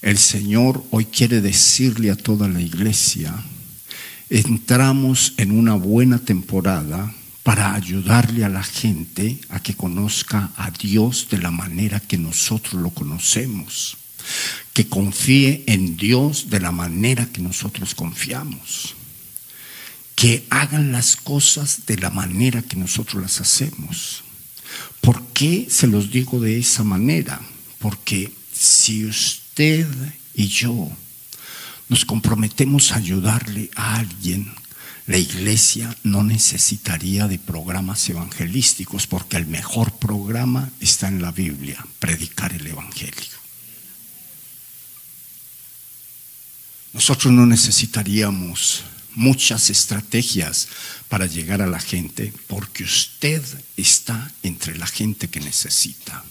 el 0.00 0.16
Señor 0.16 0.82
hoy 0.90 1.04
quiere 1.04 1.42
decirle 1.42 2.10
a 2.10 2.16
toda 2.16 2.48
la 2.48 2.62
iglesia 2.62 3.34
entramos 4.30 5.34
en 5.36 5.50
una 5.50 5.74
buena 5.74 6.18
temporada 6.18 7.12
para 7.42 7.74
ayudarle 7.74 8.42
a 8.46 8.48
la 8.48 8.62
gente 8.62 9.38
a 9.50 9.60
que 9.60 9.74
conozca 9.74 10.50
a 10.56 10.70
Dios 10.70 11.28
de 11.30 11.36
la 11.36 11.50
manera 11.50 12.00
que 12.00 12.16
nosotros 12.16 12.80
lo 12.80 12.88
conocemos, 12.88 13.98
que 14.72 14.88
confíe 14.88 15.64
en 15.66 15.98
Dios 15.98 16.48
de 16.48 16.60
la 16.60 16.72
manera 16.72 17.26
que 17.26 17.42
nosotros 17.42 17.94
confiamos, 17.94 18.94
que 20.18 20.44
hagan 20.50 20.90
las 20.90 21.14
cosas 21.14 21.86
de 21.86 21.96
la 21.96 22.10
manera 22.10 22.60
que 22.60 22.74
nosotros 22.74 23.22
las 23.22 23.40
hacemos. 23.40 24.24
¿Por 25.00 25.24
qué 25.28 25.68
se 25.70 25.86
los 25.86 26.10
digo 26.10 26.40
de 26.40 26.58
esa 26.58 26.82
manera? 26.82 27.40
Porque 27.78 28.32
si 28.52 29.06
usted 29.06 29.86
y 30.34 30.48
yo 30.48 30.90
nos 31.88 32.04
comprometemos 32.04 32.90
a 32.90 32.96
ayudarle 32.96 33.70
a 33.76 33.94
alguien, 33.94 34.52
la 35.06 35.18
iglesia 35.18 35.96
no 36.02 36.24
necesitaría 36.24 37.28
de 37.28 37.38
programas 37.38 38.08
evangelísticos 38.08 39.06
porque 39.06 39.36
el 39.36 39.46
mejor 39.46 39.92
programa 40.00 40.68
está 40.80 41.06
en 41.06 41.22
la 41.22 41.30
Biblia, 41.30 41.86
predicar 42.00 42.52
el 42.52 42.66
Evangelio. 42.66 43.38
Nosotros 46.92 47.32
no 47.32 47.46
necesitaríamos 47.46 48.82
muchas 49.14 49.70
estrategias 49.70 50.68
para 51.08 51.26
llegar 51.26 51.62
a 51.62 51.66
la 51.66 51.80
gente 51.80 52.32
porque 52.46 52.84
usted 52.84 53.42
está 53.76 54.30
entre 54.42 54.76
la 54.76 54.86
gente 54.86 55.28
que 55.28 55.40
necesita. 55.40 56.24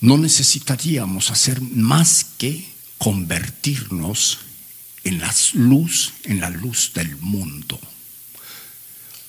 No 0.00 0.18
necesitaríamos 0.18 1.30
hacer 1.30 1.60
más 1.60 2.26
que 2.36 2.66
convertirnos 2.98 4.38
en 5.04 5.20
la 5.20 5.34
luz, 5.54 6.12
en 6.24 6.40
la 6.40 6.50
luz 6.50 6.92
del 6.94 7.16
mundo. 7.18 7.80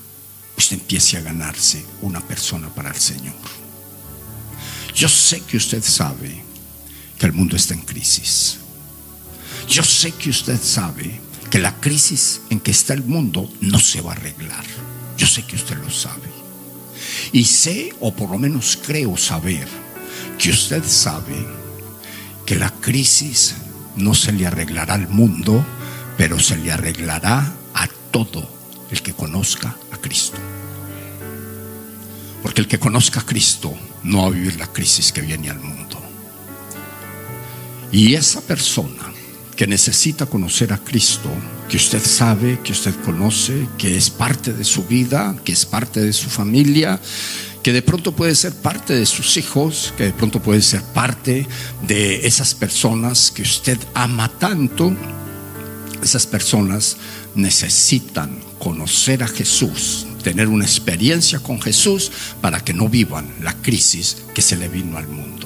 usted 0.57 0.77
empiece 0.77 1.17
a 1.17 1.21
ganarse 1.21 1.83
una 2.01 2.19
persona 2.25 2.73
para 2.73 2.91
el 2.91 2.99
Señor. 2.99 3.35
Yo 4.93 5.07
sé 5.07 5.41
que 5.41 5.57
usted 5.57 5.81
sabe 5.81 6.43
que 7.19 7.25
el 7.25 7.33
mundo 7.33 7.55
está 7.55 7.73
en 7.73 7.81
crisis. 7.81 8.57
Yo 9.67 9.83
sé 9.83 10.13
que 10.13 10.29
usted 10.29 10.59
sabe 10.59 11.19
que 11.49 11.59
la 11.59 11.75
crisis 11.75 12.41
en 12.49 12.59
que 12.59 12.71
está 12.71 12.93
el 12.93 13.03
mundo 13.03 13.51
no 13.61 13.79
se 13.79 14.01
va 14.01 14.13
a 14.13 14.15
arreglar. 14.15 14.65
Yo 15.17 15.27
sé 15.27 15.43
que 15.43 15.57
usted 15.57 15.77
lo 15.77 15.89
sabe. 15.89 16.29
Y 17.33 17.43
sé, 17.43 17.93
o 17.99 18.15
por 18.15 18.31
lo 18.31 18.39
menos 18.39 18.79
creo 18.83 19.17
saber, 19.17 19.67
que 20.37 20.49
usted 20.49 20.83
sabe 20.85 21.45
que 22.45 22.55
la 22.55 22.71
crisis 22.71 23.55
no 23.95 24.13
se 24.13 24.31
le 24.31 24.47
arreglará 24.47 24.93
al 24.93 25.09
mundo, 25.09 25.63
pero 26.17 26.39
se 26.39 26.55
le 26.57 26.71
arreglará 26.71 27.53
a 27.73 27.87
todo 28.11 28.49
el 28.89 29.01
que 29.01 29.13
conozca 29.13 29.75
a 29.91 29.97
Cristo. 29.97 30.37
Porque 32.41 32.61
el 32.61 32.67
que 32.67 32.79
conozca 32.79 33.19
a 33.19 33.25
Cristo 33.25 33.73
no 34.03 34.21
va 34.21 34.27
a 34.27 34.31
vivir 34.31 34.57
la 34.57 34.67
crisis 34.67 35.11
que 35.11 35.21
viene 35.21 35.49
al 35.49 35.59
mundo. 35.59 36.08
Y 37.91 38.13
esa 38.13 38.41
persona 38.41 39.13
que 39.55 39.67
necesita 39.67 40.25
conocer 40.25 40.71
a 40.71 40.77
Cristo, 40.77 41.29
que 41.67 41.77
usted 41.77 42.03
sabe, 42.03 42.59
que 42.63 42.71
usted 42.71 42.93
conoce, 43.03 43.67
que 43.77 43.97
es 43.97 44.09
parte 44.09 44.53
de 44.53 44.63
su 44.63 44.83
vida, 44.85 45.35
que 45.43 45.51
es 45.51 45.65
parte 45.65 45.99
de 45.99 46.13
su 46.13 46.29
familia, 46.29 46.99
que 47.63 47.73
de 47.73 47.81
pronto 47.81 48.15
puede 48.15 48.35
ser 48.35 48.53
parte 48.53 48.93
de 48.93 49.05
sus 49.05 49.37
hijos, 49.37 49.93
que 49.97 50.05
de 50.05 50.13
pronto 50.13 50.41
puede 50.41 50.61
ser 50.61 50.81
parte 50.81 51.47
de 51.87 52.25
esas 52.25 52.53
personas 52.53 53.31
que 53.31 53.41
usted 53.41 53.77
ama 53.93 54.29
tanto, 54.39 54.95
esas 56.01 56.25
personas 56.25 56.97
necesitan 57.35 58.39
conocer 58.59 59.23
a 59.23 59.27
Jesús, 59.27 60.05
tener 60.23 60.47
una 60.47 60.65
experiencia 60.65 61.39
con 61.39 61.61
Jesús 61.61 62.11
para 62.39 62.61
que 62.61 62.73
no 62.73 62.87
vivan 62.87 63.33
la 63.41 63.53
crisis 63.61 64.17
que 64.33 64.41
se 64.41 64.55
le 64.55 64.69
vino 64.69 64.97
al 64.97 65.07
mundo. 65.07 65.38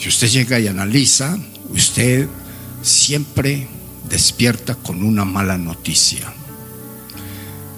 Si 0.00 0.08
usted 0.08 0.30
llega 0.30 0.58
y 0.58 0.66
analiza, 0.66 1.36
usted 1.68 2.26
siempre 2.80 3.68
despierta 4.08 4.74
con 4.74 5.02
una 5.02 5.26
mala 5.26 5.58
noticia. 5.58 6.32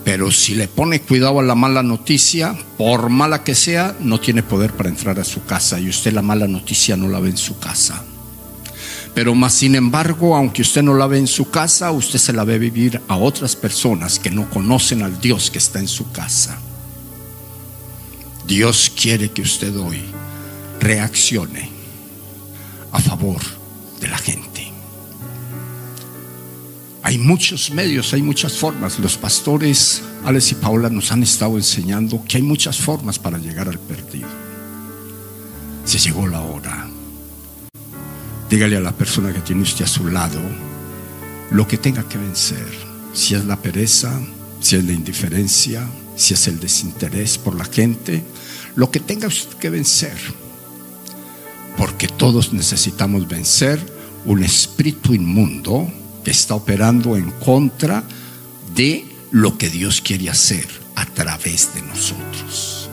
Pero 0.04 0.30
si 0.30 0.54
le 0.54 0.68
pone 0.68 1.00
cuidado 1.00 1.40
a 1.40 1.42
la 1.42 1.56
mala 1.56 1.82
noticia, 1.82 2.56
por 2.78 3.08
mala 3.08 3.42
que 3.42 3.56
sea, 3.56 3.96
no 3.98 4.20
tiene 4.20 4.44
poder 4.44 4.72
para 4.72 4.88
entrar 4.88 5.18
a 5.18 5.24
su 5.24 5.44
casa 5.46 5.80
y 5.80 5.88
usted 5.88 6.12
la 6.12 6.22
mala 6.22 6.46
noticia 6.46 6.96
no 6.96 7.08
la 7.08 7.18
ve 7.18 7.30
en 7.30 7.36
su 7.36 7.58
casa. 7.58 8.04
Pero 9.16 9.34
más 9.34 9.54
sin 9.54 9.74
embargo, 9.74 10.36
aunque 10.36 10.62
usted 10.62 10.84
no 10.84 10.94
la 10.94 11.08
ve 11.08 11.18
en 11.18 11.26
su 11.26 11.50
casa, 11.50 11.90
usted 11.90 12.20
se 12.20 12.32
la 12.32 12.44
ve 12.44 12.56
vivir 12.56 13.02
a 13.08 13.16
otras 13.16 13.56
personas 13.56 14.20
que 14.20 14.30
no 14.30 14.48
conocen 14.48 15.02
al 15.02 15.20
Dios 15.20 15.50
que 15.50 15.58
está 15.58 15.80
en 15.80 15.88
su 15.88 16.12
casa. 16.12 16.56
Dios 18.46 18.92
quiere 18.94 19.32
que 19.32 19.42
usted 19.42 19.76
hoy 19.76 20.02
reaccione 20.78 21.71
a 22.92 23.00
favor 23.00 23.40
de 24.00 24.08
la 24.08 24.18
gente. 24.18 24.70
Hay 27.02 27.18
muchos 27.18 27.70
medios, 27.72 28.12
hay 28.14 28.22
muchas 28.22 28.56
formas. 28.56 28.98
Los 28.98 29.16
pastores 29.16 30.02
Alex 30.24 30.52
y 30.52 30.54
Paula 30.54 30.88
nos 30.88 31.10
han 31.10 31.22
estado 31.24 31.56
enseñando 31.56 32.22
que 32.28 32.36
hay 32.36 32.42
muchas 32.42 32.78
formas 32.78 33.18
para 33.18 33.38
llegar 33.38 33.68
al 33.68 33.78
perdido. 33.78 34.28
Se 35.84 35.98
llegó 35.98 36.28
la 36.28 36.40
hora. 36.40 36.88
Dígale 38.48 38.76
a 38.76 38.80
la 38.80 38.92
persona 38.92 39.32
que 39.32 39.40
tiene 39.40 39.62
usted 39.62 39.84
a 39.84 39.88
su 39.88 40.06
lado 40.06 40.40
lo 41.50 41.66
que 41.66 41.76
tenga 41.76 42.08
que 42.08 42.18
vencer. 42.18 42.66
Si 43.12 43.34
es 43.34 43.44
la 43.44 43.56
pereza, 43.56 44.20
si 44.60 44.76
es 44.76 44.84
la 44.84 44.92
indiferencia, 44.92 45.84
si 46.16 46.34
es 46.34 46.46
el 46.46 46.60
desinterés 46.60 47.36
por 47.36 47.56
la 47.56 47.64
gente, 47.64 48.22
lo 48.76 48.90
que 48.90 49.00
tenga 49.00 49.26
usted 49.26 49.56
que 49.58 49.70
vencer. 49.70 50.16
Porque 51.76 52.08
todos 52.08 52.52
necesitamos 52.52 53.28
vencer 53.28 53.80
un 54.24 54.42
espíritu 54.44 55.14
inmundo 55.14 55.90
que 56.24 56.30
está 56.30 56.54
operando 56.54 57.16
en 57.16 57.30
contra 57.30 58.04
de 58.74 59.04
lo 59.30 59.58
que 59.58 59.68
Dios 59.68 60.00
quiere 60.00 60.30
hacer 60.30 60.66
a 60.94 61.06
través 61.06 61.74
de 61.74 61.82
nosotros. 61.82 62.90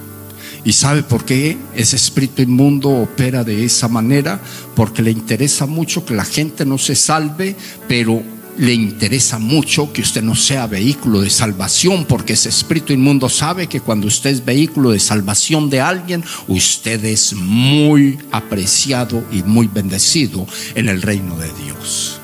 ¿Y 0.63 0.73
sabe 0.73 1.03
por 1.03 1.25
qué 1.25 1.57
ese 1.73 1.95
espíritu 1.95 2.41
inmundo 2.41 2.89
opera 2.89 3.43
de 3.43 3.63
esa 3.63 3.87
manera? 3.87 4.41
Porque 4.75 5.01
le 5.01 5.11
interesa 5.11 5.65
mucho 5.65 6.05
que 6.05 6.13
la 6.13 6.25
gente 6.25 6.65
no 6.65 6.77
se 6.77 6.95
salve, 6.95 7.55
pero 7.87 8.21
le 8.59 8.73
interesa 8.73 9.39
mucho 9.39 9.93
que 9.93 10.01
usted 10.01 10.21
no 10.21 10.35
sea 10.35 10.67
vehículo 10.67 11.21
de 11.21 11.29
salvación, 11.29 12.03
porque 12.03 12.33
ese 12.33 12.49
espíritu 12.49 12.91
inmundo 12.91 13.29
sabe 13.29 13.67
que 13.67 13.79
cuando 13.79 14.07
usted 14.07 14.31
es 14.31 14.43
vehículo 14.43 14.91
de 14.91 14.99
salvación 14.99 15.69
de 15.69 15.79
alguien, 15.79 16.25
usted 16.49 17.03
es 17.05 17.33
muy 17.33 18.19
apreciado 18.31 19.23
y 19.31 19.43
muy 19.43 19.67
bendecido 19.67 20.45
en 20.75 20.89
el 20.89 21.01
reino 21.01 21.37
de 21.37 21.47
Dios. 21.63 22.19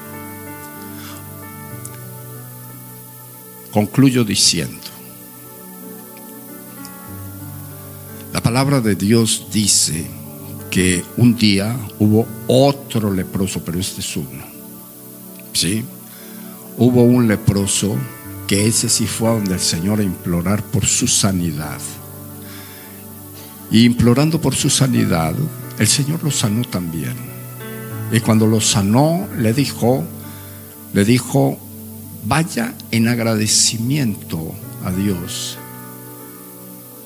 Concluyo 3.71 4.25
diciendo, 4.25 4.83
la 8.33 8.43
palabra 8.43 8.81
de 8.81 8.95
Dios 8.95 9.47
dice 9.53 10.05
que 10.69 11.01
un 11.15 11.37
día 11.37 11.79
hubo 11.97 12.27
otro 12.47 13.13
leproso, 13.13 13.63
pero 13.63 13.79
este 13.79 14.01
es 14.01 14.17
uno. 14.17 14.43
¿Sí? 15.53 15.85
Hubo 16.77 17.03
un 17.03 17.27
leproso 17.27 17.95
que 18.47 18.67
ese 18.67 18.89
sí 18.89 19.07
fue 19.07 19.29
a 19.29 19.33
donde 19.33 19.53
el 19.53 19.59
Señor 19.59 19.99
a 19.99 20.03
implorar 20.03 20.63
por 20.63 20.85
su 20.85 21.07
sanidad. 21.07 21.79
Y 23.71 23.85
implorando 23.85 24.39
por 24.39 24.55
su 24.55 24.69
sanidad, 24.69 25.33
el 25.79 25.87
Señor 25.87 26.23
lo 26.23 26.31
sanó 26.31 26.63
también. 26.63 27.15
Y 28.11 28.19
cuando 28.19 28.45
lo 28.45 28.61
sanó, 28.61 29.27
le 29.37 29.53
dijo, 29.53 30.03
le 30.93 31.03
dijo, 31.03 31.57
vaya 32.25 32.73
en 32.91 33.07
agradecimiento 33.07 34.53
a 34.83 34.91
Dios 34.91 35.57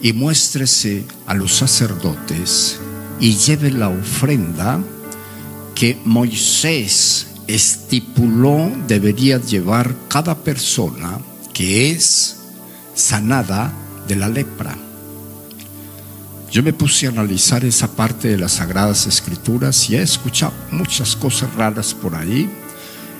y 0.01 0.13
muéstrese 0.13 1.05
a 1.27 1.33
los 1.33 1.55
sacerdotes 1.55 2.79
y 3.19 3.35
lleve 3.35 3.71
la 3.71 3.89
ofrenda 3.89 4.81
que 5.75 5.97
Moisés 6.05 7.27
estipuló 7.49 8.71
debería 8.87 9.41
llevar 9.41 9.95
cada 10.07 10.35
persona 10.35 11.17
que 11.51 11.89
es 11.89 12.37
sanada 12.93 13.73
de 14.07 14.15
la 14.15 14.29
lepra. 14.29 14.77
Yo 16.51 16.61
me 16.61 16.73
puse 16.73 17.07
a 17.07 17.09
analizar 17.09 17.65
esa 17.65 17.87
parte 17.87 18.27
de 18.27 18.37
las 18.37 18.53
Sagradas 18.53 19.07
Escrituras 19.07 19.89
y 19.89 19.95
he 19.95 20.01
escuchado 20.01 20.53
muchas 20.71 21.15
cosas 21.15 21.53
raras 21.55 21.95
por 21.95 22.13
ahí, 22.15 22.47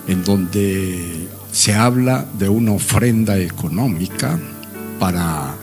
en 0.06 0.22
donde 0.22 1.28
se 1.50 1.74
habla 1.74 2.24
de 2.38 2.48
una 2.48 2.72
ofrenda 2.72 3.36
económica 3.36 4.38
para, 5.00 5.56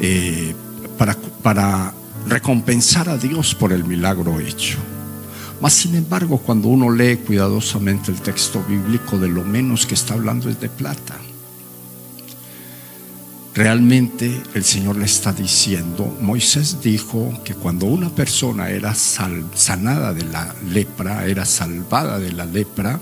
eh, 0.00 0.54
para, 0.96 1.14
para 1.42 1.92
recompensar 2.26 3.10
a 3.10 3.18
Dios 3.18 3.54
por 3.54 3.72
el 3.72 3.84
milagro 3.84 4.40
hecho. 4.40 4.78
Mas 5.60 5.72
sin 5.72 5.94
embargo, 5.96 6.38
cuando 6.38 6.68
uno 6.68 6.90
lee 6.90 7.16
cuidadosamente 7.16 8.12
el 8.12 8.20
texto 8.20 8.62
bíblico, 8.68 9.18
de 9.18 9.28
lo 9.28 9.44
menos 9.44 9.86
que 9.86 9.94
está 9.94 10.14
hablando 10.14 10.48
es 10.48 10.60
de 10.60 10.68
plata. 10.68 11.16
Realmente 13.54 14.40
el 14.54 14.62
Señor 14.62 14.98
le 14.98 15.06
está 15.06 15.32
diciendo, 15.32 16.16
Moisés 16.20 16.80
dijo 16.80 17.32
que 17.44 17.54
cuando 17.54 17.86
una 17.86 18.08
persona 18.08 18.70
era 18.70 18.94
sanada 18.94 20.12
de 20.12 20.22
la 20.26 20.54
lepra, 20.70 21.26
era 21.26 21.44
salvada 21.44 22.20
de 22.20 22.30
la 22.30 22.44
lepra, 22.44 23.00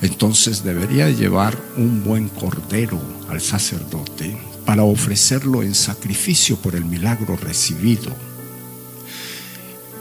entonces 0.00 0.64
debería 0.64 1.10
llevar 1.10 1.58
un 1.76 2.04
buen 2.04 2.28
cordero 2.30 2.98
al 3.28 3.42
sacerdote 3.42 4.38
para 4.64 4.82
ofrecerlo 4.82 5.62
en 5.62 5.74
sacrificio 5.74 6.56
por 6.56 6.74
el 6.74 6.86
milagro 6.86 7.36
recibido. 7.36 8.27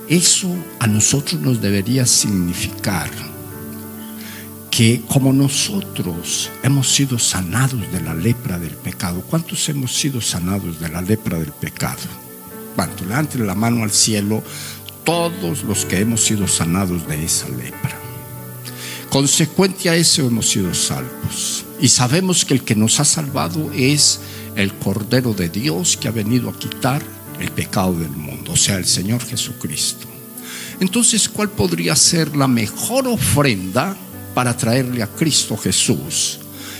Eso 0.10 0.48
a 0.80 0.88
nosotros 0.88 1.42
nos 1.42 1.62
debería 1.62 2.06
significar 2.06 3.12
que 4.72 5.02
como 5.08 5.34
nosotros 5.34 6.50
hemos 6.64 6.88
sido 6.88 7.20
sanados 7.20 7.92
de 7.92 8.00
la 8.00 8.14
lepra 8.14 8.58
del 8.58 8.76
pecado, 8.76 9.22
¿cuántos 9.30 9.68
hemos 9.68 9.94
sido 9.94 10.22
sanados 10.22 10.80
de 10.80 10.88
la 10.88 11.02
lepra 11.02 11.40
del 11.40 11.52
pecado? 11.52 12.04
¿Cuánto? 12.76 13.04
Levanten 13.04 13.46
la 13.46 13.56
mano 13.56 13.84
al 13.84 13.92
cielo 13.92 14.42
todos 15.04 15.64
los 15.64 15.84
que 15.84 16.00
hemos 16.00 16.24
sido 16.24 16.48
sanados 16.48 17.06
de 17.08 17.26
esa 17.26 17.50
lepra. 17.50 17.98
Consecuente 19.10 19.90
a 19.90 19.96
eso 19.96 20.28
hemos 20.28 20.50
sido 20.50 20.74
salvos. 20.74 21.66
Y 21.82 21.90
sabemos 21.90 22.46
que 22.46 22.54
el 22.54 22.64
que 22.64 22.76
nos 22.76 23.00
ha 23.00 23.06
salvado 23.06 23.72
es 23.74 24.20
el 24.56 24.74
Cordero 24.74 25.34
de 25.34 25.50
Dios 25.50 25.98
que 25.98 26.08
ha 26.08 26.12
venido 26.12 26.50
a 26.50 26.58
quitar 26.58 27.17
el 27.40 27.52
pecado 27.52 27.94
del 27.94 28.12
mundo, 28.12 28.54
o 28.54 28.58
sea, 28.58 28.78
el 28.78 28.86
Señor 28.86 29.24
Jesucristo. 29.24 30.08
Entonces, 30.80 31.28
¿cuál 31.28 31.50
podría 31.50 31.96
ser 31.96 32.36
la 32.36 32.48
mejor 32.48 33.08
ofrenda 33.08 33.96
para 34.34 34.56
traerle 34.56 35.02
a 35.02 35.08
Cristo 35.08 35.58
Jesús? 35.58 36.40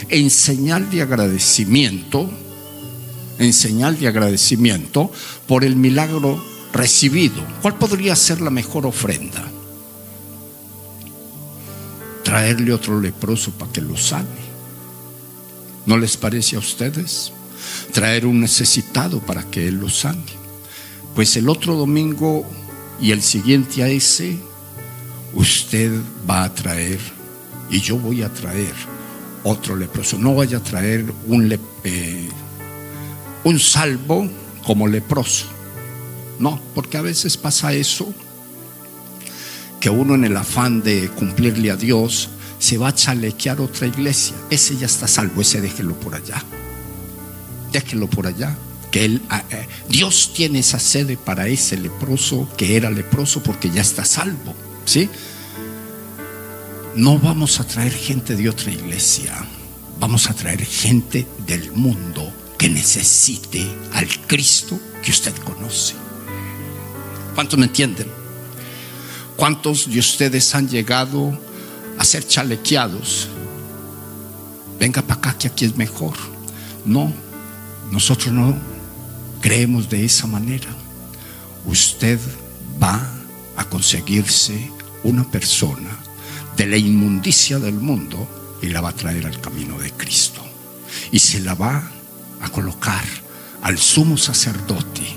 En 0.10 0.30
señal 0.30 0.90
de 0.90 1.02
agradecimiento, 1.02 2.30
en 3.40 3.54
señal 3.54 4.00
de 4.00 4.08
agradecimiento 4.08 5.12
por 5.48 5.64
el 5.64 5.76
milagro 5.76 6.44
recibido. 6.74 7.44
¿Cuál 7.62 7.76
podría 7.76 8.16
ser 8.16 8.42
la 8.42 8.50
mejor 8.50 8.86
ofrenda? 8.86 9.44
Traerle 12.24 12.74
otro 12.74 13.00
leproso 13.00 13.52
para 13.52 13.72
que 13.72 13.82
lo 13.82 13.98
sane. 13.98 14.48
¿No 15.86 15.98
les 15.98 16.18
parece 16.18 16.56
a 16.56 16.60
ustedes? 16.60 17.32
Traer 17.94 18.26
un 18.26 18.42
necesitado 18.42 19.20
para 19.20 19.44
que 19.50 19.68
él 19.68 19.76
lo 19.76 19.90
sane. 19.90 20.37
Pues 21.18 21.36
el 21.36 21.50
otro 21.50 21.74
domingo 21.74 22.46
y 23.02 23.10
el 23.10 23.24
siguiente 23.24 23.82
a 23.82 23.88
ese, 23.88 24.38
usted 25.34 25.92
va 26.30 26.44
a 26.44 26.54
traer 26.54 27.00
y 27.72 27.82
yo 27.82 27.98
voy 27.98 28.22
a 28.22 28.32
traer 28.32 28.76
otro 29.44 29.76
leproso. 29.76 30.20
No 30.20 30.36
vaya 30.36 30.58
a 30.60 30.64
traer 30.64 31.12
un, 31.26 31.52
eh, 31.84 32.30
un 33.44 33.60
salvo 33.60 34.30
como 34.64 34.88
leproso. 34.88 35.48
No, 36.38 36.62
porque 36.76 36.98
a 36.98 37.02
veces 37.02 37.36
pasa 37.36 37.74
eso, 37.74 38.14
que 39.80 39.90
uno 39.90 40.14
en 40.14 40.24
el 40.24 40.38
afán 40.38 40.84
de 40.84 41.10
cumplirle 41.10 41.72
a 41.72 41.78
Dios 41.78 42.30
se 42.60 42.78
va 42.78 42.90
a 42.90 42.94
chalequear 42.94 43.60
otra 43.60 43.88
iglesia. 43.88 44.36
Ese 44.52 44.78
ya 44.78 44.86
está 44.86 45.08
salvo, 45.08 45.42
ese 45.42 45.62
déjelo 45.62 46.00
por 46.00 46.14
allá. 46.14 46.44
Déjelo 47.72 48.08
por 48.08 48.28
allá 48.28 48.56
ah, 49.30 49.44
eh, 49.50 49.68
Dios 49.90 50.32
tiene 50.34 50.60
esa 50.60 50.80
sede 50.80 51.18
para 51.18 51.48
ese 51.48 51.78
leproso 51.78 52.50
que 52.58 52.76
era 52.76 52.90
leproso 52.90 53.42
porque 53.44 53.70
ya 53.70 53.82
está 53.82 54.06
salvo, 54.06 54.56
¿sí? 54.86 55.10
No 56.96 57.20
vamos 57.20 57.60
a 57.60 57.64
traer 57.68 57.94
gente 57.94 58.36
de 58.36 58.50
otra 58.50 58.72
iglesia, 58.72 59.34
vamos 60.00 60.30
a 60.30 60.34
traer 60.34 60.66
gente 60.66 61.28
del 61.46 61.72
mundo 61.74 62.34
que 62.58 62.70
necesite 62.70 63.64
al 63.94 64.08
Cristo 64.26 64.80
que 65.04 65.12
usted 65.12 65.36
conoce. 65.38 65.94
¿Cuántos 67.36 67.60
me 67.60 67.68
entienden? 67.68 68.08
¿Cuántos 69.36 69.92
de 69.92 70.00
ustedes 70.00 70.56
han 70.56 70.68
llegado 70.68 71.40
a 72.00 72.04
ser 72.04 72.28
chalequeados? 72.28 73.28
Venga 74.80 75.04
para 75.04 75.20
acá 75.20 75.38
que 75.38 75.48
aquí 75.48 75.66
es 75.66 75.78
mejor. 75.78 76.16
No, 76.84 77.14
nosotros 77.92 78.34
no 78.34 78.56
creemos 79.48 79.88
de 79.88 80.04
esa 80.04 80.28
manera, 80.28 80.68
usted 81.66 82.20
va 82.84 83.00
a 83.56 83.64
conseguirse 83.64 84.70
una 85.06 85.24
persona 85.24 85.90
de 86.58 86.66
la 86.66 86.76
inmundicia 86.76 87.58
del 87.58 87.76
mundo 87.76 88.28
y 88.62 88.68
la 88.68 88.82
va 88.82 88.90
a 88.90 88.96
traer 88.96 89.26
al 89.26 89.40
camino 89.40 89.80
de 89.80 89.94
Cristo. 89.94 90.42
Y 91.14 91.20
se 91.20 91.40
la 91.40 91.54
va 91.54 91.90
a 92.42 92.50
colocar 92.50 93.06
al 93.62 93.78
sumo 93.78 94.18
sacerdote, 94.18 95.16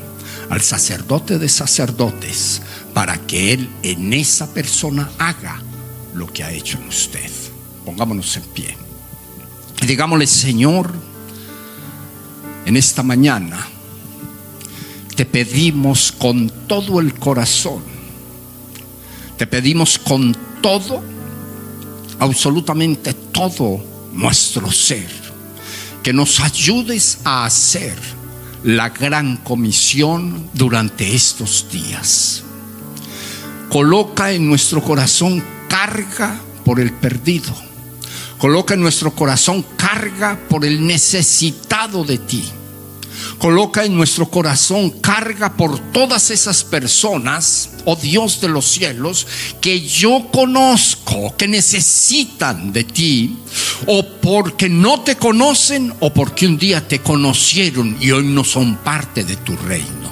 al 0.49 0.61
sacerdote 0.61 1.41
de 1.41 1.49
sacerdotes, 1.49 2.62
para 2.95 3.18
que 3.26 3.53
Él 3.53 3.68
en 3.83 4.12
esa 4.12 4.55
persona 4.55 5.11
haga 5.18 5.61
lo 6.14 6.33
que 6.33 6.45
ha 6.45 6.53
hecho 6.53 6.78
en 6.78 6.87
usted. 6.87 7.33
Pongámonos 7.85 8.37
en 8.37 8.45
pie. 8.45 8.76
Y 9.83 9.87
digámosle, 9.87 10.28
Señor, 10.28 10.95
en 12.64 12.76
esta 12.76 13.03
mañana, 13.03 13.66
te 15.21 15.27
pedimos 15.27 16.12
con 16.12 16.51
todo 16.66 16.99
el 16.99 17.12
corazón, 17.12 17.83
te 19.37 19.47
pedimos 19.47 19.99
con 19.99 20.35
todo, 20.62 21.05
absolutamente 22.18 23.12
todo 23.12 23.85
nuestro 24.14 24.73
ser, 24.73 25.11
que 26.03 26.14
nos 26.14 26.41
ayudes 26.41 27.18
a 27.25 27.45
hacer 27.45 27.99
la 28.64 28.89
gran 28.89 29.37
comisión 29.37 30.49
durante 30.55 31.14
estos 31.14 31.66
días. 31.71 32.43
Coloca 33.68 34.33
en 34.33 34.49
nuestro 34.49 34.83
corazón 34.83 35.45
carga 35.68 36.41
por 36.64 36.81
el 36.81 36.95
perdido. 36.95 37.55
Coloca 38.39 38.73
en 38.73 38.81
nuestro 38.81 39.14
corazón 39.14 39.66
carga 39.77 40.41
por 40.49 40.64
el 40.64 40.87
necesitado 40.87 42.05
de 42.05 42.16
ti 42.16 42.43
coloca 43.41 43.84
en 43.86 43.97
nuestro 43.97 44.28
corazón 44.28 44.91
carga 44.91 45.55
por 45.55 45.78
todas 45.93 46.30
esas 46.30 46.62
personas, 46.62 47.70
oh 47.86 47.97
Dios 47.97 48.41
de 48.43 48.49
los 48.49 48.66
cielos, 48.66 49.26
que 49.62 49.80
yo 49.80 50.28
conozco, 50.30 51.34
que 51.38 51.49
necesitan 51.49 52.70
de 52.72 52.84
ti, 52.84 53.38
o 53.86 54.07
porque 54.20 54.68
no 54.68 55.01
te 55.01 55.16
conocen, 55.16 55.93
o 56.01 56.12
porque 56.12 56.47
un 56.47 56.59
día 56.59 56.86
te 56.86 57.01
conocieron 57.01 57.97
y 57.99 58.11
hoy 58.11 58.24
no 58.24 58.45
son 58.45 58.76
parte 58.76 59.24
de 59.24 59.36
tu 59.36 59.57
reino. 59.57 60.11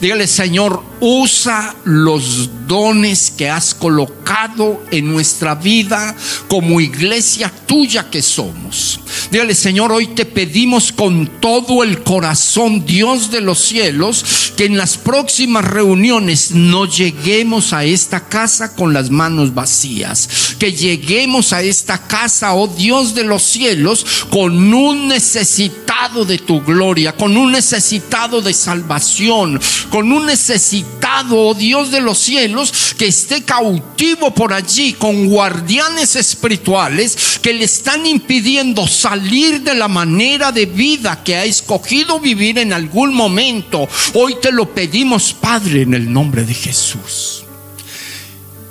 Dígale, 0.00 0.28
Señor, 0.28 0.80
usa 1.00 1.74
los 1.82 2.68
dones 2.68 3.32
que 3.32 3.50
has 3.50 3.74
colocado 3.74 4.80
en 4.92 5.10
nuestra 5.10 5.56
vida 5.56 6.14
como 6.46 6.80
iglesia 6.80 7.52
tuya 7.66 8.08
que 8.08 8.22
somos. 8.22 9.00
Dígale, 9.30 9.54
Señor, 9.54 9.92
hoy 9.92 10.06
te 10.06 10.24
pedimos 10.24 10.90
con 10.90 11.26
todo 11.38 11.82
el 11.82 12.02
corazón, 12.02 12.86
Dios 12.86 13.30
de 13.30 13.42
los 13.42 13.58
cielos, 13.58 14.24
que 14.56 14.64
en 14.64 14.78
las 14.78 14.96
próximas 14.96 15.66
reuniones 15.66 16.52
no 16.52 16.86
lleguemos 16.86 17.74
a 17.74 17.84
esta 17.84 18.26
casa 18.26 18.74
con 18.74 18.94
las 18.94 19.10
manos 19.10 19.52
vacías. 19.52 20.56
Que 20.58 20.72
lleguemos 20.72 21.52
a 21.52 21.60
esta 21.60 21.98
casa, 22.06 22.54
oh 22.54 22.68
Dios 22.68 23.14
de 23.14 23.24
los 23.24 23.42
cielos, 23.42 24.24
con 24.30 24.72
un 24.72 25.08
necesitado 25.08 26.24
de 26.24 26.38
tu 26.38 26.62
gloria, 26.62 27.14
con 27.14 27.36
un 27.36 27.52
necesitado 27.52 28.40
de 28.40 28.54
salvación, 28.54 29.60
con 29.90 30.10
un 30.10 30.24
necesitado, 30.24 31.48
oh 31.48 31.54
Dios 31.54 31.90
de 31.90 32.00
los 32.00 32.16
cielos, 32.18 32.94
que 32.96 33.08
esté 33.08 33.42
cautivo 33.42 34.32
por 34.34 34.54
allí 34.54 34.94
con 34.94 35.26
guardianes 35.28 36.16
espirituales 36.16 37.38
que 37.42 37.52
le 37.52 37.64
están 37.64 38.06
impidiendo 38.06 38.86
salir 39.18 39.62
de 39.62 39.74
la 39.74 39.88
manera 39.88 40.52
de 40.52 40.66
vida 40.66 41.24
que 41.24 41.34
ha 41.34 41.44
escogido 41.44 42.20
vivir 42.20 42.58
en 42.58 42.72
algún 42.72 43.12
momento. 43.12 43.88
Hoy 44.14 44.36
te 44.40 44.52
lo 44.52 44.72
pedimos, 44.72 45.32
Padre, 45.32 45.82
en 45.82 45.94
el 45.94 46.12
nombre 46.12 46.44
de 46.44 46.54
Jesús. 46.54 47.42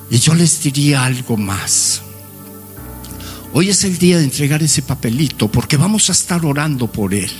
Y 0.09 0.19
yo 0.19 0.33
les 0.33 0.63
diría 0.63 1.03
algo 1.03 1.35
más. 1.35 2.01
Hoy 3.51 3.69
es 3.69 3.83
el 3.83 3.97
día 3.97 4.19
de 4.19 4.23
entregar 4.23 4.63
ese 4.63 4.81
papelito 4.81 5.49
porque 5.49 5.75
vamos 5.75 6.07
a 6.09 6.13
estar 6.13 6.45
orando 6.45 6.87
por 6.87 7.13
él. 7.13 7.31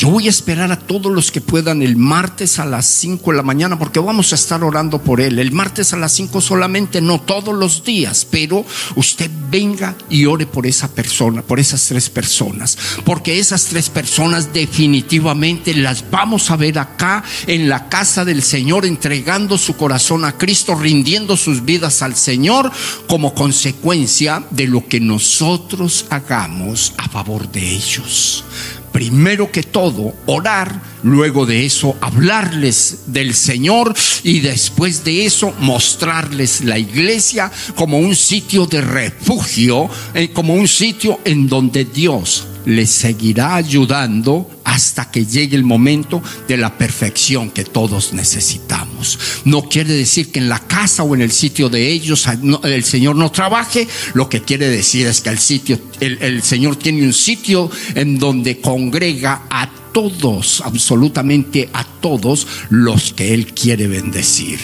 Yo 0.00 0.08
voy 0.08 0.28
a 0.28 0.30
esperar 0.30 0.72
a 0.72 0.78
todos 0.78 1.12
los 1.12 1.30
que 1.30 1.42
puedan 1.42 1.82
el 1.82 1.94
martes 1.94 2.58
a 2.58 2.64
las 2.64 2.86
5 2.86 3.32
de 3.32 3.36
la 3.36 3.42
mañana 3.42 3.78
porque 3.78 4.00
vamos 4.00 4.32
a 4.32 4.36
estar 4.36 4.64
orando 4.64 5.02
por 5.02 5.20
él. 5.20 5.38
El 5.38 5.52
martes 5.52 5.92
a 5.92 5.98
las 5.98 6.12
5 6.12 6.40
solamente, 6.40 7.02
no 7.02 7.20
todos 7.20 7.54
los 7.54 7.84
días, 7.84 8.26
pero 8.30 8.64
usted 8.96 9.30
venga 9.50 9.94
y 10.08 10.24
ore 10.24 10.46
por 10.46 10.66
esa 10.66 10.88
persona, 10.88 11.42
por 11.42 11.60
esas 11.60 11.86
tres 11.86 12.08
personas. 12.08 12.78
Porque 13.04 13.38
esas 13.38 13.66
tres 13.66 13.90
personas 13.90 14.54
definitivamente 14.54 15.74
las 15.74 16.10
vamos 16.10 16.50
a 16.50 16.56
ver 16.56 16.78
acá 16.78 17.22
en 17.46 17.68
la 17.68 17.90
casa 17.90 18.24
del 18.24 18.42
Señor 18.42 18.86
entregando 18.86 19.58
su 19.58 19.76
corazón 19.76 20.24
a 20.24 20.38
Cristo, 20.38 20.76
rindiendo 20.76 21.36
sus 21.36 21.62
vidas 21.66 22.00
al 22.00 22.16
Señor 22.16 22.72
como 23.06 23.34
consecuencia 23.34 24.44
de 24.48 24.66
lo 24.66 24.88
que 24.88 24.98
nosotros 24.98 26.06
hagamos 26.08 26.94
a 26.96 27.06
favor 27.06 27.52
de 27.52 27.74
ellos 27.74 28.44
primero 28.92 29.50
que 29.50 29.62
todo 29.62 30.14
orar, 30.26 30.80
luego 31.02 31.46
de 31.46 31.64
eso 31.64 31.96
hablarles 32.00 33.04
del 33.06 33.34
Señor 33.34 33.94
y 34.22 34.40
después 34.40 35.04
de 35.04 35.24
eso 35.26 35.54
mostrarles 35.60 36.62
la 36.62 36.78
iglesia 36.78 37.50
como 37.74 37.98
un 37.98 38.14
sitio 38.14 38.66
de 38.66 38.80
refugio, 38.80 39.88
eh, 40.14 40.30
como 40.32 40.54
un 40.54 40.68
sitio 40.68 41.20
en 41.24 41.48
donde 41.48 41.84
Dios 41.84 42.46
les 42.66 42.90
seguirá 42.90 43.56
ayudando 43.56 44.48
hasta 44.70 45.10
que 45.10 45.26
llegue 45.26 45.56
el 45.56 45.64
momento 45.64 46.22
de 46.46 46.56
la 46.56 46.78
perfección 46.78 47.50
que 47.50 47.64
todos 47.64 48.12
necesitamos. 48.12 49.18
No 49.44 49.68
quiere 49.68 49.92
decir 49.92 50.30
que 50.30 50.38
en 50.38 50.48
la 50.48 50.60
casa 50.60 51.02
o 51.02 51.12
en 51.16 51.22
el 51.22 51.32
sitio 51.32 51.68
de 51.68 51.90
ellos 51.90 52.24
el 52.62 52.84
Señor 52.84 53.16
no 53.16 53.32
trabaje, 53.32 53.88
lo 54.14 54.28
que 54.28 54.42
quiere 54.42 54.68
decir 54.68 55.08
es 55.08 55.22
que 55.22 55.30
el 55.30 55.40
sitio, 55.40 55.80
el, 55.98 56.40
Señor 56.44 56.76
tiene 56.76 57.02
un 57.02 57.12
sitio 57.12 57.68
en 57.96 58.20
donde 58.20 58.60
congrega 58.60 59.42
a 59.50 59.68
todos, 59.92 60.62
absolutamente 60.64 61.68
a 61.72 61.82
todos 61.82 62.46
los 62.68 63.12
que 63.12 63.34
Él 63.34 63.52
quiere 63.52 63.88
bendecir. 63.88 64.60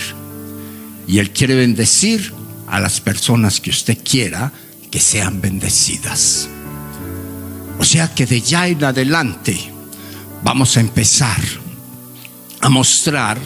Y 1.09 1.19
Él 1.19 1.33
quiere 1.33 1.57
bendecir 1.57 2.33
a 2.69 2.79
las 2.79 3.01
personas 3.01 3.61
que 3.61 3.71
usted 3.71 3.99
quiera 4.09 4.53
que 4.89 5.01
sean 5.01 5.41
bendecidas. 5.41 6.49
O 7.81 7.85
sea 7.85 8.15
que 8.15 8.25
de 8.25 8.41
ya 8.41 8.69
en 8.69 8.85
adelante 8.85 9.76
vamos 10.43 10.77
a 10.77 10.81
empezar 10.81 11.41
a 12.61 12.69
mostrar 12.69 13.39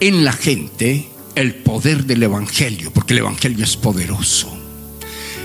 en 0.00 0.24
la 0.24 0.32
gente 0.32 1.08
el 1.34 1.54
poder 1.54 2.04
del 2.04 2.22
Evangelio, 2.22 2.92
porque 2.92 3.14
el 3.14 3.20
Evangelio 3.20 3.64
es 3.64 3.76
poderoso. 3.76 4.52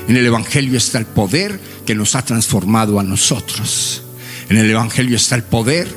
En 0.08 0.18
el 0.18 0.26
Evangelio 0.26 0.78
está 0.78 0.98
el 0.98 1.06
poder 1.06 1.60
que 1.86 1.96
nos 1.96 2.16
ha 2.16 2.24
transformado 2.24 3.00
a 3.00 3.04
nosotros. 3.04 4.04
En 4.50 4.58
el 4.58 4.70
Evangelio 4.70 5.16
está 5.16 5.36
el 5.36 5.44
poder 5.44 5.88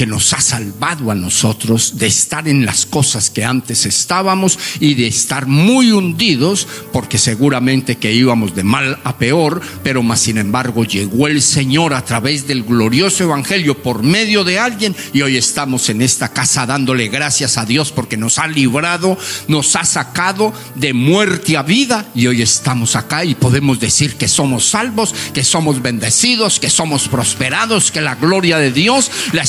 que 0.00 0.06
nos 0.06 0.32
ha 0.32 0.40
salvado 0.40 1.10
a 1.10 1.14
nosotros 1.14 1.98
de 1.98 2.06
estar 2.06 2.48
en 2.48 2.64
las 2.64 2.86
cosas 2.86 3.28
que 3.28 3.44
antes 3.44 3.84
estábamos 3.84 4.58
y 4.80 4.94
de 4.94 5.06
estar 5.06 5.44
muy 5.44 5.92
hundidos, 5.92 6.66
porque 6.90 7.18
seguramente 7.18 7.98
que 7.98 8.10
íbamos 8.10 8.54
de 8.54 8.64
mal 8.64 8.98
a 9.04 9.18
peor, 9.18 9.60
pero 9.82 10.02
más 10.02 10.20
sin 10.20 10.38
embargo 10.38 10.84
llegó 10.84 11.26
el 11.26 11.42
Señor 11.42 11.92
a 11.92 12.02
través 12.02 12.46
del 12.46 12.62
glorioso 12.62 13.24
Evangelio 13.24 13.76
por 13.82 14.02
medio 14.02 14.42
de 14.42 14.58
alguien 14.58 14.96
y 15.12 15.20
hoy 15.20 15.36
estamos 15.36 15.90
en 15.90 16.00
esta 16.00 16.30
casa 16.30 16.64
dándole 16.64 17.08
gracias 17.08 17.58
a 17.58 17.66
Dios 17.66 17.92
porque 17.92 18.16
nos 18.16 18.38
ha 18.38 18.46
librado, 18.46 19.18
nos 19.48 19.76
ha 19.76 19.84
sacado 19.84 20.54
de 20.76 20.94
muerte 20.94 21.58
a 21.58 21.62
vida 21.62 22.06
y 22.14 22.26
hoy 22.26 22.40
estamos 22.40 22.96
acá 22.96 23.26
y 23.26 23.34
podemos 23.34 23.78
decir 23.78 24.14
que 24.14 24.28
somos 24.28 24.64
salvos, 24.64 25.14
que 25.34 25.44
somos 25.44 25.82
bendecidos, 25.82 26.58
que 26.58 26.70
somos 26.70 27.06
prosperados, 27.06 27.90
que 27.90 28.00
la 28.00 28.14
gloria 28.14 28.56
de 28.56 28.72
Dios 28.72 29.10
la 29.32 29.42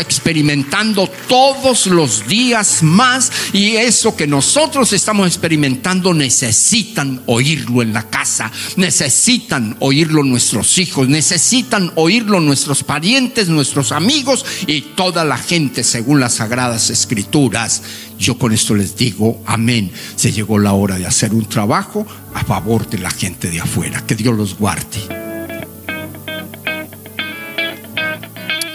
experimentando 0.00 1.08
todos 1.28 1.86
los 1.86 2.26
días 2.26 2.82
más 2.82 3.30
y 3.52 3.76
eso 3.76 4.16
que 4.16 4.26
nosotros 4.26 4.92
estamos 4.92 5.26
experimentando 5.26 6.14
necesitan 6.14 7.22
oírlo 7.26 7.82
en 7.82 7.92
la 7.92 8.08
casa, 8.08 8.50
necesitan 8.76 9.76
oírlo 9.80 10.22
nuestros 10.22 10.78
hijos, 10.78 11.08
necesitan 11.08 11.92
oírlo 11.94 12.40
nuestros 12.40 12.82
parientes, 12.82 13.48
nuestros 13.48 13.92
amigos 13.92 14.44
y 14.66 14.80
toda 14.80 15.24
la 15.24 15.38
gente 15.38 15.84
según 15.84 16.20
las 16.20 16.34
sagradas 16.34 16.90
escrituras. 16.90 17.82
Yo 18.18 18.38
con 18.38 18.52
esto 18.52 18.74
les 18.74 18.96
digo, 18.96 19.42
amén, 19.46 19.92
se 20.16 20.32
llegó 20.32 20.58
la 20.58 20.72
hora 20.72 20.98
de 20.98 21.06
hacer 21.06 21.32
un 21.32 21.46
trabajo 21.46 22.06
a 22.34 22.44
favor 22.44 22.88
de 22.88 22.98
la 22.98 23.10
gente 23.10 23.50
de 23.50 23.60
afuera. 23.60 24.04
Que 24.06 24.14
Dios 24.14 24.36
los 24.36 24.56
guarde. 24.58 25.27